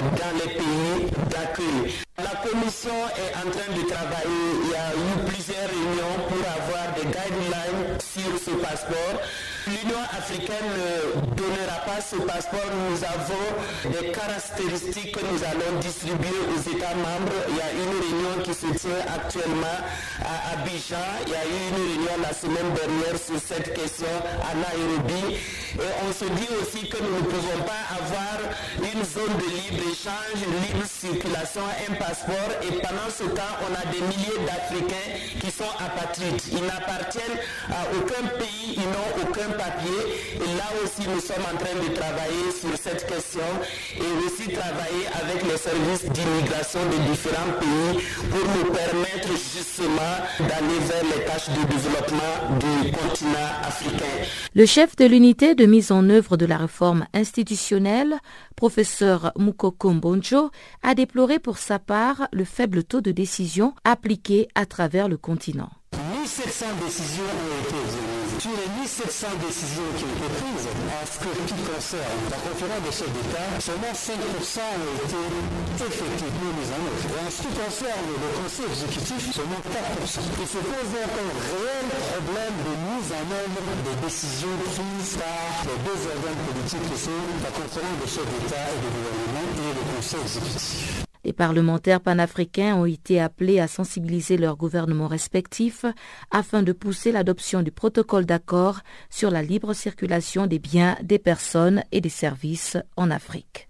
dans 0.02 0.46
les 0.46 0.54
pays 0.54 1.12
d'accueil. 1.30 2.07
La 2.20 2.36
commission 2.50 2.90
est 3.16 3.36
en 3.38 3.52
train 3.52 3.72
de 3.78 3.88
travailler. 3.88 4.50
Il 4.64 4.72
y 4.72 4.74
a 4.74 4.90
eu 4.90 5.28
plusieurs 5.28 5.70
réunions 5.70 6.18
pour 6.28 6.40
avoir 6.40 6.96
des 6.96 7.06
guidelines 7.06 8.00
sur 8.00 8.40
ce 8.40 8.58
passeport. 8.58 9.22
L'Union 9.68 10.00
africaine 10.18 10.64
ne 10.64 11.36
donnera 11.36 11.80
pas 11.86 12.00
ce 12.00 12.16
passeport. 12.16 12.72
Nous 12.90 13.04
avons 13.04 13.92
des 13.92 14.12
caractéristiques 14.12 15.12
que 15.12 15.20
nous 15.20 15.44
allons 15.44 15.80
distribuer 15.82 16.40
aux 16.56 16.62
États 16.72 16.96
membres. 16.96 17.36
Il 17.50 17.56
y 17.58 17.62
a 17.62 17.72
une 17.76 17.92
réunion 18.00 18.44
qui 18.46 18.54
se 18.54 18.68
tient 18.80 19.04
actuellement 19.14 19.80
à 20.24 20.54
Abidjan. 20.56 21.04
Il 21.26 21.34
y 21.34 21.36
a 21.36 21.44
eu 21.44 21.58
une 21.68 21.76
réunion 21.76 22.16
la 22.24 22.34
semaine 22.34 22.72
dernière 22.80 23.20
sur 23.20 23.36
cette 23.44 23.74
question 23.74 24.08
à 24.40 24.56
Nairobi. 24.56 25.36
Et 25.76 25.92
on 26.08 26.14
se 26.14 26.26
dit 26.26 26.50
aussi 26.62 26.88
que 26.88 26.98
nous 27.04 27.18
ne 27.20 27.28
pouvons 27.28 27.60
pas 27.68 27.84
avoir 28.00 28.40
une 28.80 29.04
zone 29.04 29.36
de 29.36 29.48
libre-échange, 29.52 30.40
libre 30.64 30.88
circulation, 30.88 31.62
un 31.68 31.94
passeport. 31.96 32.52
Et 32.64 32.72
pendant 32.80 33.12
ce 33.12 33.24
temps, 33.36 33.54
on 33.68 33.74
a 33.76 33.84
des 33.92 34.00
milliers 34.00 34.40
d'Africains 34.48 35.12
qui 35.42 35.52
sont 35.52 35.70
apatrides. 35.78 36.42
Ils 36.52 36.64
n'appartiennent 36.64 37.40
à 37.70 37.84
aucun 38.00 38.24
pays, 38.40 38.80
ils 38.80 38.90
n'ont 38.90 39.12
aucun 39.28 39.57
papier. 39.58 40.00
Et 40.36 40.58
là 40.58 40.70
aussi, 40.84 41.08
nous 41.10 41.20
sommes 41.20 41.44
en 41.54 41.58
train 41.58 41.76
de 41.76 41.94
travailler 41.96 42.52
sur 42.54 42.76
cette 42.78 43.06
question 43.08 43.50
et 43.96 44.26
aussi 44.26 44.52
travailler 44.54 45.06
avec 45.22 45.44
les 45.44 45.58
services 45.58 46.06
d'immigration 46.12 46.80
des 46.90 47.00
différents 47.10 47.54
pays 47.60 48.04
pour 48.30 48.46
nous 48.56 48.72
permettre 48.72 49.30
justement 49.30 50.14
d'aller 50.40 50.80
vers 50.88 51.04
les 51.04 51.26
tâches 51.26 51.50
de 51.50 51.64
développement 51.68 52.58
du 52.60 52.92
continent 52.92 53.52
africain. 53.64 54.06
Le 54.54 54.66
chef 54.66 54.96
de 54.96 55.06
l'unité 55.06 55.56
de 55.56 55.66
mise 55.66 55.92
en 55.92 56.10
œuvre 56.10 56.38
de 56.38 56.46
la 56.46 56.58
réforme 56.58 57.06
institutionnelle, 57.14 58.16
professeur 58.56 59.32
Mukoko 59.38 59.92
Mbonjo, 59.92 60.52
a 60.84 60.96
déploré 60.96 61.40
pour 61.40 61.58
sa 61.58 61.80
part 61.80 62.28
le 62.32 62.44
faible 62.46 62.84
taux 62.84 63.02
de 63.02 63.12
décision 63.12 63.74
appliqué 63.84 64.48
à 64.56 64.66
travers 64.66 65.08
le 65.08 65.18
continent. 65.18 65.70
Nous 65.94 66.22
1700 66.22 66.66
décisions 66.86 67.24
ont 67.24 67.64
été. 67.64 68.17
Sur 68.38 68.54
les 68.54 68.70
1700 68.70 69.34
décisions 69.42 69.90
qui 69.98 70.06
ont 70.06 70.14
été 70.14 70.30
prises, 70.38 70.70
en 70.70 71.02
ce 71.10 71.18
qui 71.18 71.58
concerne 71.58 72.22
la 72.30 72.38
conférence 72.38 72.84
des 72.86 72.94
chefs 72.94 73.10
d'État, 73.10 73.50
seulement 73.58 73.90
5% 73.98 74.14
ont 74.14 74.94
été 74.94 75.86
effectivement 75.90 76.54
mis 76.54 76.70
en 76.70 76.78
œuvre? 76.86 77.18
Et 77.18 77.22
en 77.26 77.32
ce 77.34 77.42
qui 77.42 77.50
concerne 77.50 78.06
le 78.14 78.30
conseil 78.38 78.70
exécutif, 78.70 79.34
seulement 79.34 79.58
4%. 79.66 80.22
Il 80.38 80.46
se 80.46 80.62
pose 80.62 80.90
donc 80.94 81.14
un 81.18 81.32
réel 81.50 81.88
problème 82.14 82.58
de 82.62 82.74
mise 82.94 83.10
en 83.10 83.26
œuvre 83.26 83.74
des 83.90 83.98
décisions 84.06 84.54
prises 84.70 85.18
par 85.18 85.66
les 85.66 85.80
deux 85.82 85.98
organes 86.06 86.42
politiques 86.46 86.86
qui 86.94 87.00
sont 87.10 87.26
la 87.42 87.50
conférence 87.50 87.98
des 88.06 88.12
chefs 88.14 88.30
d'État 88.38 88.70
et 88.70 88.80
de 88.86 88.90
gouvernement 88.94 89.50
et 89.66 89.72
le 89.74 89.84
conseil 89.98 90.22
exécutif. 90.22 91.07
Les 91.28 91.34
parlementaires 91.34 92.00
panafricains 92.00 92.78
ont 92.78 92.86
été 92.86 93.20
appelés 93.20 93.60
à 93.60 93.68
sensibiliser 93.68 94.38
leurs 94.38 94.56
gouvernements 94.56 95.10
respectifs 95.10 95.84
afin 96.32 96.64
de 96.64 96.72
pousser 96.72 97.12
l'adoption 97.12 97.64
du 97.64 97.70
protocole 97.70 98.26
d'accord 98.26 98.80
sur 99.10 99.30
la 99.30 99.44
libre 99.44 99.74
circulation 99.74 100.48
des 100.48 100.58
biens, 100.58 100.96
des 101.04 101.20
personnes 101.20 101.84
et 101.92 102.00
des 102.00 102.08
services 102.08 102.78
en 102.96 103.12
Afrique. 103.12 103.68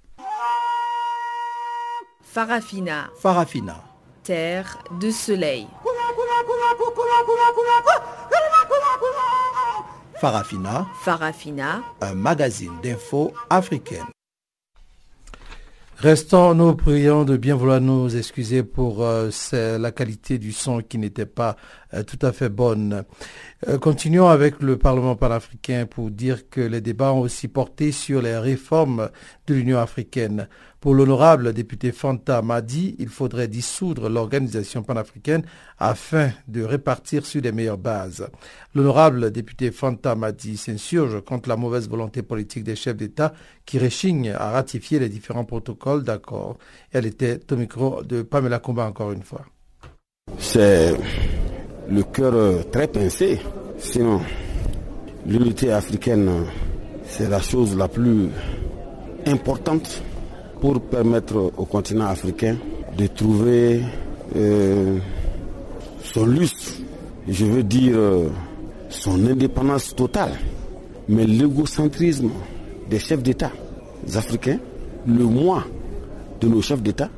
Farafina. 2.22 3.10
Farafina. 3.18 3.84
Terre 4.22 4.78
de 5.02 5.10
soleil. 5.10 5.66
Farafina. 10.22 10.86
Farafina. 11.02 11.82
Un 12.02 12.14
magazine 12.14 12.80
d'infos 12.84 13.34
africaine. 13.50 14.06
Restons, 16.00 16.54
nous 16.54 16.76
prions 16.76 17.24
de 17.24 17.38
bien 17.38 17.56
vouloir 17.56 17.82
nous 17.82 18.16
excuser 18.16 18.62
pour 18.62 19.04
euh, 19.04 19.32
la 19.80 19.92
qualité 19.92 20.38
du 20.38 20.52
son 20.52 20.82
qui 20.82 21.00
n'était 21.00 21.26
pas 21.26 21.56
euh, 21.96 22.04
tout 22.04 22.24
à 22.24 22.32
fait 22.32 22.50
bonne. 22.50 23.04
Euh, 23.68 23.80
continuons 23.80 24.28
avec 24.28 24.62
le 24.62 24.78
Parlement 24.78 25.16
panafricain 25.16 25.88
pour 25.88 26.12
dire 26.12 26.52
que 26.52 26.62
les 26.62 26.82
débats 26.82 27.14
ont 27.14 27.22
aussi 27.22 27.48
porté 27.48 27.92
sur 27.92 28.22
les 28.22 28.38
réformes 28.38 29.10
de 29.48 29.56
l'Union 29.56 29.80
africaine. 29.80 30.48
Pour 30.88 30.96
l'honorable 30.96 31.52
député 31.52 31.92
Fanta 31.92 32.42
Madi, 32.42 32.96
il 32.98 33.10
faudrait 33.10 33.50
dissoudre 33.50 34.08
l'organisation 34.08 34.84
panafricaine 34.84 35.44
afin 35.78 36.30
de 36.48 36.64
répartir 36.64 37.26
sur 37.26 37.42
les 37.42 37.52
meilleures 37.52 37.78
bases. 37.78 38.30
L'honorable 38.74 39.32
député 39.32 39.72
Fanta 39.72 40.16
Madi 40.16 40.56
s'insurge 40.56 41.20
contre 41.26 41.50
la 41.50 41.58
mauvaise 41.58 41.90
volonté 41.90 42.22
politique 42.22 42.64
des 42.64 42.78
chefs 42.78 42.96
d'État 42.96 43.34
qui 43.66 43.80
réchignent 43.80 44.32
à 44.32 44.52
ratifier 44.52 44.98
les 44.98 45.10
différents 45.10 45.44
protocoles 45.44 46.06
d'accord. 46.06 46.58
Elle 46.94 47.06
était 47.06 47.42
au 47.52 47.58
micro 47.58 48.02
de 48.02 48.22
Pamela 48.22 48.60
Kumba 48.60 48.86
encore 48.86 49.12
une 49.12 49.24
fois. 49.24 49.42
C'est 50.40 50.96
le 51.90 52.04
cœur 52.04 52.34
euh, 52.34 52.64
très 52.72 52.88
pincé. 52.88 53.42
Sinon, 53.78 54.22
l'unité 55.26 55.70
africaine, 55.70 56.46
c'est 57.04 57.28
la 57.28 57.42
chose 57.42 57.76
la 57.76 57.90
plus 57.90 58.30
importante 59.26 60.02
pour 60.62 60.82
permettre 60.82 61.52
au 61.58 61.66
continent 61.66 62.08
africain 62.08 62.58
de 62.98 63.08
trouver 63.08 63.82
euh, 64.36 64.98
son 66.04 66.26
lustre, 66.26 66.74
je 67.28 67.46
veux 67.46 67.64
dire 67.64 67.96
euh, 67.98 68.30
son 68.90 69.26
indépendance 69.28 69.96
totale. 69.96 70.32
Mais 71.10 71.26
l'égocentrisme 71.26 72.30
des 72.90 73.00
chefs 73.00 73.24
d'État 73.24 73.52
africains, 74.16 74.60
le 75.06 75.24
moi 75.24 75.64
de 76.42 76.48
nos 76.48 76.62
chefs 76.62 76.82
d'État, 76.82 77.10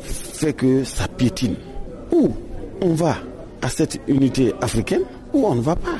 fait 0.00 0.52
que 0.52 0.84
ça 0.84 1.08
piétine. 1.08 1.56
Ou 2.12 2.30
on 2.82 2.94
va 2.94 3.16
à 3.62 3.68
cette 3.68 3.98
unité 4.06 4.52
africaine 4.60 5.02
ou 5.32 5.44
on 5.46 5.54
ne 5.54 5.60
va 5.60 5.76
pas 5.76 5.96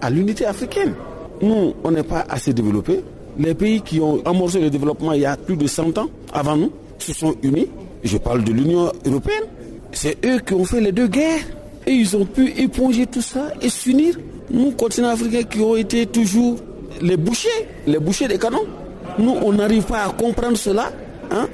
à 0.00 0.10
l'unité 0.10 0.46
africaine. 0.46 0.94
Nous, 1.42 1.74
on 1.84 1.90
n'est 1.90 2.02
pas 2.02 2.24
assez 2.28 2.52
développés. 2.52 3.02
Les 3.38 3.54
pays 3.54 3.80
qui 3.82 4.00
ont 4.00 4.20
amorcé 4.24 4.60
le 4.60 4.70
développement 4.70 5.12
il 5.12 5.20
y 5.20 5.26
a 5.26 5.36
plus 5.36 5.56
de 5.56 5.66
100 5.66 5.96
ans 5.98 6.08
avant 6.32 6.56
nous 6.56 6.72
se 6.98 7.12
sont 7.12 7.34
unis. 7.42 7.68
Je 8.02 8.18
parle 8.18 8.44
de 8.44 8.52
l'Union 8.52 8.90
européenne. 9.06 9.44
C'est 9.92 10.24
eux 10.26 10.40
qui 10.40 10.54
ont 10.54 10.64
fait 10.64 10.80
les 10.80 10.92
deux 10.92 11.06
guerres. 11.08 11.40
Et 11.86 11.92
ils 11.92 12.16
ont 12.16 12.26
pu 12.26 12.52
éponger 12.60 13.06
tout 13.06 13.22
ça 13.22 13.52
et 13.62 13.68
s'unir. 13.70 14.14
Nous, 14.50 14.72
continents 14.72 15.08
africains 15.08 15.44
qui 15.44 15.60
ont 15.60 15.76
été 15.76 16.04
toujours 16.06 16.56
les 17.00 17.16
bouchers, 17.16 17.48
les 17.86 17.98
bouchers 17.98 18.28
des 18.28 18.38
canons. 18.38 18.66
Nous, 19.18 19.34
on 19.42 19.52
n'arrive 19.52 19.84
pas 19.84 20.04
à 20.04 20.10
comprendre 20.10 20.56
cela. 20.58 20.92
Hein? 21.30 21.48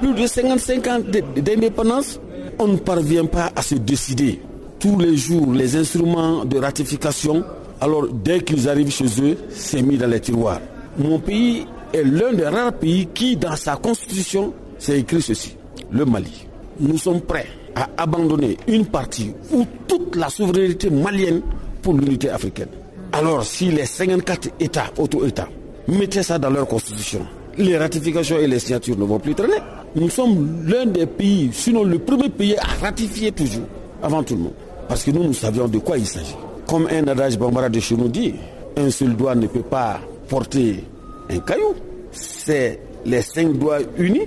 Plus 0.00 0.14
de 0.14 0.26
55 0.26 0.86
ans 0.86 1.00
d'indépendance, 1.36 2.20
on 2.58 2.68
ne 2.68 2.76
parvient 2.76 3.24
pas 3.26 3.50
à 3.56 3.62
se 3.62 3.74
décider 3.76 4.40
tous 4.78 4.98
les 4.98 5.16
jours 5.16 5.52
les 5.52 5.76
instruments 5.76 6.44
de 6.44 6.58
ratification. 6.58 7.44
Alors 7.80 8.06
dès 8.08 8.40
qu'ils 8.40 8.68
arrivent 8.68 8.90
chez 8.90 9.06
eux, 9.22 9.36
c'est 9.50 9.82
mis 9.82 9.96
dans 9.96 10.08
les 10.08 10.20
tiroirs. 10.20 10.60
Mon 11.02 11.18
pays 11.18 11.66
est 11.94 12.02
l'un 12.04 12.32
des 12.34 12.44
rares 12.46 12.74
pays 12.74 13.08
qui, 13.14 13.36
dans 13.36 13.56
sa 13.56 13.76
constitution, 13.76 14.52
c'est 14.78 15.00
écrit 15.00 15.22
ceci. 15.22 15.56
Le 15.90 16.04
Mali. 16.04 16.46
Nous 16.78 16.98
sommes 16.98 17.20
prêts 17.22 17.46
à 17.74 17.88
abandonner 17.96 18.56
une 18.68 18.84
partie 18.86 19.32
ou 19.52 19.64
toute 19.88 20.14
la 20.16 20.28
souveraineté 20.28 20.90
malienne 20.90 21.40
pour 21.82 21.94
l'unité 21.94 22.28
africaine. 22.28 22.68
Alors 23.12 23.44
si 23.44 23.70
les 23.70 23.86
54 23.86 24.48
États, 24.60 24.90
auto-États, 24.98 25.48
mettaient 25.88 26.22
ça 26.22 26.38
dans 26.38 26.50
leur 26.50 26.66
constitution, 26.68 27.26
les 27.56 27.76
ratifications 27.78 28.38
et 28.38 28.46
les 28.46 28.58
signatures 28.58 28.98
ne 28.98 29.04
vont 29.04 29.18
plus 29.18 29.34
traîner. 29.34 29.54
Nous 29.96 30.10
sommes 30.10 30.64
l'un 30.66 30.86
des 30.86 31.06
pays, 31.06 31.50
sinon 31.52 31.82
le 31.82 31.98
premier 31.98 32.28
pays 32.28 32.56
à 32.56 32.66
ratifier 32.84 33.32
toujours, 33.32 33.64
avant 34.02 34.22
tout 34.22 34.34
le 34.36 34.42
monde 34.42 34.52
parce 34.90 35.04
que 35.04 35.12
nous, 35.12 35.22
nous 35.22 35.32
savions 35.32 35.68
de 35.68 35.78
quoi 35.78 35.96
il 35.98 36.04
s'agit. 36.04 36.34
Comme 36.66 36.88
un 36.90 37.06
adage 37.06 37.38
bambara 37.38 37.68
de 37.68 37.78
chez 37.78 37.96
nous 37.96 38.08
dit, 38.08 38.34
un 38.76 38.90
seul 38.90 39.14
doigt 39.14 39.36
ne 39.36 39.46
peut 39.46 39.62
pas 39.62 40.00
porter 40.30 40.84
un 41.28 41.38
caillou. 41.40 41.74
C'est 42.12 42.80
les 43.04 43.20
cinq 43.20 43.52
doigts 43.58 43.80
unis 43.98 44.26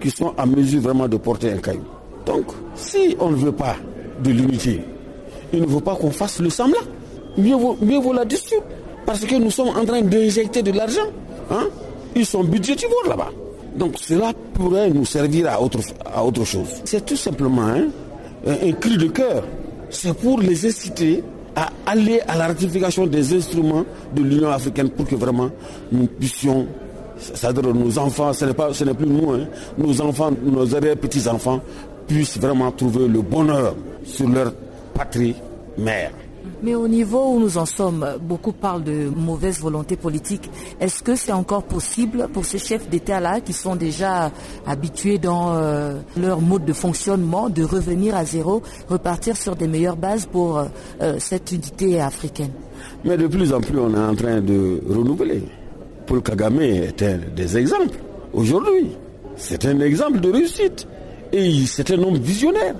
qui 0.00 0.10
sont 0.10 0.34
à 0.36 0.44
mesure 0.44 0.82
vraiment 0.82 1.08
de 1.08 1.16
porter 1.16 1.52
un 1.52 1.56
caillou. 1.58 1.84
Donc, 2.26 2.46
si 2.74 3.16
on 3.18 3.30
ne 3.30 3.36
veut 3.36 3.52
pas 3.52 3.76
de 4.22 4.30
l'unité, 4.30 4.82
il 5.52 5.62
ne 5.62 5.66
faut 5.66 5.80
pas 5.80 5.96
qu'on 5.96 6.10
fasse 6.10 6.40
le 6.40 6.50
semblant. 6.50 6.80
Mieux 7.38 7.56
vaut, 7.56 7.78
mieux 7.80 7.98
vaut 7.98 8.12
la 8.12 8.24
dessus. 8.24 8.60
Parce 9.06 9.24
que 9.24 9.36
nous 9.36 9.50
sommes 9.50 9.68
en 9.68 9.84
train 9.84 10.02
d'injecter 10.02 10.62
de 10.62 10.72
l'argent. 10.72 11.08
Hein? 11.50 11.68
Ils 12.14 12.26
sont 12.26 12.44
budgétivores 12.44 13.08
là-bas. 13.08 13.30
Donc 13.76 13.94
cela 13.98 14.32
pourrait 14.54 14.90
nous 14.90 15.06
servir 15.06 15.48
à 15.48 15.62
autre, 15.62 15.78
à 16.04 16.24
autre 16.24 16.44
chose. 16.44 16.68
C'est 16.84 17.06
tout 17.06 17.16
simplement 17.16 17.62
hein, 17.62 17.86
un 18.46 18.72
cri 18.72 18.98
de 18.98 19.06
cœur 19.06 19.44
c'est 19.90 20.14
pour 20.14 20.40
les 20.40 20.66
inciter 20.66 21.22
à 21.56 21.70
aller 21.86 22.20
à 22.26 22.36
la 22.36 22.46
ratification 22.48 23.06
des 23.06 23.34
instruments 23.34 23.84
de 24.14 24.22
l'Union 24.22 24.50
africaine 24.50 24.90
pour 24.90 25.06
que 25.06 25.14
vraiment 25.16 25.50
nous 25.90 26.06
puissions, 26.06 26.66
c'est-à-dire 27.18 27.74
nos 27.74 27.98
enfants, 27.98 28.32
ce 28.32 28.44
n'est, 28.44 28.54
pas, 28.54 28.72
ce 28.72 28.84
n'est 28.84 28.94
plus 28.94 29.06
nous, 29.06 29.32
hein, 29.32 29.46
nos 29.76 30.00
enfants, 30.00 30.30
nos 30.42 30.66
petits-enfants 30.66 31.60
puissent 32.06 32.38
vraiment 32.38 32.70
trouver 32.72 33.08
le 33.08 33.22
bonheur 33.22 33.74
sur 34.04 34.28
leur 34.28 34.52
patrie 34.94 35.34
mère. 35.78 36.12
Mais 36.62 36.74
au 36.74 36.88
niveau 36.88 37.34
où 37.34 37.40
nous 37.40 37.56
en 37.58 37.66
sommes, 37.66 38.06
beaucoup 38.20 38.52
parlent 38.52 38.84
de 38.84 39.08
mauvaise 39.14 39.60
volonté 39.60 39.96
politique. 39.96 40.50
Est-ce 40.80 41.02
que 41.02 41.14
c'est 41.14 41.32
encore 41.32 41.62
possible 41.62 42.28
pour 42.32 42.44
ces 42.44 42.58
chefs 42.58 42.88
d'État-là 42.88 43.40
qui 43.40 43.52
sont 43.52 43.76
déjà 43.76 44.30
habitués 44.66 45.18
dans 45.18 45.54
euh, 45.54 45.94
leur 46.16 46.40
mode 46.40 46.64
de 46.64 46.72
fonctionnement 46.72 47.48
de 47.48 47.62
revenir 47.64 48.14
à 48.14 48.24
zéro, 48.24 48.62
repartir 48.88 49.36
sur 49.36 49.56
des 49.56 49.68
meilleures 49.68 49.96
bases 49.96 50.26
pour 50.26 50.58
euh, 50.58 51.14
cette 51.18 51.52
unité 51.52 52.00
africaine? 52.00 52.50
Mais 53.04 53.16
de 53.16 53.26
plus 53.26 53.52
en 53.52 53.60
plus, 53.60 53.78
on 53.78 53.94
est 53.94 53.98
en 53.98 54.14
train 54.14 54.40
de 54.40 54.82
renouveler. 54.88 55.42
Paul 56.06 56.22
Kagame 56.22 56.60
est 56.60 57.02
un 57.02 57.18
des 57.34 57.56
exemples. 57.56 57.98
Aujourd'hui, 58.32 58.88
c'est 59.36 59.64
un 59.64 59.80
exemple 59.80 60.20
de 60.20 60.30
réussite. 60.30 60.86
Et 61.32 61.64
c'est 61.66 61.90
un 61.92 62.02
homme 62.02 62.16
visionnaire. 62.18 62.74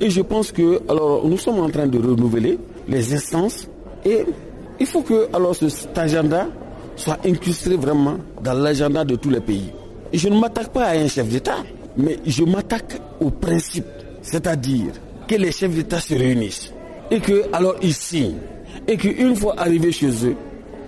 Et 0.00 0.10
je 0.10 0.20
pense 0.20 0.52
que, 0.52 0.80
alors, 0.88 1.26
nous 1.26 1.36
sommes 1.38 1.58
en 1.58 1.68
train 1.68 1.86
de 1.86 1.98
renouveler 1.98 2.58
les 2.88 3.14
instances 3.14 3.68
et 4.04 4.24
il 4.80 4.86
faut 4.86 5.02
que 5.02 5.28
alors 5.34 5.54
cet 5.54 5.96
agenda 5.96 6.46
soit 6.96 7.18
incrusté 7.24 7.76
vraiment 7.76 8.16
dans 8.42 8.54
l'agenda 8.54 9.04
de 9.04 9.16
tous 9.16 9.30
les 9.30 9.40
pays. 9.40 9.72
je 10.12 10.28
ne 10.28 10.38
m'attaque 10.38 10.72
pas 10.72 10.86
à 10.86 10.90
un 10.96 11.06
chef 11.08 11.28
d'État, 11.28 11.58
mais 11.96 12.18
je 12.26 12.44
m'attaque 12.44 13.00
au 13.20 13.30
principe, 13.30 13.86
c'est-à-dire 14.22 14.92
que 15.26 15.34
les 15.36 15.52
chefs 15.52 15.74
d'État 15.74 16.00
se 16.00 16.14
réunissent 16.14 16.72
et 17.10 17.20
que 17.20 17.44
alors 17.52 17.76
ils 17.82 17.94
signent 17.94 18.36
et 18.86 18.96
qu'une 18.96 19.36
fois 19.36 19.54
arrivés 19.58 19.92
chez 19.92 20.08
eux, 20.26 20.36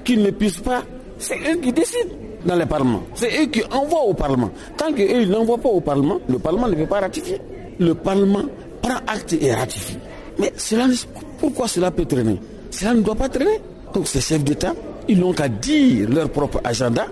qu'ils 0.04 0.22
ne 0.22 0.30
puissent 0.30 0.58
pas, 0.58 0.82
c'est 1.18 1.36
eux 1.52 1.56
qui 1.56 1.72
décident 1.72 2.14
dans 2.44 2.56
le 2.56 2.66
Parlement. 2.66 3.02
C'est 3.14 3.42
eux 3.42 3.46
qui 3.46 3.62
envoient 3.70 4.04
au 4.04 4.14
Parlement. 4.14 4.50
Tant 4.76 4.92
qu'eux 4.92 5.24
n'envoient 5.26 5.58
pas 5.58 5.68
au 5.68 5.80
Parlement, 5.80 6.18
le 6.28 6.38
Parlement 6.38 6.68
ne 6.68 6.74
peut 6.74 6.86
pas 6.86 7.00
ratifier. 7.00 7.38
Le 7.78 7.94
Parlement 7.94 8.42
prend 8.80 8.96
acte 9.06 9.34
et 9.40 9.52
ratifie. 9.54 9.98
Mais 10.38 10.52
cela, 10.56 10.86
pourquoi 11.40 11.66
cela 11.66 11.90
peut 11.90 12.04
traîner? 12.04 12.38
Cela 12.70 12.94
ne 12.94 13.00
doit 13.00 13.14
pas 13.14 13.28
traîner. 13.28 13.60
Donc 13.92 14.06
ces 14.06 14.20
chefs 14.20 14.44
d'État, 14.44 14.74
ils 15.08 15.18
n'ont 15.18 15.32
qu'à 15.32 15.48
dire 15.48 16.08
leur 16.08 16.28
propre 16.30 16.60
agenda, 16.62 17.06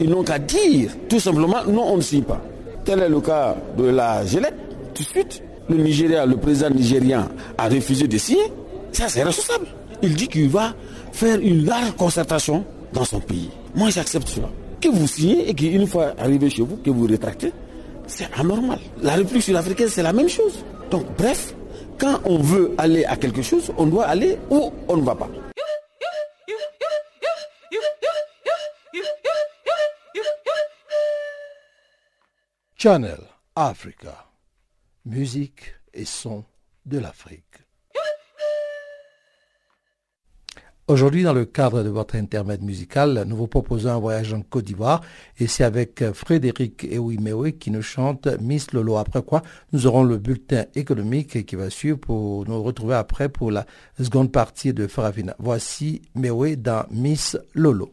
ils 0.00 0.10
n'ont 0.10 0.22
qu'à 0.22 0.38
dire 0.38 0.90
tout 1.08 1.20
simplement 1.20 1.64
non, 1.66 1.92
on 1.92 1.96
ne 1.96 2.02
signe 2.02 2.22
pas. 2.24 2.40
Tel 2.84 3.00
est 3.00 3.08
le 3.08 3.20
cas 3.20 3.56
de 3.78 3.84
la 3.84 4.24
Gillette. 4.26 4.54
Tout 4.94 5.02
de 5.02 5.08
suite, 5.08 5.42
le 5.68 5.76
Nigeria, 5.76 6.26
le 6.26 6.36
président 6.36 6.70
nigérien 6.70 7.28
a 7.56 7.68
refusé 7.68 8.06
de 8.08 8.18
signer. 8.18 8.52
Ça, 8.92 9.08
c'est 9.08 9.22
responsable. 9.22 9.66
Il 10.02 10.14
dit 10.14 10.26
qu'il 10.28 10.48
va 10.48 10.74
faire 11.12 11.38
une 11.40 11.64
large 11.64 11.92
concertation 11.96 12.64
dans 12.92 13.04
son 13.04 13.20
pays. 13.20 13.50
Moi, 13.74 13.90
j'accepte 13.90 14.28
cela. 14.28 14.48
Que 14.80 14.88
vous 14.88 15.06
signez 15.06 15.48
et 15.48 15.54
qu'une 15.54 15.86
fois 15.86 16.14
arrivé 16.18 16.50
chez 16.50 16.62
vous, 16.62 16.76
que 16.76 16.90
vous 16.90 17.06
rétractez, 17.06 17.52
c'est 18.06 18.28
anormal. 18.36 18.78
La 19.02 19.14
République 19.14 19.42
sud-africaine, 19.42 19.88
c'est 19.88 20.02
la 20.02 20.12
même 20.12 20.28
chose. 20.28 20.64
Donc, 20.90 21.04
bref, 21.16 21.54
quand 22.00 22.20
on 22.24 22.38
veut 22.38 22.74
aller 22.78 23.04
à 23.04 23.16
quelque 23.16 23.42
chose, 23.42 23.70
on 23.76 23.86
doit 23.86 24.06
aller 24.06 24.38
où 24.48 24.72
on 24.88 24.96
ne 24.96 25.04
va 25.04 25.14
pas. 25.14 25.28
Channel 32.76 33.20
Africa, 33.54 34.26
musique 35.04 35.74
et 35.92 36.06
son 36.06 36.44
de 36.86 36.98
l'Afrique. 36.98 37.58
Aujourd'hui, 40.90 41.22
dans 41.22 41.32
le 41.32 41.44
cadre 41.44 41.84
de 41.84 41.88
votre 41.88 42.16
intermède 42.16 42.64
musical, 42.64 43.22
nous 43.24 43.36
vous 43.36 43.46
proposons 43.46 43.90
un 43.90 44.00
voyage 44.00 44.34
en 44.34 44.42
Côte 44.42 44.64
d'Ivoire 44.64 45.02
et 45.38 45.46
c'est 45.46 45.62
avec 45.62 46.02
euh, 46.02 46.12
Frédéric 46.12 46.82
Eouimewe 46.82 47.52
qui 47.52 47.70
nous 47.70 47.80
chante 47.80 48.26
Miss 48.40 48.72
Lolo. 48.72 48.96
Après 48.96 49.22
quoi, 49.22 49.42
nous 49.72 49.86
aurons 49.86 50.02
le 50.02 50.18
bulletin 50.18 50.64
économique 50.74 51.46
qui 51.46 51.54
va 51.54 51.70
suivre 51.70 51.96
pour 51.96 52.44
nous 52.48 52.60
retrouver 52.60 52.96
après 52.96 53.28
pour 53.28 53.52
la 53.52 53.66
seconde 54.02 54.32
partie 54.32 54.72
de 54.74 54.88
Faravina. 54.88 55.36
Voici 55.38 56.02
Mewe 56.16 56.56
dans 56.56 56.86
Miss 56.90 57.38
Lolo. 57.54 57.92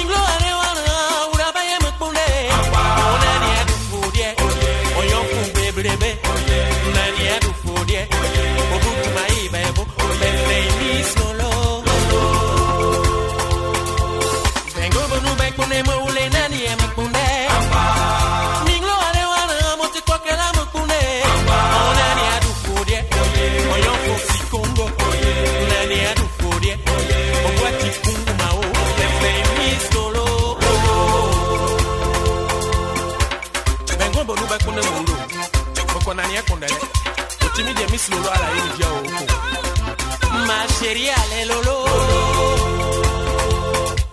yɛ 36.41 36.47
kun 36.49 36.59
dɛ 36.61 36.67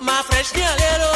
ma 0.06 0.16
fresh 0.28 0.52
alelolo. 0.68 1.07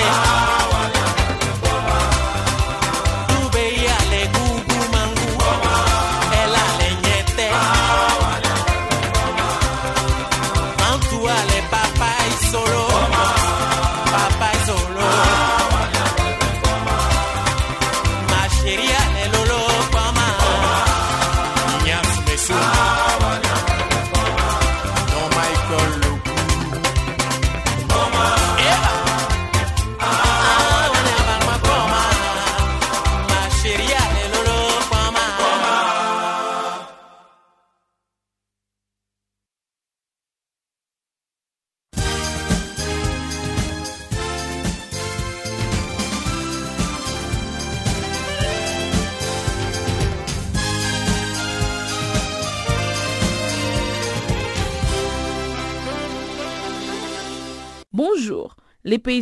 fast. 0.00 0.37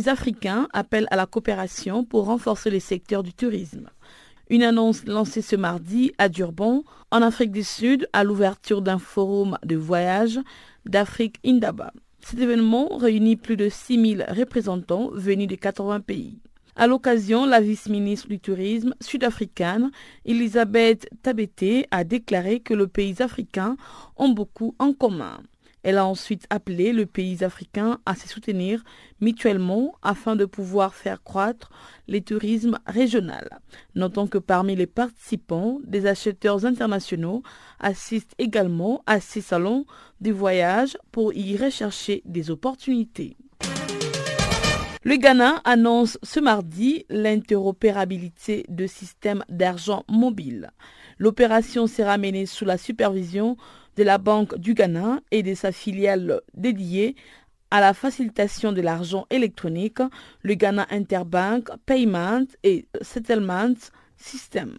Africains 0.09 0.67
appellent 0.73 1.07
à 1.11 1.15
la 1.15 1.25
coopération 1.25 2.03
pour 2.03 2.25
renforcer 2.25 2.69
les 2.69 2.79
secteurs 2.79 3.23
du 3.23 3.33
tourisme. 3.33 3.89
Une 4.49 4.63
annonce 4.63 5.05
lancée 5.05 5.41
ce 5.41 5.55
mardi 5.55 6.13
à 6.17 6.29
Durban, 6.29 6.83
en 7.11 7.21
Afrique 7.21 7.51
du 7.51 7.63
Sud, 7.63 8.07
à 8.13 8.23
l'ouverture 8.23 8.81
d'un 8.81 8.99
forum 8.99 9.57
de 9.65 9.75
voyage 9.75 10.39
d'Afrique 10.85 11.39
Indaba. 11.45 11.91
Cet 12.21 12.39
événement 12.39 12.97
réunit 12.97 13.35
plus 13.35 13.57
de 13.57 13.69
6000 13.69 14.25
représentants 14.29 15.09
venus 15.13 15.47
de 15.47 15.55
80 15.55 15.99
pays. 16.01 16.39
À 16.75 16.85
l'occasion, 16.85 17.45
la 17.45 17.59
vice-ministre 17.59 18.27
du 18.27 18.39
Tourisme 18.39 18.93
sud-africaine, 19.01 19.91
Elisabeth 20.25 21.09
Tabete, 21.23 21.87
a 21.89 22.03
déclaré 22.03 22.59
que 22.59 22.73
les 22.73 22.87
pays 22.87 23.21
africains 23.21 23.77
ont 24.15 24.29
beaucoup 24.29 24.75
en 24.77 24.93
commun. 24.93 25.39
Elle 25.83 25.97
a 25.97 26.05
ensuite 26.05 26.45
appelé 26.49 26.91
le 26.91 27.05
pays 27.05 27.43
africain 27.43 27.99
à 28.05 28.15
se 28.15 28.27
soutenir 28.27 28.83
mutuellement 29.21 29.95
afin 30.01 30.35
de 30.35 30.45
pouvoir 30.45 30.93
faire 30.95 31.23
croître 31.23 31.71
les 32.07 32.21
tourismes 32.21 32.79
régionaux. 32.85 33.33
Notons 33.95 34.27
que 34.27 34.37
parmi 34.37 34.75
les 34.75 34.87
participants, 34.87 35.79
des 35.83 36.05
acheteurs 36.05 36.65
internationaux 36.65 37.43
assistent 37.79 38.35
également 38.37 39.03
à 39.05 39.19
ces 39.19 39.41
salons 39.41 39.85
de 40.21 40.31
voyage 40.31 40.97
pour 41.11 41.33
y 41.33 41.55
rechercher 41.57 42.21
des 42.25 42.49
opportunités. 42.51 43.37
Le 45.03 45.15
Ghana 45.15 45.61
annonce 45.63 46.17
ce 46.21 46.41
mardi 46.41 47.05
l'interopérabilité 47.09 48.65
de 48.67 48.87
systèmes 48.87 49.45
d'argent 49.47 50.03
mobile. 50.09 50.71
L'opération 51.19 51.87
sera 51.87 52.17
menée 52.17 52.45
sous 52.45 52.65
la 52.65 52.77
supervision 52.77 53.57
de 53.95 54.03
la 54.03 54.17
Banque 54.17 54.57
du 54.57 54.73
Ghana 54.73 55.21
et 55.31 55.43
de 55.43 55.55
sa 55.55 55.71
filiale 55.71 56.41
dédiée 56.53 57.15
à 57.71 57.81
la 57.81 57.93
facilitation 57.93 58.71
de 58.71 58.81
l'argent 58.81 59.25
électronique, 59.29 59.99
le 60.41 60.53
Ghana 60.53 60.87
Interbank 60.89 61.69
Payment 61.85 62.45
et 62.63 62.85
Settlement 63.01 63.73
System. 64.15 64.77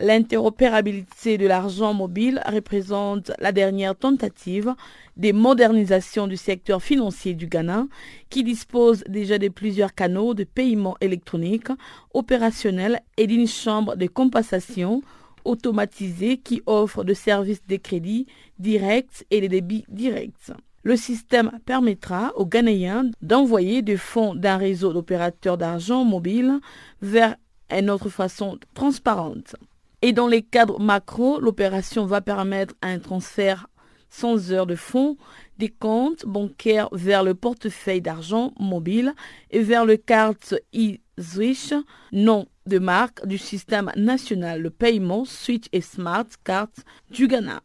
L'interopérabilité 0.00 1.38
de 1.38 1.46
l'argent 1.48 1.92
mobile 1.92 2.40
représente 2.46 3.32
la 3.40 3.50
dernière 3.50 3.96
tentative 3.96 4.74
de 5.16 5.32
modernisation 5.32 6.28
du 6.28 6.36
secteur 6.36 6.80
financier 6.80 7.34
du 7.34 7.48
Ghana 7.48 7.86
qui 8.30 8.44
dispose 8.44 9.02
déjà 9.08 9.38
de 9.38 9.48
plusieurs 9.48 9.94
canaux 9.94 10.34
de 10.34 10.44
paiement 10.44 10.96
électronique 11.00 11.68
opérationnels 12.14 13.00
et 13.16 13.26
d'une 13.26 13.48
chambre 13.48 13.96
de 13.96 14.06
compensation 14.06 15.02
automatisée 15.44 16.38
qui 16.38 16.62
offre 16.66 17.04
des 17.04 17.14
services 17.14 17.64
de 17.66 17.76
crédit 17.76 18.26
direct 18.58 19.26
et 19.30 19.40
de 19.40 19.46
débit 19.46 19.84
direct. 19.88 20.52
Le 20.84 20.96
système 20.96 21.52
permettra 21.66 22.32
aux 22.36 22.46
Ghanéens 22.46 23.10
d'envoyer 23.20 23.82
des 23.82 23.96
fonds 23.96 24.34
d'un 24.34 24.56
réseau 24.56 24.92
d'opérateurs 24.92 25.58
d'argent 25.58 26.04
mobile 26.04 26.60
vers 27.02 27.36
une 27.70 27.90
autre 27.90 28.08
façon 28.08 28.58
transparente. 28.74 29.56
Et 30.00 30.12
dans 30.12 30.28
les 30.28 30.42
cadres 30.42 30.80
macro, 30.80 31.40
l'opération 31.40 32.06
va 32.06 32.20
permettre 32.20 32.74
un 32.82 32.98
transfert 33.00 33.68
sans 34.10 34.52
heures 34.52 34.66
de 34.66 34.76
fonds 34.76 35.16
des 35.58 35.68
comptes 35.68 36.24
bancaires 36.24 36.88
vers 36.92 37.22
le 37.22 37.34
portefeuille 37.34 38.00
d'argent 38.00 38.54
mobile 38.58 39.14
et 39.50 39.60
vers 39.60 39.84
le 39.84 39.96
carte 39.96 40.54
e-Switch, 40.74 41.74
nom 42.12 42.46
de 42.68 42.78
marque 42.78 43.26
du 43.26 43.38
système 43.38 43.90
national 43.96 44.62
de 44.62 44.68
paiement 44.68 45.24
Switch 45.24 45.64
et 45.72 45.80
Smart 45.80 46.26
Card 46.44 46.68
du 47.10 47.26
Ghana. 47.26 47.60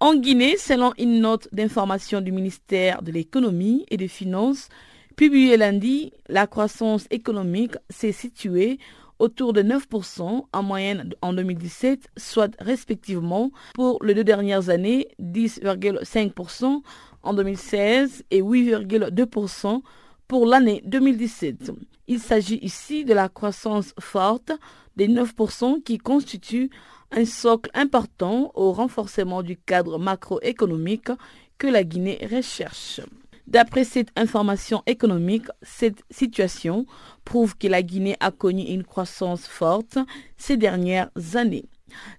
En 0.00 0.14
Guinée, 0.14 0.56
selon 0.56 0.92
une 0.98 1.20
note 1.20 1.48
d'information 1.52 2.20
du 2.20 2.32
ministère 2.32 3.02
de 3.02 3.12
l'économie 3.12 3.84
et 3.90 3.96
des 3.96 4.08
finances 4.08 4.68
publiée 5.16 5.56
lundi, 5.56 6.12
la 6.28 6.46
croissance 6.46 7.06
économique 7.10 7.74
s'est 7.90 8.12
située 8.12 8.78
autour 9.18 9.52
de 9.52 9.62
9% 9.62 10.44
en 10.52 10.62
moyenne 10.62 11.10
en 11.22 11.32
2017, 11.32 12.08
soit 12.16 12.54
respectivement 12.60 13.50
pour 13.74 14.02
les 14.04 14.14
deux 14.14 14.22
dernières 14.22 14.68
années 14.68 15.08
10,5% 15.20 16.82
en 17.24 17.34
2016 17.34 18.24
et 18.30 18.40
8,2% 18.40 19.82
pour 20.28 20.46
l'année 20.46 20.82
2017. 20.84 21.72
Il 22.06 22.20
s'agit 22.20 22.58
ici 22.62 23.04
de 23.04 23.14
la 23.14 23.28
croissance 23.28 23.94
forte 23.98 24.52
des 24.96 25.08
9% 25.08 25.82
qui 25.82 25.98
constitue 25.98 26.70
un 27.10 27.24
socle 27.24 27.70
important 27.74 28.52
au 28.54 28.72
renforcement 28.72 29.42
du 29.42 29.56
cadre 29.56 29.98
macroéconomique 29.98 31.10
que 31.56 31.66
la 31.66 31.82
Guinée 31.82 32.18
recherche. 32.30 33.00
D'après 33.46 33.84
cette 33.84 34.10
information 34.14 34.82
économique, 34.86 35.46
cette 35.62 36.02
situation 36.10 36.84
prouve 37.24 37.56
que 37.56 37.66
la 37.66 37.82
Guinée 37.82 38.16
a 38.20 38.30
connu 38.30 38.62
une 38.62 38.84
croissance 38.84 39.46
forte 39.46 39.98
ces 40.36 40.58
dernières 40.58 41.10
années. 41.34 41.64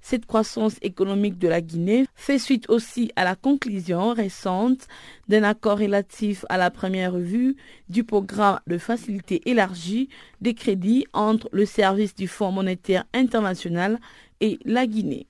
Cette 0.02 0.26
croissance 0.26 0.76
économique 0.82 1.38
de 1.38 1.48
la 1.48 1.62
Guinée 1.62 2.06
fait 2.16 2.40
suite 2.40 2.70
aussi 2.70 3.12
à 3.16 3.24
la 3.24 3.36
conclusion 3.36 4.14
récente 4.14 4.88
d'un 5.28 5.44
accord 5.44 5.80
relatif 5.80 6.46
à 6.50 6.58
la 6.58 6.72
première 6.72 7.14
revue 7.14 7.56
du 7.90 8.04
programme 8.04 8.60
de 8.68 8.78
facilité 8.78 9.42
élargie 9.50 10.10
des 10.42 10.54
crédits 10.54 11.06
entre 11.14 11.50
le 11.52 11.66
service 11.66 12.16
du 12.16 12.28
Fonds 12.28 12.52
monétaire 12.52 13.06
international 13.14 14.00
et 14.42 14.60
la 14.66 14.88
Guinée. 14.88 15.28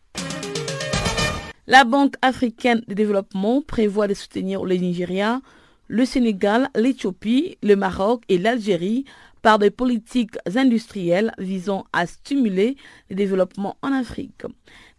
La 1.68 1.84
Banque 1.84 2.16
africaine 2.22 2.82
de 2.88 2.94
développement 2.94 3.62
prévoit 3.62 4.08
de 4.08 4.14
soutenir 4.14 4.64
le 4.66 4.76
Nigeria 4.76 5.42
le 5.90 6.06
Sénégal, 6.06 6.70
l'Éthiopie, 6.76 7.58
le 7.64 7.76
Maroc 7.76 8.22
et 8.30 8.38
l'Algérie 8.38 9.06
par 9.42 9.60
des 9.60 9.72
politiques 9.72 10.36
industrielles 10.56 11.32
visant 11.38 11.86
à 11.94 12.06
stimuler 12.06 12.76
le 13.10 13.16
développement 13.16 13.78
en 13.82 13.92
Afrique. 13.94 14.44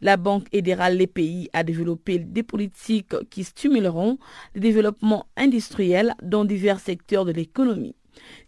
La 0.00 0.16
Banque 0.16 0.46
aidera 0.52 0.90
les 0.90 1.06
pays 1.06 1.48
à 1.52 1.62
développer 1.62 2.18
des 2.18 2.42
politiques 2.42 3.14
qui 3.30 3.44
stimuleront 3.44 4.18
le 4.54 4.60
développement 4.60 5.26
industriel 5.36 6.14
dans 6.22 6.44
divers 6.44 6.80
secteurs 6.80 7.24
de 7.24 7.32
l'économie. 7.32 7.94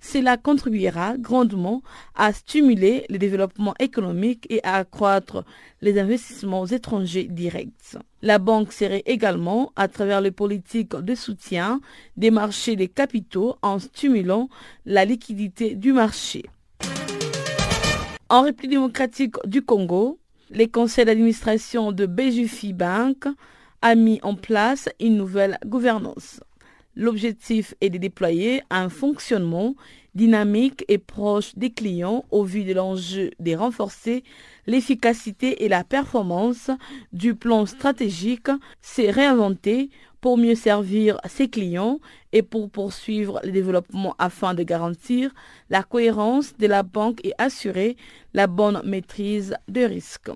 Cela 0.04 0.36
contribuera 0.36 1.16
grandement 1.16 1.80
à 2.16 2.32
stimuler 2.32 3.06
le 3.08 3.18
développement 3.18 3.72
économique 3.78 4.46
et 4.50 4.60
à 4.64 4.74
accroître 4.74 5.44
les 5.80 5.98
investissements 5.98 6.66
étrangers 6.66 7.28
directs. 7.30 7.96
La 8.20 8.38
banque 8.38 8.72
serait 8.72 9.04
également, 9.06 9.72
à 9.76 9.86
travers 9.86 10.20
les 10.20 10.32
politiques 10.32 10.96
de 10.96 11.14
soutien 11.14 11.80
des 12.16 12.32
marchés 12.32 12.74
des 12.74 12.88
capitaux, 12.88 13.56
en 13.62 13.78
stimulant 13.78 14.48
la 14.86 15.04
liquidité 15.04 15.76
du 15.76 15.92
marché. 15.92 16.44
En 18.28 18.42
République 18.42 18.72
démocratique 18.72 19.36
du 19.44 19.62
Congo, 19.62 20.18
les 20.50 20.68
conseils 20.68 21.04
d'administration 21.04 21.92
de 21.92 22.06
Bejufi 22.06 22.72
Bank 22.72 23.26
a 23.82 23.94
mis 23.94 24.18
en 24.22 24.34
place 24.34 24.88
une 25.00 25.16
nouvelle 25.16 25.58
gouvernance. 25.64 26.40
L'objectif 26.94 27.74
est 27.80 27.90
de 27.90 27.98
déployer 27.98 28.62
un 28.68 28.88
fonctionnement 28.88 29.74
dynamique 30.14 30.84
et 30.88 30.98
proche 30.98 31.54
des 31.56 31.70
clients 31.70 32.24
au 32.30 32.44
vu 32.44 32.64
de 32.64 32.74
l'enjeu 32.74 33.30
de 33.40 33.54
renforcer 33.54 34.24
l'efficacité 34.66 35.64
et 35.64 35.68
la 35.68 35.84
performance 35.84 36.70
du 37.12 37.34
plan 37.34 37.64
stratégique, 37.64 38.50
c'est 38.82 39.10
réinventer 39.10 39.88
pour 40.20 40.38
mieux 40.38 40.54
servir 40.54 41.18
ses 41.26 41.48
clients 41.48 41.98
et 42.32 42.42
pour 42.42 42.70
poursuivre 42.70 43.40
le 43.42 43.50
développement 43.50 44.14
afin 44.18 44.54
de 44.54 44.62
garantir 44.62 45.32
la 45.68 45.82
cohérence 45.82 46.56
de 46.58 46.66
la 46.66 46.82
banque 46.82 47.20
et 47.24 47.32
assurer 47.38 47.96
la 48.32 48.46
bonne 48.46 48.80
maîtrise 48.84 49.56
des 49.66 49.86
risques. 49.86 50.30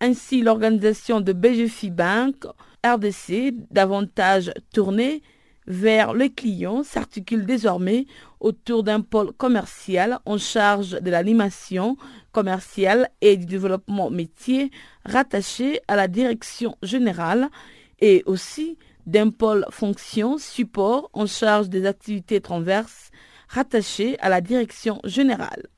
Ainsi, 0.00 0.42
l'organisation 0.42 1.20
de 1.20 1.32
BGFI 1.32 1.90
Bank 1.90 2.44
RDC, 2.84 3.54
davantage 3.70 4.52
tournée 4.72 5.22
vers 5.66 6.14
le 6.14 6.28
client 6.28 6.82
s'articule 6.82 7.44
désormais 7.44 8.06
autour 8.40 8.82
d'un 8.82 9.00
pôle 9.00 9.32
commercial 9.32 10.18
en 10.24 10.38
charge 10.38 11.00
de 11.00 11.10
l'animation 11.10 11.96
commerciale 12.32 13.08
et 13.20 13.36
du 13.36 13.46
développement 13.46 14.10
métier 14.10 14.70
rattaché 15.04 15.80
à 15.88 15.96
la 15.96 16.08
direction 16.08 16.76
générale 16.82 17.48
et 18.00 18.22
aussi 18.26 18.78
d'un 19.06 19.30
pôle 19.30 19.64
fonction 19.70 20.38
support 20.38 21.10
en 21.12 21.26
charge 21.26 21.68
des 21.68 21.86
activités 21.86 22.40
transverses 22.40 23.10
rattachées 23.48 24.18
à 24.20 24.28
la 24.28 24.40
direction 24.40 25.00
générale. 25.04 25.68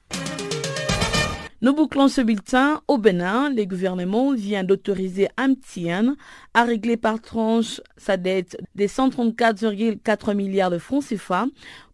Nous 1.61 1.75
bouclons 1.75 2.07
ce 2.07 2.21
bulletin 2.21 2.83
au 2.87 2.99
Bénin. 2.99 3.51
Le 3.51 3.65
gouvernement 3.65 4.33
vient 4.33 4.63
d'autoriser 4.63 5.27
Amtian 5.37 6.15
à 6.55 6.63
régler 6.63 6.97
par 6.97 7.21
tranche 7.21 7.81
sa 7.97 8.17
dette 8.17 8.57
des 8.77 8.87
134,4 8.87 10.37
milliards 10.37 10.71
de 10.71 10.79
francs 10.79 11.03
CFA 11.05 11.47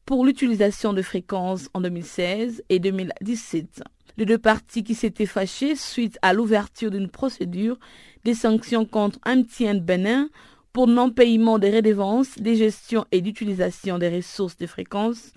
pour 0.05 0.27
l'utilisation 0.27 0.93
de 0.93 1.01
fréquences 1.01 1.71
en 1.73 1.81
2016 1.81 2.63
et 2.69 2.79
2017. 2.79 3.83
Les 4.19 4.27
deux 4.27 4.37
parties 4.37 4.85
qui 4.85 4.95
s'étaient 4.95 5.25
fâchées 5.25 5.77
suite 5.77 6.19
à 6.21 6.35
l'ouverture 6.35 6.91
d'une 6.91 7.09
procédure 7.09 7.79
des 8.25 8.35
sanctions 8.35 8.85
contre 8.85 9.19
Amtian 9.25 9.77
Bénin 9.77 10.29
pour 10.75 10.89
non-paiement 10.89 11.59
des 11.59 11.75
redevances, 11.75 12.37
des 12.37 12.57
gestions 12.57 13.07
et 13.13 13.23
d'utilisation 13.23 13.97
des 13.97 14.15
ressources 14.15 14.59
de 14.59 14.67
fréquences 14.67 15.33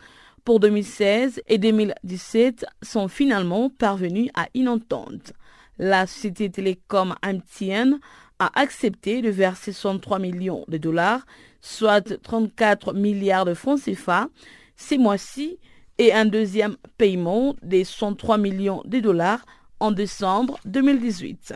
pour 0.47 0.61
2016 0.61 1.41
et 1.47 1.57
2017 1.57 2.65
sont 2.81 3.09
finalement 3.09 3.69
parvenus 3.69 4.29
à 4.33 4.47
une 4.55 4.69
entente. 4.69 5.33
La 5.77 6.07
société 6.07 6.49
télécom 6.49 7.15
MTN 7.21 7.99
a 8.39 8.57
accepté 8.57 9.21
de 9.21 9.29
verser 9.29 9.73
63 9.73 10.19
millions 10.19 10.63
de 10.69 10.77
dollars, 10.77 11.25
soit 11.59 12.17
34 12.23 12.93
milliards 12.93 13.43
de 13.43 13.53
francs 13.53 13.81
CFA, 13.81 14.29
ces 14.77 14.97
mois-ci, 14.97 15.59
et 15.97 16.13
un 16.13 16.23
deuxième 16.23 16.77
paiement 16.97 17.53
des 17.61 17.83
103 17.83 18.37
millions 18.37 18.83
de 18.85 19.01
dollars 19.01 19.45
en 19.81 19.91
décembre 19.91 20.61
2018. 20.63 21.55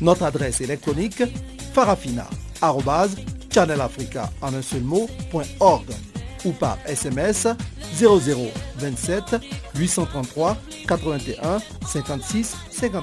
Notre 0.00 0.24
adresse 0.24 0.60
électronique 0.60 1.22
farafina.channelafrica 1.72 4.30
en 4.40 4.54
un 4.54 4.62
seul 4.62 4.82
ou 6.44 6.52
par 6.52 6.78
SMS 6.86 7.48
0027 7.98 9.36
833 9.76 10.56
81 10.88 11.58
56 11.86 12.56
59. 12.70 13.02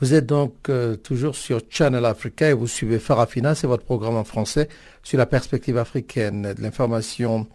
Vous 0.00 0.14
êtes 0.14 0.24
donc 0.24 0.70
euh, 0.70 0.96
toujours 0.96 1.36
sur 1.36 1.60
Channel 1.68 2.06
Africa 2.06 2.48
et 2.48 2.54
vous 2.54 2.66
suivez 2.66 2.98
Farafina, 2.98 3.54
c'est 3.54 3.66
votre 3.66 3.84
programme 3.84 4.16
en 4.16 4.24
français 4.24 4.68
sur 5.02 5.18
la 5.18 5.26
perspective 5.26 5.76
africaine 5.76 6.54
de 6.56 6.62
l'information 6.62 7.46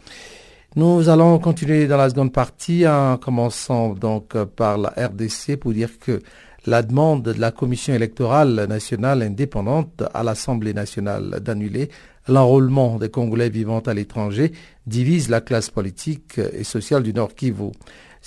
nous 0.75 1.07
allons 1.07 1.39
continuer 1.39 1.87
dans 1.87 1.95
la 1.95 2.09
seconde 2.09 2.33
partie 2.33 2.85
en 2.85 3.17
commençant 3.17 3.93
donc 3.93 4.35
par 4.43 4.77
la 4.77 4.89
RDC 4.89 5.55
pour 5.57 5.71
dire 5.71 5.99
que 5.99 6.21
la 6.65 6.81
demande 6.81 7.23
de 7.23 7.39
la 7.39 7.51
Commission 7.51 7.93
électorale 7.93 8.65
nationale 8.67 9.21
indépendante 9.21 10.03
à 10.13 10.21
l'Assemblée 10.23 10.73
nationale 10.73 11.39
d'annuler 11.41 11.89
l'enrôlement 12.27 12.97
des 12.97 13.09
Congolais 13.09 13.49
vivant 13.49 13.79
à 13.79 13.93
l'étranger 13.93 14.51
divise 14.85 15.29
la 15.29 15.39
classe 15.39 15.69
politique 15.69 16.39
et 16.39 16.65
sociale 16.65 17.03
du 17.03 17.13
Nord 17.13 17.35
Kivu. 17.35 17.71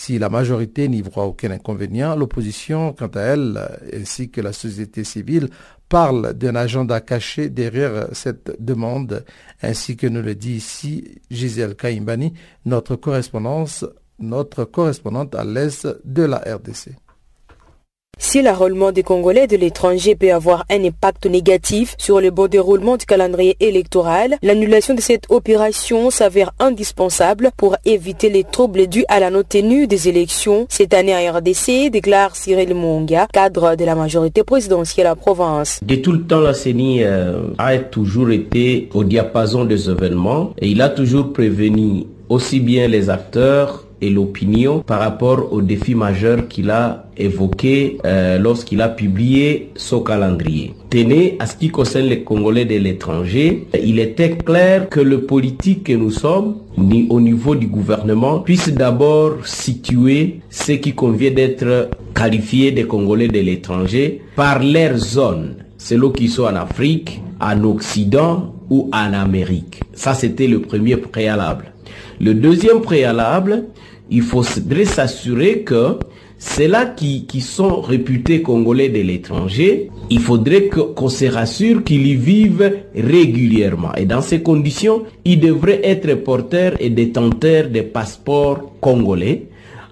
Si 0.01 0.17
la 0.17 0.29
majorité 0.29 0.89
n'y 0.89 1.03
voit 1.03 1.25
aucun 1.25 1.51
inconvénient, 1.51 2.15
l'opposition, 2.15 2.93
quant 2.93 3.09
à 3.09 3.21
elle, 3.21 3.81
ainsi 3.93 4.31
que 4.31 4.41
la 4.41 4.53
société 4.53 5.03
civile, 5.03 5.49
parle 5.89 6.35
d'un 6.35 6.55
agenda 6.55 7.01
caché 7.01 7.51
derrière 7.51 8.07
cette 8.13 8.63
demande, 8.63 9.25
ainsi 9.61 9.97
que 9.97 10.07
nous 10.07 10.23
le 10.23 10.37
dit 10.37 10.53
ici 10.53 11.21
Gisèle 11.33 11.75
Kaimbani, 11.75 12.33
notre 12.65 12.95
correspondante 12.95 13.75
à 15.35 15.45
l'est 15.45 15.89
de 16.05 16.23
la 16.23 16.45
RDC. 16.47 16.91
Si 18.21 18.43
l'enrôlement 18.43 18.91
des 18.93 19.05
Congolais 19.05 19.47
de 19.47 19.57
l'étranger 19.57 20.17
peut 20.17 20.33
avoir 20.33 20.65
un 20.71 20.85
impact 20.85 21.27
négatif 21.27 21.95
sur 21.99 22.21
le 22.21 22.31
bon 22.31 22.49
déroulement 22.49 22.97
du 22.97 23.07
calendrier 23.07 23.57
électoral, 23.61 24.37
l'annulation 24.43 24.95
de 24.95 25.01
cette 25.01 25.25
opération 25.31 26.11
s'avère 26.11 26.53
indispensable 26.59 27.51
pour 27.57 27.77
éviter 27.85 28.29
les 28.29 28.45
troubles 28.45 28.89
dus 28.89 29.05
à 29.09 29.21
la 29.21 29.31
non-tenue 29.31 29.87
des 29.87 30.09
élections 30.09 30.67
cette 30.69 30.95
année 30.95 31.15
à 31.15 31.33
RDC, 31.33 31.91
déclare 31.91 32.35
Cyril 32.35 32.75
Monga, 32.75 33.29
cadre 33.33 33.77
de 33.77 33.85
la 33.85 33.95
majorité 33.95 34.43
présidentielle 34.43 35.07
à 35.07 35.15
province. 35.15 35.81
De 35.83 35.95
tout 35.95 36.13
le 36.13 36.23
temps, 36.23 36.41
la 36.41 36.55
CENI 36.55 37.05
euh, 37.05 37.43
a 37.57 37.79
toujours 37.79 38.31
été 38.31 38.89
au 38.95 39.05
diapason 39.05 39.65
des 39.65 39.89
événements 39.89 40.55
et 40.59 40.69
il 40.69 40.83
a 40.83 40.89
toujours 40.89 41.33
prévenu 41.33 42.05
aussi 42.29 42.61
bien 42.61 42.89
les 42.89 43.09
acteurs 43.11 43.85
et 44.01 44.11
l'opinion 44.11 44.81
par 44.81 45.01
rapport 45.01 45.53
au 45.53 45.61
défi 45.61 45.95
majeur 45.95 46.49
qu'il 46.49 46.71
a 46.71 47.07
évoqué 47.17 47.99
euh, 48.05 48.39
lorsqu'il 48.39 48.81
a 48.81 48.89
publié 48.89 49.71
son 49.75 50.01
calendrier. 50.01 50.75
Tenez, 50.91 51.37
à 51.39 51.47
ce 51.47 51.57
qui 51.57 51.69
concerne 51.69 52.07
les 52.07 52.23
Congolais 52.23 52.65
de 52.65 52.77
l'étranger, 52.77 53.67
il 53.83 53.99
était 53.99 54.37
clair 54.37 54.89
que 54.89 55.01
le 55.01 55.23
politique 55.23 55.85
que 55.85 55.93
nous 55.93 56.11
sommes, 56.11 56.59
ni 56.77 57.07
au 57.11 57.21
niveau 57.21 57.55
du 57.55 57.67
gouvernement, 57.67 58.41
puisse 58.41 58.69
d'abord 58.71 59.47
situer 59.47 60.41
ce 60.49 60.73
qui 60.73 60.95
convient 60.95 61.33
d'être 61.33 61.91
qualifié 62.15 62.73
des 62.73 62.85
Congolais 62.85 63.29
de 63.29 63.41
l'étranger 63.41 64.23
par 64.37 64.63
leur 64.63 64.97
zone, 64.97 65.57
selon 65.77 66.11
qu'ils 66.11 66.31
sont 66.31 66.45
en 66.45 66.57
Afrique, 66.57 67.21
en 67.41 67.63
Occident 67.65 68.55
ou 68.71 68.91
en 68.93 69.13
Amérique. 69.13 69.81
Ça, 69.93 70.15
c'était 70.15 70.47
le 70.47 70.61
premier 70.61 70.97
préalable. 70.97 71.73
Le 72.21 72.35
deuxième 72.35 72.81
préalable, 72.81 73.65
il 74.11 74.23
faudrait 74.23 74.85
s'assurer 74.85 75.63
que 75.63 75.99
ceux-là 76.39 76.87
qui, 76.87 77.27
sont 77.41 77.81
réputés 77.81 78.43
congolais 78.43 78.89
de 78.89 79.01
l'étranger, 79.01 79.91
il 80.09 80.21
faudrait 80.21 80.69
qu'on 80.69 81.09
se 81.09 81.25
rassure 81.25 81.83
qu'ils 81.83 82.07
y 82.07 82.15
vivent 82.15 82.73
régulièrement. 82.95 83.93
Et 83.97 84.05
dans 84.07 84.21
ces 84.23 84.41
conditions, 84.43 85.03
ils 85.25 85.41
devraient 85.41 85.81
être 85.83 86.15
porteurs 86.23 86.75
et 86.79 86.91
détenteurs 86.91 87.69
des 87.69 87.83
passeports 87.83 88.73
congolais, 88.81 89.49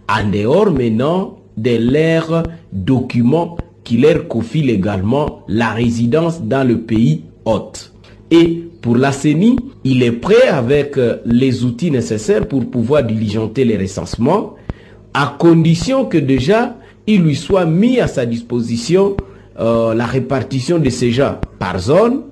en 0.09 0.29
dehors 0.31 0.71
maintenant 0.71 1.39
de 1.57 1.77
leurs 1.79 2.45
documents 2.73 3.57
qui 3.83 3.99
leur 3.99 4.29
confient 4.29 4.63
légalement 4.63 5.43
la 5.49 5.71
résidence 5.71 6.43
dans 6.43 6.67
le 6.67 6.79
pays 6.81 7.23
hôte. 7.45 7.93
Et 8.31 8.63
pour 8.83 8.97
la 8.97 9.13
CENI, 9.13 9.57
il 9.85 10.03
est 10.03 10.13
prêt 10.13 10.49
avec 10.49 10.97
euh, 10.99 11.19
les 11.25 11.65
outils 11.65 11.91
nécessaires 11.91 12.47
pour 12.47 12.69
pouvoir 12.71 13.05
diligenter 13.05 13.65
les 13.65 13.77
recensements, 13.77 14.55
à 15.15 15.37
condition 15.39 16.05
que 16.05 16.19
déjà 16.19 16.77
il 17.07 17.23
lui 17.23 17.37
soit 17.37 17.67
mis 17.67 18.01
à 18.01 18.07
sa 18.09 18.27
disposition 18.27 19.17
euh, 19.59 19.95
la 19.95 20.07
répartition 20.07 20.79
de 20.79 20.91
ces 20.91 21.13
gens 21.13 21.39
par 21.59 21.79
zone 21.79 22.23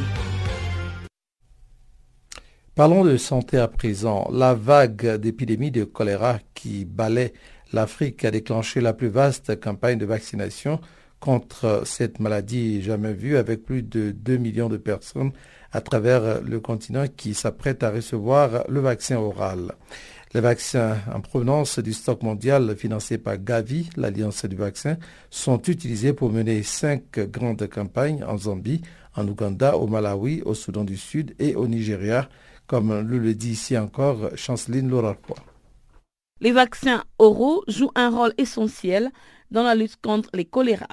Parlons 2.76 3.04
de 3.06 3.18
santé 3.18 3.58
à 3.58 3.70
présent. 3.70 4.30
La 4.34 4.54
vague 4.54 5.16
d'épidémie 5.16 5.72
de 5.72 5.86
choléra 5.86 6.40
qui 6.54 6.84
balaie 6.84 7.32
l'Afrique 7.72 8.26
a 8.26 8.32
déclenché 8.32 8.82
la 8.82 8.92
plus 8.94 9.08
vaste 9.08 9.58
campagne 9.60 9.98
de 9.98 10.06
vaccination 10.06 10.82
contre 11.26 11.82
cette 11.86 12.20
maladie 12.20 12.84
jamais 12.84 13.14
vue 13.14 13.36
avec 13.36 13.66
plus 13.66 13.82
de 13.82 14.12
2 14.12 14.38
millions 14.38 14.70
de 14.70 14.78
personnes 14.78 15.32
à 15.72 15.82
travers 15.82 16.40
le 16.44 16.60
continent 16.60 17.06
qui 17.08 17.34
s'apprêtent 17.34 17.82
à 17.82 17.90
recevoir 17.90 18.64
le 18.70 18.80
vaccin 18.80 19.18
oral. 19.18 19.72
Les 20.36 20.40
vaccins 20.40 20.98
en 21.12 21.22
provenance 21.22 21.80
du 21.80 21.94
stock 21.94 22.22
mondial 22.22 22.76
financé 22.78 23.18
par 23.18 23.40
Gavi, 23.40 23.90
l'Alliance 23.98 24.46
du 24.46 24.56
vaccin, 24.56 24.98
sont 25.32 25.60
utilisés 25.64 26.14
pour 26.14 26.30
mener 26.30 26.62
cinq 26.62 27.18
grandes 27.18 27.68
campagnes 27.70 28.24
en 28.24 28.38
Zambie, 28.38 28.82
en 29.16 29.28
Ouganda, 29.28 29.78
au 29.78 29.88
Malawi, 29.88 30.44
au 30.46 30.54
Soudan 30.54 30.84
du 30.84 30.96
Sud 30.98 31.34
et 31.40 31.56
au 31.56 31.68
Nigeria, 31.68 32.30
comme 32.68 33.00
le 33.00 33.34
dit 33.34 33.54
ici 33.54 33.76
encore 33.76 34.30
Chanceline 34.36 34.90
Lorarquois. 34.90 35.44
Les 36.40 36.52
vaccins 36.52 37.04
oraux 37.18 37.64
jouent 37.68 37.94
un 37.96 38.12
rôle 38.12 38.34
essentiel 38.38 39.10
dans 39.50 39.64
la 39.64 39.74
lutte 39.74 39.98
contre 40.02 40.30
les 40.34 40.46
choléra. 40.46 40.88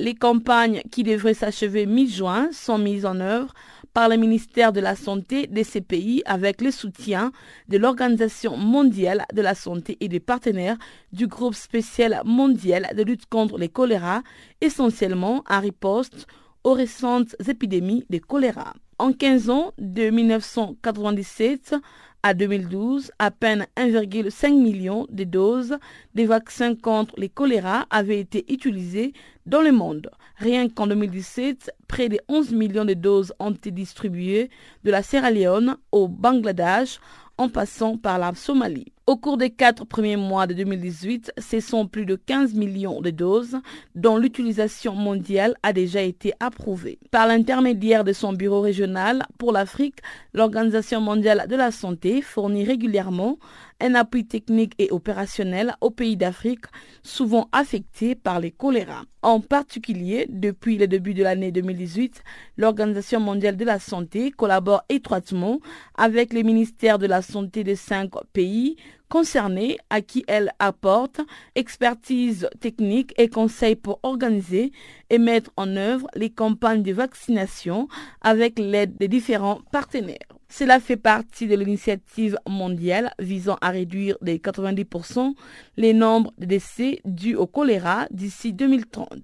Les 0.00 0.16
campagnes 0.16 0.82
qui 0.90 1.04
devraient 1.04 1.34
s'achever 1.34 1.86
mi-juin 1.86 2.48
sont 2.50 2.78
mises 2.78 3.06
en 3.06 3.20
œuvre 3.20 3.54
par 3.92 4.08
le 4.08 4.16
ministère 4.16 4.72
de 4.72 4.80
la 4.80 4.96
Santé 4.96 5.46
de 5.46 5.62
ces 5.62 5.80
pays 5.80 6.20
avec 6.26 6.60
le 6.60 6.72
soutien 6.72 7.30
de 7.68 7.78
l'Organisation 7.78 8.56
mondiale 8.56 9.24
de 9.32 9.40
la 9.40 9.54
santé 9.54 9.96
et 10.00 10.08
des 10.08 10.18
partenaires 10.18 10.78
du 11.12 11.28
groupe 11.28 11.54
spécial 11.54 12.20
mondial 12.24 12.88
de 12.96 13.04
lutte 13.04 13.26
contre 13.26 13.56
les 13.56 13.68
choléra, 13.68 14.24
essentiellement 14.60 15.44
en 15.48 15.60
riposte 15.60 16.26
aux 16.64 16.72
récentes 16.72 17.36
épidémies 17.46 18.04
de 18.10 18.18
choléra. 18.18 18.74
En 18.98 19.12
15 19.12 19.50
ans, 19.50 19.72
de 19.78 20.10
1997 20.10 21.76
à 22.24 22.32
2012, 22.32 23.12
à 23.18 23.30
peine 23.30 23.66
1,5 23.76 24.54
million 24.54 25.06
de 25.10 25.24
doses 25.24 25.76
des 26.14 26.24
vaccins 26.24 26.74
contre 26.74 27.14
les 27.18 27.28
choléra 27.28 27.86
avaient 27.90 28.18
été 28.18 28.50
utilisées 28.50 29.12
dans 29.44 29.60
le 29.60 29.72
monde. 29.72 30.10
Rien 30.38 30.70
qu'en 30.70 30.86
2017, 30.86 31.70
près 31.86 32.08
de 32.08 32.18
11 32.28 32.52
millions 32.52 32.86
de 32.86 32.94
doses 32.94 33.34
ont 33.38 33.50
été 33.50 33.70
distribuées 33.70 34.48
de 34.84 34.90
la 34.90 35.02
Sierra 35.02 35.30
Leone 35.30 35.76
au 35.92 36.08
Bangladesh 36.08 36.98
en 37.36 37.50
passant 37.50 37.98
par 37.98 38.18
la 38.18 38.34
Somalie. 38.34 38.93
Au 39.06 39.18
cours 39.18 39.36
des 39.36 39.50
quatre 39.50 39.84
premiers 39.84 40.16
mois 40.16 40.46
de 40.46 40.54
2018, 40.54 41.32
ce 41.36 41.60
sont 41.60 41.86
plus 41.86 42.06
de 42.06 42.16
15 42.16 42.54
millions 42.54 43.02
de 43.02 43.10
doses 43.10 43.58
dont 43.94 44.16
l'utilisation 44.16 44.94
mondiale 44.94 45.56
a 45.62 45.74
déjà 45.74 46.00
été 46.00 46.32
approuvée. 46.40 46.98
Par 47.10 47.26
l'intermédiaire 47.26 48.04
de 48.04 48.14
son 48.14 48.32
bureau 48.32 48.62
régional 48.62 49.26
pour 49.36 49.52
l'Afrique, 49.52 49.98
l'Organisation 50.32 51.02
mondiale 51.02 51.44
de 51.50 51.54
la 51.54 51.70
santé 51.70 52.22
fournit 52.22 52.64
régulièrement 52.64 53.36
un 53.80 53.94
appui 53.94 54.24
technique 54.24 54.72
et 54.78 54.90
opérationnel 54.90 55.74
aux 55.82 55.90
pays 55.90 56.16
d'Afrique 56.16 56.64
souvent 57.02 57.48
affectés 57.52 58.14
par 58.14 58.40
les 58.40 58.52
choléra. 58.52 59.02
En 59.20 59.40
particulier, 59.40 60.26
depuis 60.30 60.78
le 60.78 60.86
début 60.86 61.12
de 61.12 61.22
l'année 61.22 61.52
2018, 61.52 62.22
l'Organisation 62.56 63.20
mondiale 63.20 63.56
de 63.56 63.64
la 63.64 63.78
santé 63.78 64.30
collabore 64.30 64.84
étroitement 64.88 65.60
avec 65.96 66.32
les 66.32 66.42
ministères 66.42 66.98
de 66.98 67.06
la 67.06 67.20
santé 67.20 67.64
de 67.64 67.74
cinq 67.74 68.12
pays 68.32 68.76
concernés 69.14 69.78
à 69.90 70.00
qui 70.00 70.24
elle 70.26 70.50
apporte 70.58 71.20
expertise 71.54 72.48
technique 72.58 73.14
et 73.16 73.28
conseils 73.28 73.76
pour 73.76 74.00
organiser 74.02 74.72
et 75.08 75.18
mettre 75.18 75.52
en 75.56 75.76
œuvre 75.76 76.08
les 76.16 76.30
campagnes 76.30 76.82
de 76.82 76.92
vaccination 76.92 77.86
avec 78.22 78.58
l'aide 78.58 78.96
des 78.96 79.06
différents 79.06 79.60
partenaires. 79.70 80.34
Cela 80.48 80.80
fait 80.80 80.96
partie 80.96 81.46
de 81.46 81.54
l'initiative 81.54 82.36
mondiale 82.48 83.12
visant 83.20 83.56
à 83.60 83.70
réduire 83.70 84.16
de 84.20 84.32
90% 84.32 85.34
les 85.76 85.92
nombres 85.92 86.32
de 86.38 86.46
décès 86.46 86.98
dus 87.04 87.36
au 87.36 87.46
choléra 87.46 88.08
d'ici 88.10 88.52
2030. 88.52 89.20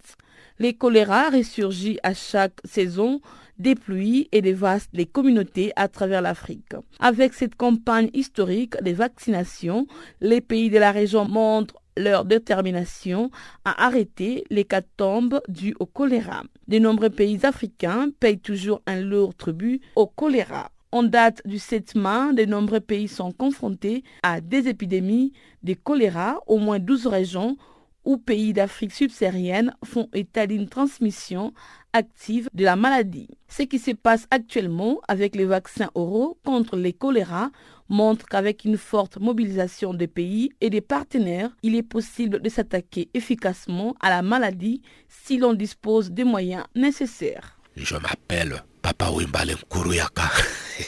Les 0.61 0.75
choléra 0.75 1.31
ressurgit 1.31 1.99
à 2.05 2.15
chaque 2.15 2.61
saison 2.65 3.21
des 3.61 3.75
pluies 3.75 4.29
et 4.33 4.41
dévastent 4.41 4.91
les 4.95 5.07
communautés 5.07 5.73
à 5.77 5.87
travers 5.87 6.23
l'Afrique. 6.23 6.73
Avec 6.99 7.35
cette 7.35 7.55
campagne 7.55 8.11
historique 8.15 8.83
de 8.83 8.91
vaccination, 8.91 9.87
les 10.21 10.41
pays 10.41 10.71
de 10.71 10.79
la 10.79 10.91
région 10.93 11.29
montrent 11.29 11.77
leur 11.97 12.25
détermination 12.25 13.31
à 13.65 13.85
arrêter 13.85 14.45
les 14.51 14.67
tombes 14.97 15.41
dues 15.49 15.75
au 15.79 15.87
choléra. 15.87 16.43
De 16.69 16.79
nombreux 16.79 17.11
pays 17.11 17.45
africains 17.45 18.09
payent 18.19 18.39
toujours 18.39 18.81
un 18.87 19.01
lourd 19.01 19.35
tribut 19.35 19.81
au 19.95 20.07
choléra. 20.07 20.71
En 20.93 21.03
date 21.03 21.43
du 21.45 21.59
7 21.59 21.95
mai, 21.95 22.35
de 22.35 22.45
nombreux 22.47 22.81
pays 22.81 23.09
sont 23.09 23.31
confrontés 23.31 24.03
à 24.23 24.41
des 24.41 24.69
épidémies 24.69 25.33
de 25.63 25.75
choléra. 25.75 26.41
Au 26.47 26.59
moins 26.59 26.79
12 26.79 27.07
régions 27.07 27.57
ou 28.05 28.17
pays 28.17 28.53
d'Afrique 28.53 28.93
subsaharienne 28.93 29.75
font 29.85 30.09
état 30.15 30.47
d'une 30.47 30.69
transmission 30.69 31.53
active 31.93 32.49
de 32.55 32.65
la 32.65 32.77
maladie. 32.77 33.29
Ce 33.49 33.63
qui 33.63 33.79
se 33.79 33.91
passe 33.93 34.27
actuellement 34.31 35.01
avec 35.09 35.35
les 35.37 35.45
vaccins 35.45 35.91
oraux 35.95 36.39
contre 36.45 36.77
les 36.77 36.93
choléra 36.93 37.51
montre 37.89 38.27
qu'avec 38.27 38.65
une 38.65 38.79
forte 38.79 39.19
mobilisation 39.19 39.93
des 39.95 40.07
pays 40.07 40.51
et 40.61 40.71
des 40.71 40.81
partenaires, 40.81 41.51
il 41.63 41.75
est 41.75 41.83
possible 41.83 42.41
de 42.41 42.49
s'attaquer 42.49 43.09
efficacement 43.15 43.95
à 44.01 44.11
la 44.11 44.23
maladie 44.23 44.81
si 45.09 45.39
l'on 45.39 45.55
dispose 45.55 46.11
des 46.11 46.25
moyens 46.25 46.65
nécessaires. 46.75 47.59
Je 47.77 47.97
m'appelle 47.97 48.63
Papa 48.83 49.11
Wimbale 49.11 49.57
Kuruyaka. 49.69 50.31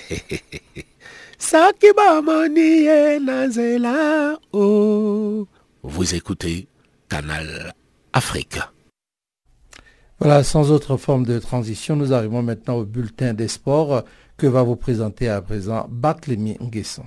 Vous 5.82 6.14
écoutez 6.14 6.68
Canal 7.08 7.74
Afrique. 8.12 8.58
Voilà, 10.24 10.44
sans 10.44 10.70
autre 10.70 10.98
forme 10.98 11.26
de 11.26 11.40
transition, 11.40 11.96
nous 11.96 12.12
arrivons 12.12 12.44
maintenant 12.44 12.76
au 12.76 12.84
bulletin 12.84 13.34
des 13.34 13.48
sports 13.48 14.04
que 14.36 14.46
va 14.46 14.62
vous 14.62 14.76
présenter 14.76 15.28
à 15.28 15.42
présent 15.42 15.88
Barthélemy 15.90 16.56
Nguesson. 16.60 17.02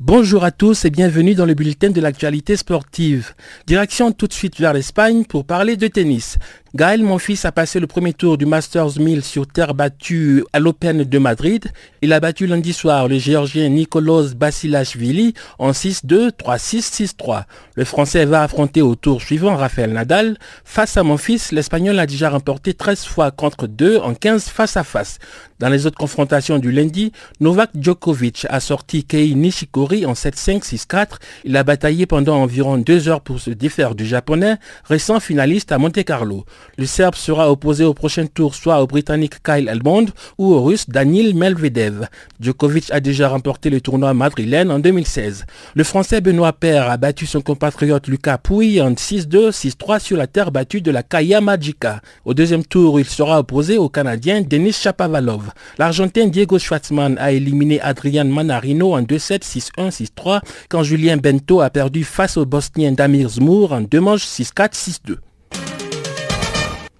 Bonjour 0.00 0.44
à 0.44 0.50
tous 0.50 0.84
et 0.84 0.90
bienvenue 0.90 1.34
dans 1.34 1.46
le 1.46 1.54
bulletin 1.54 1.90
de 1.90 2.00
l'actualité 2.00 2.56
sportive. 2.56 3.34
Direction 3.66 4.12
tout 4.12 4.26
de 4.26 4.32
suite 4.32 4.60
vers 4.60 4.72
l'Espagne 4.72 5.24
pour 5.24 5.46
parler 5.46 5.76
de 5.76 5.86
tennis. 5.86 6.36
Gaël 6.76 7.04
Monfils 7.04 7.38
a 7.44 7.52
passé 7.52 7.78
le 7.78 7.86
premier 7.86 8.12
tour 8.12 8.36
du 8.36 8.46
Masters 8.46 8.98
1000 8.98 9.22
sur 9.22 9.46
terre 9.46 9.74
battue 9.74 10.42
à 10.52 10.58
l'Open 10.58 11.04
de 11.04 11.18
Madrid. 11.18 11.70
Il 12.02 12.12
a 12.12 12.18
battu 12.18 12.48
lundi 12.48 12.72
soir 12.72 13.06
le 13.06 13.16
Géorgien 13.16 13.68
Nicolas 13.68 14.34
Basilashvili 14.36 15.34
en 15.60 15.70
6-2, 15.70 16.32
3-6, 16.32 17.14
6-3. 17.16 17.44
Le 17.76 17.84
Français 17.84 18.24
va 18.24 18.42
affronter 18.42 18.82
au 18.82 18.96
tour 18.96 19.22
suivant 19.22 19.54
Rafael 19.54 19.92
Nadal. 19.92 20.36
Face 20.64 20.96
à 20.96 21.04
Monfils, 21.04 21.52
l'Espagnol 21.52 21.96
a 21.96 22.06
déjà 22.06 22.28
remporté 22.28 22.74
13 22.74 23.04
fois 23.04 23.30
contre 23.30 23.68
2 23.68 23.98
en 23.98 24.12
15 24.12 24.46
face 24.46 24.76
à 24.76 24.82
face. 24.82 25.20
Dans 25.60 25.68
les 25.68 25.86
autres 25.86 25.96
confrontations 25.96 26.58
du 26.58 26.72
lundi, 26.72 27.12
Novak 27.38 27.70
Djokovic 27.78 28.48
a 28.50 28.58
sorti 28.58 29.04
Kei 29.04 29.36
Nishikori 29.36 30.06
en 30.06 30.14
7-5, 30.14 30.64
6-4. 30.64 31.06
Il 31.44 31.56
a 31.56 31.62
bataillé 31.62 32.06
pendant 32.06 32.42
environ 32.42 32.78
deux 32.78 33.08
heures 33.08 33.20
pour 33.20 33.38
se 33.38 33.50
défaire 33.50 33.94
du 33.94 34.04
japonais, 34.04 34.56
récent 34.84 35.20
finaliste 35.20 35.70
à 35.70 35.78
Monte 35.78 36.02
Carlo. 36.02 36.44
Le 36.76 36.86
Serbe 36.86 37.14
sera 37.14 37.50
opposé 37.50 37.84
au 37.84 37.94
prochain 37.94 38.26
tour 38.26 38.54
soit 38.54 38.82
au 38.82 38.86
Britannique 38.86 39.42
Kyle 39.42 39.68
Elmond 39.68 40.06
ou 40.38 40.52
au 40.54 40.62
Russe 40.62 40.88
Daniil 40.88 41.36
Melvedev. 41.36 42.06
Djokovic 42.40 42.90
a 42.90 43.00
déjà 43.00 43.28
remporté 43.28 43.70
le 43.70 43.80
tournoi 43.80 44.12
madrilène 44.14 44.70
en 44.70 44.78
2016. 44.78 45.44
Le 45.74 45.84
Français 45.84 46.20
Benoît 46.20 46.52
Paire 46.52 46.90
a 46.90 46.96
battu 46.96 47.26
son 47.26 47.40
compatriote 47.40 48.08
Lucas 48.08 48.38
Pouille 48.38 48.80
en 48.80 48.92
6-2, 48.92 49.50
6-3 49.50 50.00
sur 50.00 50.16
la 50.16 50.26
terre 50.26 50.50
battue 50.50 50.80
de 50.80 50.90
la 50.90 51.02
Kaya 51.02 51.40
Magica. 51.40 52.00
Au 52.24 52.34
deuxième 52.34 52.64
tour, 52.64 52.98
il 52.98 53.06
sera 53.06 53.38
opposé 53.40 53.78
au 53.78 53.88
Canadien 53.88 54.42
Denis 54.42 54.72
Chapovalov. 54.72 55.50
L'Argentin 55.78 56.26
Diego 56.26 56.58
Schwartzmann 56.58 57.16
a 57.18 57.32
éliminé 57.32 57.80
Adrian 57.80 58.24
Manarino 58.24 58.94
en 58.94 59.02
2-7, 59.02 59.42
6-1, 59.42 59.90
6-3 59.90 60.40
quand 60.68 60.82
Julien 60.82 61.16
Bento 61.16 61.60
a 61.60 61.70
perdu 61.70 62.04
face 62.04 62.36
au 62.36 62.46
Bosnien 62.46 62.92
Damir 62.92 63.28
Zmour 63.28 63.72
en 63.72 63.80
deux 63.80 64.00
manches 64.00 64.26
6-4, 64.26 64.72
6-2. 64.72 65.16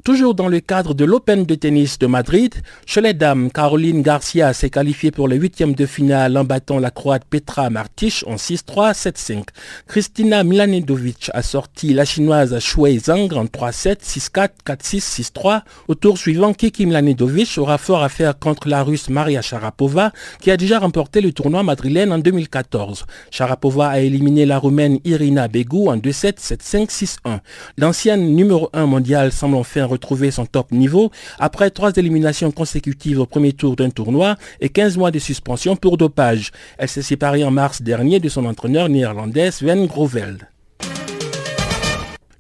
Toujours 0.05 0.35
dans 0.35 0.49
le 0.49 0.61
cadre 0.61 0.93
de 0.93 1.07
l'Open 1.07 1.47
de 1.47 1.55
tennis 1.55 1.99
de 1.99 2.07
Madrid, 2.07 2.55
chez 2.85 3.01
les 3.01 3.15
dames, 3.15 3.51
Caroline 3.51 4.03
Garcia 4.03 4.53
s'est 4.53 4.69
qualifiée 4.69 5.11
pour 5.11 5.29
le 5.29 5.37
huitième 5.37 5.75
de 5.75 5.87
finale 5.87 6.37
en 6.37 6.45
battant 6.45 6.79
la 6.79 6.91
Croate 6.91 7.25
Petra 7.25 7.71
Martic 7.71 8.23
en 8.27 8.35
6-3, 8.35 8.93
7-5. 8.93 9.45
Kristina 9.87 10.45
Milanedovic 10.45 11.31
a 11.33 11.41
sorti 11.41 11.95
la 11.95 12.05
Chinoise 12.05 12.59
Shui 12.59 12.99
Zhang 12.99 13.33
en 13.33 13.47
3-7, 13.47 14.03
6-4, 14.03 14.49
4-6, 14.67 15.33
6-3. 15.33 15.63
Au 15.89 15.95
tour 15.95 16.19
suivant, 16.19 16.53
Kiki 16.53 16.85
Milanedovic 16.85 17.57
aura 17.57 17.79
fort 17.79 18.03
à 18.03 18.11
faire 18.11 18.39
contre 18.39 18.69
la 18.69 18.83
Russe 18.83 19.09
Maria 19.09 19.41
Sharapova, 19.41 20.13
qui 20.43 20.51
a 20.51 20.59
déjà 20.59 20.81
remporté 20.81 21.23
le 21.23 21.33
tournoi 21.33 21.63
madrilène 21.63 22.13
en 22.13 22.19
2014. 22.19 23.07
Sharapova 23.31 23.89
a 23.89 24.01
éliminé 24.01 24.45
la 24.45 24.59
Roumaine 24.59 24.99
Irina 25.07 25.49
Begu 25.49 25.89
en 25.89 25.97
2-7, 25.97 26.39
7-5, 26.39 26.91
6-1. 26.91 27.41
L'ancienne 27.79 28.35
numéro 28.35 28.69
1 28.75 28.85
mondiale 28.85 29.33
semble 29.33 29.57
en 29.57 29.65
faire 29.65 29.94
retrouver 29.95 30.31
son 30.31 30.47
top 30.47 30.71
niveau 30.71 31.11
après 31.39 31.71
trois 31.71 31.93
éliminations 31.97 32.51
consécutives 32.51 33.21
au 33.21 33.27
premier 33.27 33.53
tour 33.53 33.77
d'un 33.77 33.91
tournoi 33.91 34.37
et 34.61 34.69
15 34.69 34.97
mois 34.99 35.11
de 35.11 35.19
suspension 35.19 35.77
pour 35.77 35.97
dopage. 35.97 36.53
Elle 36.79 36.89
s'est 36.89 37.03
séparée 37.03 37.45
en 37.45 37.51
mars 37.51 37.83
dernier 37.83 38.21
de 38.21 38.29
son 38.29 38.45
entraîneur 38.45 38.89
néerlandais 38.89 39.51
Sven 39.51 39.87
Groveld. 39.87 40.54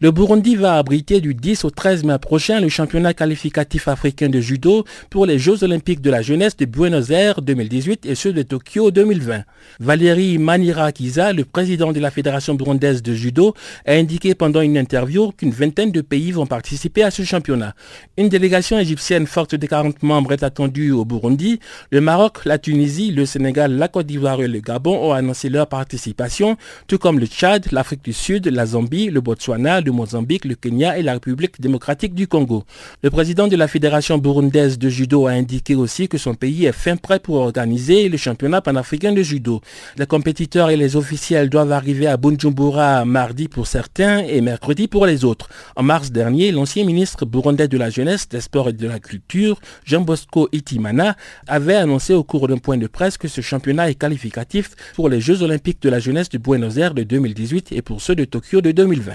Le 0.04 0.10
Burundi 0.10 0.54
va 0.54 0.76
abriter 0.76 1.22
du 1.22 1.34
10 1.34 1.64
au 1.64 1.70
13 1.70 2.04
mai 2.04 2.18
prochain 2.18 2.60
le 2.60 2.68
championnat 2.68 3.14
qualificatif 3.14 3.88
africain 3.88 4.28
de 4.28 4.38
judo 4.38 4.84
pour 5.08 5.24
les 5.24 5.38
Jeux 5.38 5.64
olympiques 5.64 6.02
de 6.02 6.10
la 6.10 6.20
jeunesse 6.20 6.58
de 6.58 6.66
Buenos 6.66 7.08
Aires 7.08 7.40
2018 7.40 8.04
et 8.04 8.14
ceux 8.14 8.34
de 8.34 8.42
Tokyo 8.42 8.90
2020. 8.90 9.44
Valérie 9.80 10.36
Manira 10.36 10.92
Kiza, 10.92 11.32
le 11.32 11.46
président 11.46 11.90
de 11.90 12.00
la 12.00 12.10
Fédération 12.10 12.54
burundaise 12.54 13.02
de 13.02 13.14
judo, 13.14 13.54
a 13.86 13.92
indiqué 13.92 14.34
pendant 14.34 14.60
une 14.60 14.76
interview 14.76 15.32
qu'une 15.32 15.52
vingtaine 15.52 15.90
de 15.90 16.02
pays 16.02 16.32
vont 16.32 16.44
participer 16.44 17.02
à 17.02 17.10
ce 17.10 17.22
championnat. 17.22 17.74
Une 18.18 18.28
délégation 18.28 18.78
égyptienne 18.78 19.26
forte 19.26 19.54
de 19.54 19.66
40 19.66 20.02
membres 20.02 20.32
est 20.32 20.42
attendue 20.42 20.90
au 20.90 21.06
Burundi. 21.06 21.60
Le 21.90 22.02
Maroc, 22.02 22.44
la 22.44 22.58
Tunisie, 22.58 23.10
le 23.10 23.24
Sénégal, 23.24 23.72
la 23.78 23.88
Côte 23.88 24.04
d'Ivoire 24.04 24.42
et 24.42 24.48
le 24.48 24.60
Gabon 24.60 24.98
ont 24.98 25.14
annoncé 25.14 25.48
leur 25.48 25.66
participation, 25.66 26.58
tout 26.88 26.98
comme 26.98 27.18
le 27.18 27.24
Tchad, 27.24 27.72
l'Afrique 27.72 28.04
du 28.04 28.12
Sud, 28.12 28.48
la 28.48 28.66
Zambie, 28.66 29.08
le 29.08 29.22
Botswana, 29.22 29.80
le 29.80 29.93
Mozambique, 29.94 30.44
le 30.44 30.54
Kenya 30.54 30.98
et 30.98 31.02
la 31.02 31.14
République 31.14 31.60
démocratique 31.60 32.14
du 32.14 32.28
Congo. 32.28 32.64
Le 33.02 33.10
président 33.10 33.48
de 33.48 33.56
la 33.56 33.68
Fédération 33.68 34.18
burundaise 34.18 34.78
de 34.78 34.88
judo 34.88 35.26
a 35.26 35.30
indiqué 35.30 35.74
aussi 35.74 36.08
que 36.08 36.18
son 36.18 36.34
pays 36.34 36.66
est 36.66 36.72
fin 36.72 36.96
prêt 36.96 37.18
pour 37.18 37.36
organiser 37.36 38.08
le 38.08 38.18
championnat 38.18 38.60
panafricain 38.60 39.12
de 39.12 39.22
judo. 39.22 39.60
Les 39.96 40.06
compétiteurs 40.06 40.70
et 40.70 40.76
les 40.76 40.96
officiels 40.96 41.48
doivent 41.48 41.72
arriver 41.72 42.06
à 42.06 42.16
Bujumbura 42.16 43.04
mardi 43.04 43.48
pour 43.48 43.66
certains 43.66 44.18
et 44.18 44.40
mercredi 44.40 44.88
pour 44.88 45.06
les 45.06 45.24
autres. 45.24 45.48
En 45.76 45.82
mars 45.82 46.10
dernier, 46.10 46.52
l'ancien 46.52 46.84
ministre 46.84 47.24
burundais 47.24 47.68
de 47.68 47.78
la 47.78 47.90
jeunesse, 47.90 48.28
des 48.28 48.40
sports 48.40 48.68
et 48.68 48.72
de 48.72 48.88
la 48.88 48.98
culture, 48.98 49.60
Jean 49.84 50.00
Bosco 50.00 50.48
Itimana, 50.52 51.16
avait 51.46 51.76
annoncé 51.76 52.14
au 52.14 52.24
cours 52.24 52.48
d'un 52.48 52.58
point 52.58 52.76
de 52.76 52.86
presse 52.86 53.16
que 53.16 53.28
ce 53.28 53.40
championnat 53.40 53.90
est 53.90 53.94
qualificatif 53.94 54.70
pour 54.94 55.08
les 55.08 55.20
Jeux 55.20 55.42
olympiques 55.42 55.82
de 55.82 55.88
la 55.88 56.00
jeunesse 56.00 56.28
de 56.28 56.38
Buenos 56.38 56.76
Aires 56.76 56.94
de 56.94 57.02
2018 57.02 57.72
et 57.72 57.82
pour 57.82 58.00
ceux 58.00 58.14
de 58.14 58.24
Tokyo 58.24 58.60
de 58.60 58.72
2020. 58.72 59.14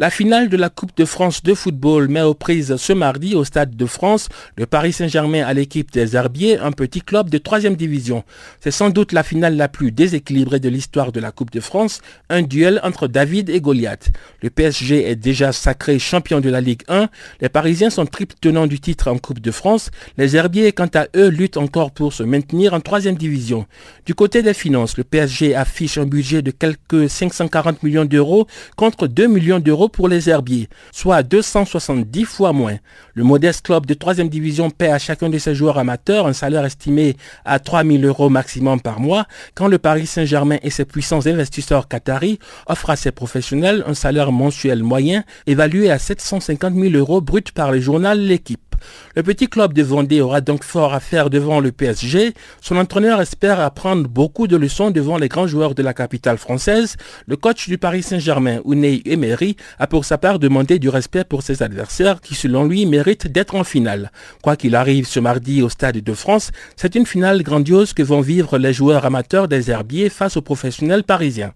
La 0.00 0.08
finale 0.08 0.48
de 0.48 0.56
la 0.56 0.70
Coupe 0.70 0.96
de 0.96 1.04
France 1.04 1.42
de 1.42 1.52
football 1.52 2.08
met 2.08 2.22
aux 2.22 2.32
prises 2.32 2.76
ce 2.76 2.94
mardi 2.94 3.34
au 3.34 3.44
Stade 3.44 3.76
de 3.76 3.84
France 3.84 4.30
le 4.56 4.64
Paris 4.64 4.94
Saint-Germain 4.94 5.42
à 5.42 5.52
l'équipe 5.52 5.92
des 5.92 6.16
Herbiers, 6.16 6.56
un 6.56 6.72
petit 6.72 7.02
club 7.02 7.28
de 7.28 7.36
3 7.36 7.60
division. 7.76 8.24
C'est 8.60 8.70
sans 8.70 8.88
doute 8.88 9.12
la 9.12 9.22
finale 9.22 9.58
la 9.58 9.68
plus 9.68 9.92
déséquilibrée 9.92 10.58
de 10.58 10.70
l'histoire 10.70 11.12
de 11.12 11.20
la 11.20 11.32
Coupe 11.32 11.50
de 11.50 11.60
France, 11.60 12.00
un 12.30 12.40
duel 12.40 12.80
entre 12.82 13.08
David 13.08 13.50
et 13.50 13.60
Goliath. 13.60 14.08
Le 14.42 14.48
PSG 14.48 15.06
est 15.06 15.16
déjà 15.16 15.52
sacré 15.52 15.98
champion 15.98 16.40
de 16.40 16.48
la 16.48 16.62
Ligue 16.62 16.84
1, 16.88 17.10
les 17.42 17.50
Parisiens 17.50 17.90
sont 17.90 18.06
triple 18.06 18.36
tenants 18.40 18.66
du 18.66 18.80
titre 18.80 19.08
en 19.08 19.18
Coupe 19.18 19.40
de 19.40 19.50
France, 19.50 19.90
les 20.16 20.34
Herbiers 20.34 20.72
quant 20.72 20.88
à 20.94 21.08
eux 21.14 21.28
luttent 21.28 21.58
encore 21.58 21.90
pour 21.90 22.14
se 22.14 22.22
maintenir 22.22 22.72
en 22.72 22.80
3 22.80 23.00
division. 23.00 23.66
Du 24.06 24.14
côté 24.14 24.42
des 24.42 24.54
finances, 24.54 24.96
le 24.96 25.04
PSG 25.04 25.54
affiche 25.54 25.98
un 25.98 26.06
budget 26.06 26.40
de 26.40 26.52
quelques 26.52 27.10
540 27.10 27.82
millions 27.82 28.06
d'euros 28.06 28.46
contre 28.76 29.06
2 29.06 29.26
millions 29.26 29.60
d'euros 29.60 29.89
pour 29.90 30.08
les 30.08 30.30
herbiers, 30.30 30.68
soit 30.92 31.22
270 31.22 32.24
fois 32.24 32.52
moins. 32.52 32.76
Le 33.14 33.24
modeste 33.24 33.66
club 33.66 33.86
de 33.86 33.94
3 33.94 34.14
division 34.24 34.70
paie 34.70 34.90
à 34.90 34.98
chacun 34.98 35.28
de 35.28 35.38
ses 35.38 35.54
joueurs 35.54 35.78
amateurs 35.78 36.26
un 36.26 36.32
salaire 36.32 36.64
estimé 36.64 37.16
à 37.44 37.58
3 37.58 37.84
000 37.84 38.04
euros 38.04 38.28
maximum 38.28 38.80
par 38.80 39.00
mois, 39.00 39.26
quand 39.54 39.68
le 39.68 39.78
Paris 39.78 40.06
Saint-Germain 40.06 40.58
et 40.62 40.70
ses 40.70 40.84
puissants 40.84 41.26
investisseurs 41.26 41.88
qataris 41.88 42.38
offrent 42.66 42.90
à 42.90 42.96
ses 42.96 43.12
professionnels 43.12 43.84
un 43.86 43.94
salaire 43.94 44.32
mensuel 44.32 44.82
moyen 44.82 45.24
évalué 45.46 45.90
à 45.90 45.98
750 45.98 46.74
000 46.74 46.94
euros 46.94 47.20
brut 47.20 47.52
par 47.52 47.72
le 47.72 47.80
journal 47.80 48.18
L'équipe. 48.20 48.69
Le 49.16 49.22
petit 49.22 49.48
club 49.48 49.72
de 49.72 49.82
Vendée 49.82 50.20
aura 50.20 50.40
donc 50.40 50.64
fort 50.64 50.94
à 50.94 51.00
faire 51.00 51.30
devant 51.30 51.60
le 51.60 51.72
PSG. 51.72 52.34
Son 52.60 52.76
entraîneur 52.76 53.20
espère 53.20 53.60
apprendre 53.60 54.08
beaucoup 54.08 54.46
de 54.46 54.56
leçons 54.56 54.90
devant 54.90 55.18
les 55.18 55.28
grands 55.28 55.46
joueurs 55.46 55.74
de 55.74 55.82
la 55.82 55.94
capitale 55.94 56.38
française. 56.38 56.96
Le 57.26 57.36
coach 57.36 57.68
du 57.68 57.78
Paris 57.78 58.02
Saint-Germain, 58.02 58.60
Unai 58.64 59.02
Emery, 59.04 59.56
a 59.78 59.86
pour 59.86 60.04
sa 60.04 60.18
part 60.18 60.38
demandé 60.38 60.78
du 60.78 60.88
respect 60.88 61.24
pour 61.24 61.42
ses 61.42 61.62
adversaires 61.62 62.20
qui, 62.20 62.34
selon 62.34 62.64
lui, 62.64 62.86
méritent 62.86 63.28
d'être 63.28 63.54
en 63.54 63.64
finale. 63.64 64.10
Quoi 64.42 64.56
qu'il 64.56 64.74
arrive 64.74 65.06
ce 65.06 65.20
mardi 65.20 65.62
au 65.62 65.68
Stade 65.68 65.98
de 65.98 66.14
France, 66.14 66.50
c'est 66.76 66.94
une 66.94 67.06
finale 67.06 67.42
grandiose 67.42 67.92
que 67.92 68.02
vont 68.02 68.20
vivre 68.20 68.58
les 68.58 68.72
joueurs 68.72 69.04
amateurs 69.04 69.48
des 69.48 69.70
Herbiers 69.70 70.08
face 70.08 70.36
aux 70.36 70.42
professionnels 70.42 71.04
parisiens. 71.04 71.52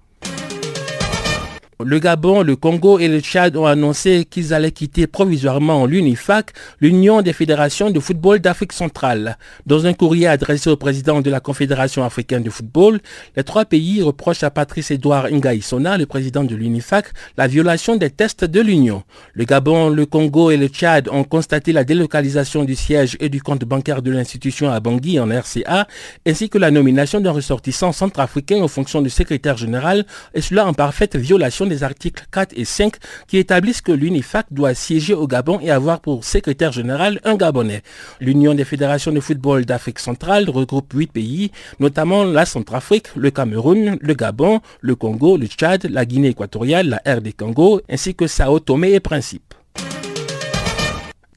Le 1.87 1.99
Gabon, 1.99 2.43
le 2.43 2.57
Congo 2.57 2.99
et 2.99 3.09
le 3.09 3.21
Tchad 3.21 3.59
ont 3.59 3.67
annoncé 3.67 4.25
qu'ils 4.25 4.55
allaient 4.55 4.71
quitter 4.71 5.07
provisoirement 5.07 5.85
l'UNIFAC, 5.85 6.53
l'Union 6.81 7.21
des 7.21 7.35
fédérations 7.35 7.91
de 7.91 8.01
football 8.01 8.39
d'Afrique 8.39 8.73
centrale. 8.73 9.37
Dans 9.67 9.85
un 9.85 9.93
courrier 9.93 10.27
adressé 10.27 10.71
au 10.71 10.79
président 10.79 11.21
de 11.21 11.29
la 11.29 11.41
Confédération 11.41 12.03
africaine 12.03 12.43
de 12.43 12.49
football, 12.49 13.01
les 13.37 13.45
trois 13.45 13.67
pays 13.67 14.01
reprochent 14.01 14.45
à 14.45 14.51
Patrice 14.51 14.93
Edouard 14.93 15.31
Ngaïsona, 15.31 15.99
le 15.99 16.07
président 16.07 16.43
de 16.43 16.55
l'UNIFAC, 16.55 17.09
la 17.37 17.49
violation 17.49 17.97
des 17.97 18.09
tests 18.09 18.47
de 18.47 18.63
l'Union. 18.63 19.03
Le 19.35 19.45
Gabon, 19.45 19.91
le 19.91 20.07
Congo 20.07 20.51
et 20.51 20.57
le 20.57 20.69
Tchad 20.69 21.11
ont 21.11 21.25
constaté 21.25 21.73
la 21.73 21.85
délocalisation 21.85 22.65
du 22.65 22.77
siège 22.77 23.19
et 23.21 23.29
du 23.29 23.43
compte 23.43 23.65
bancaire 23.67 24.01
de 24.01 24.11
l'institution 24.11 24.71
à 24.71 24.81
Bangui 24.81 25.21
en 25.21 25.29
RCA, 25.29 25.87
ainsi 26.27 26.49
que 26.49 26.57
la 26.57 26.71
nomination 26.71 27.21
d'un 27.21 27.33
ressortissant 27.33 27.93
centrafricain 27.93 28.63
aux 28.63 28.69
fonctions 28.69 29.03
de 29.03 29.11
secrétaire 29.11 29.59
général, 29.59 30.07
et 30.33 30.41
cela 30.41 30.67
en 30.67 30.73
parfaite 30.73 31.15
violation 31.17 31.67
articles 31.83 32.25
4 32.31 32.53
et 32.57 32.65
5 32.65 32.95
qui 33.27 33.39
établissent 33.39 33.81
que 33.81 33.93
l'UNIFAC 33.93 34.47
doit 34.51 34.75
siéger 34.75 35.15
au 35.15 35.27
Gabon 35.27 35.59
et 35.61 35.71
avoir 35.71 36.01
pour 36.01 36.25
secrétaire 36.25 36.73
général 36.73 37.21
un 37.25 37.37
Gabonais. 37.37 37.83
L'Union 38.21 38.55
des 38.55 38.65
fédérations 38.65 39.13
de 39.13 39.21
football 39.21 39.65
d'Afrique 39.65 39.99
centrale 39.99 40.49
regroupe 40.49 40.93
huit 40.93 41.11
pays, 41.11 41.51
notamment 41.81 42.25
la 42.25 42.47
Centrafrique, 42.47 43.09
le 43.17 43.31
Cameroun, 43.31 43.99
le 44.01 44.15
Gabon, 44.15 44.61
le 44.81 44.95
Congo, 44.95 45.37
le 45.37 45.47
Tchad, 45.47 45.87
la 45.91 46.05
Guinée 46.05 46.29
équatoriale, 46.29 47.01
la 47.05 47.15
RD 47.15 47.35
Congo, 47.37 47.81
ainsi 47.89 48.15
que 48.15 48.27
Sao 48.27 48.61
Tomé 48.61 48.93
et 48.93 49.01
Principe. 49.01 49.55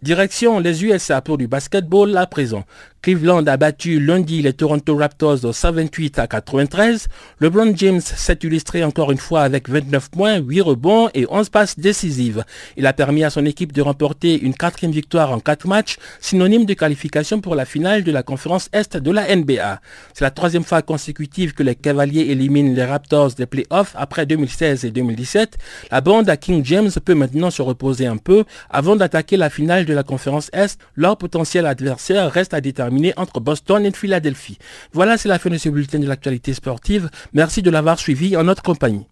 Direction 0.03 0.59
les 0.59 0.85
USA 0.85 1.21
pour 1.21 1.39
du 1.39 1.47
basketball 1.47 2.15
à 2.17 2.27
présent. 2.27 2.65
Cleveland 3.07 3.47
a 3.47 3.55
battu 3.55 4.01
lundi 4.01 4.41
les 4.41 4.51
Toronto 4.51 4.97
Raptors 4.97 5.39
de 5.39 5.53
128 5.53 6.19
à 6.19 6.27
93. 6.27 7.07
LeBron 7.39 7.71
James 7.73 8.01
s'est 8.01 8.39
illustré 8.43 8.83
encore 8.83 9.13
une 9.13 9.17
fois 9.17 9.43
avec 9.43 9.69
29 9.69 10.11
points, 10.11 10.39
8 10.39 10.59
rebonds 10.59 11.09
et 11.13 11.25
11 11.29 11.47
passes 11.47 11.79
décisives. 11.79 12.43
Il 12.75 12.85
a 12.85 12.91
permis 12.91 13.23
à 13.23 13.29
son 13.29 13.45
équipe 13.45 13.71
de 13.71 13.81
remporter 13.81 14.37
une 14.37 14.53
quatrième 14.53 14.91
victoire 14.91 15.31
en 15.31 15.39
quatre 15.39 15.67
matchs, 15.67 15.95
synonyme 16.19 16.65
de 16.65 16.73
qualification 16.73 17.39
pour 17.39 17.55
la 17.55 17.63
finale 17.63 18.03
de 18.03 18.11
la 18.11 18.23
conférence 18.23 18.67
Est 18.73 18.97
de 18.97 19.11
la 19.11 19.33
NBA. 19.33 19.79
C'est 20.13 20.25
la 20.25 20.31
troisième 20.31 20.65
fois 20.65 20.81
consécutive 20.81 21.53
que 21.53 21.63
les 21.63 21.75
Cavaliers 21.75 22.29
éliminent 22.29 22.75
les 22.75 22.83
Raptors 22.83 23.35
des 23.35 23.45
playoffs 23.45 23.93
après 23.95 24.25
2016 24.25 24.83
et 24.83 24.91
2017. 24.91 25.57
La 25.91 26.01
bande 26.01 26.29
à 26.29 26.35
King 26.35 26.65
James 26.65 26.91
peut 27.05 27.15
maintenant 27.15 27.51
se 27.51 27.61
reposer 27.61 28.05
un 28.05 28.17
peu 28.17 28.43
avant 28.69 28.97
d'attaquer 28.97 29.37
la 29.37 29.49
finale 29.49 29.85
de 29.85 29.93
la 29.93 30.03
conférence 30.03 30.49
Est. 30.51 30.77
Leur 30.97 31.15
potentiel 31.15 31.65
adversaire 31.65 32.29
reste 32.29 32.53
à 32.53 32.59
déterminer 32.59 32.96
entre 33.17 33.39
Boston 33.39 33.85
et 33.85 33.91
Philadelphie. 33.91 34.57
Voilà, 34.93 35.17
c'est 35.17 35.29
la 35.29 35.39
fin 35.39 35.49
de 35.49 35.57
ce 35.57 35.69
bulletin 35.69 35.99
de 35.99 36.07
l'actualité 36.07 36.53
sportive. 36.53 37.09
Merci 37.33 37.61
de 37.61 37.69
l'avoir 37.69 37.99
suivi 37.99 38.35
en 38.37 38.43
notre 38.43 38.63
compagnie. 38.63 39.05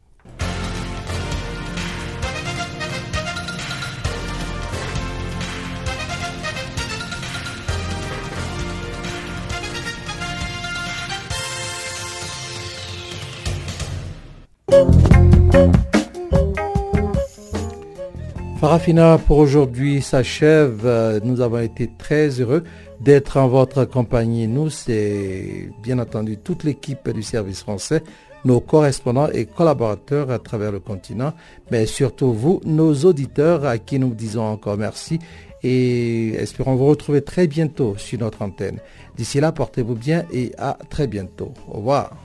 Farafina 18.60 19.18
pour 19.18 19.38
aujourd'hui 19.40 20.02
s'achève. 20.02 21.22
Nous 21.24 21.42
avons 21.42 21.60
été 21.60 21.90
très 21.98 22.30
heureux 22.40 22.64
d'être 23.02 23.38
en 23.38 23.48
votre 23.48 23.86
compagnie. 23.86 24.48
Nous, 24.48 24.70
c'est 24.70 25.70
bien 25.84 26.00
entendu 26.00 26.38
toute 26.38 26.64
l'équipe 26.64 27.10
du 27.10 27.22
service 27.22 27.62
français, 27.62 28.02
nos 28.46 28.62
correspondants 28.62 29.30
et 29.30 29.46
collaborateurs 29.46 30.32
à 30.32 30.40
travers 30.40 30.72
le 30.72 30.80
continent, 30.80 31.34
mais 31.70 31.86
surtout 31.86 32.32
vous, 32.32 32.62
nos 32.66 32.94
auditeurs, 33.04 33.66
à 33.66 33.78
qui 33.78 34.00
nous 34.00 34.14
disons 34.16 34.46
encore 34.46 34.78
merci 34.78 35.20
et 35.62 36.36
espérons 36.36 36.76
vous 36.76 36.86
retrouver 36.86 37.22
très 37.22 37.48
bientôt 37.48 37.96
sur 37.98 38.20
notre 38.20 38.42
antenne. 38.42 38.80
D'ici 39.18 39.40
là, 39.40 39.52
portez-vous 39.52 39.96
bien 39.96 40.26
et 40.32 40.52
à 40.58 40.78
très 40.90 41.08
bientôt. 41.08 41.54
Au 41.68 41.78
revoir. 41.78 42.16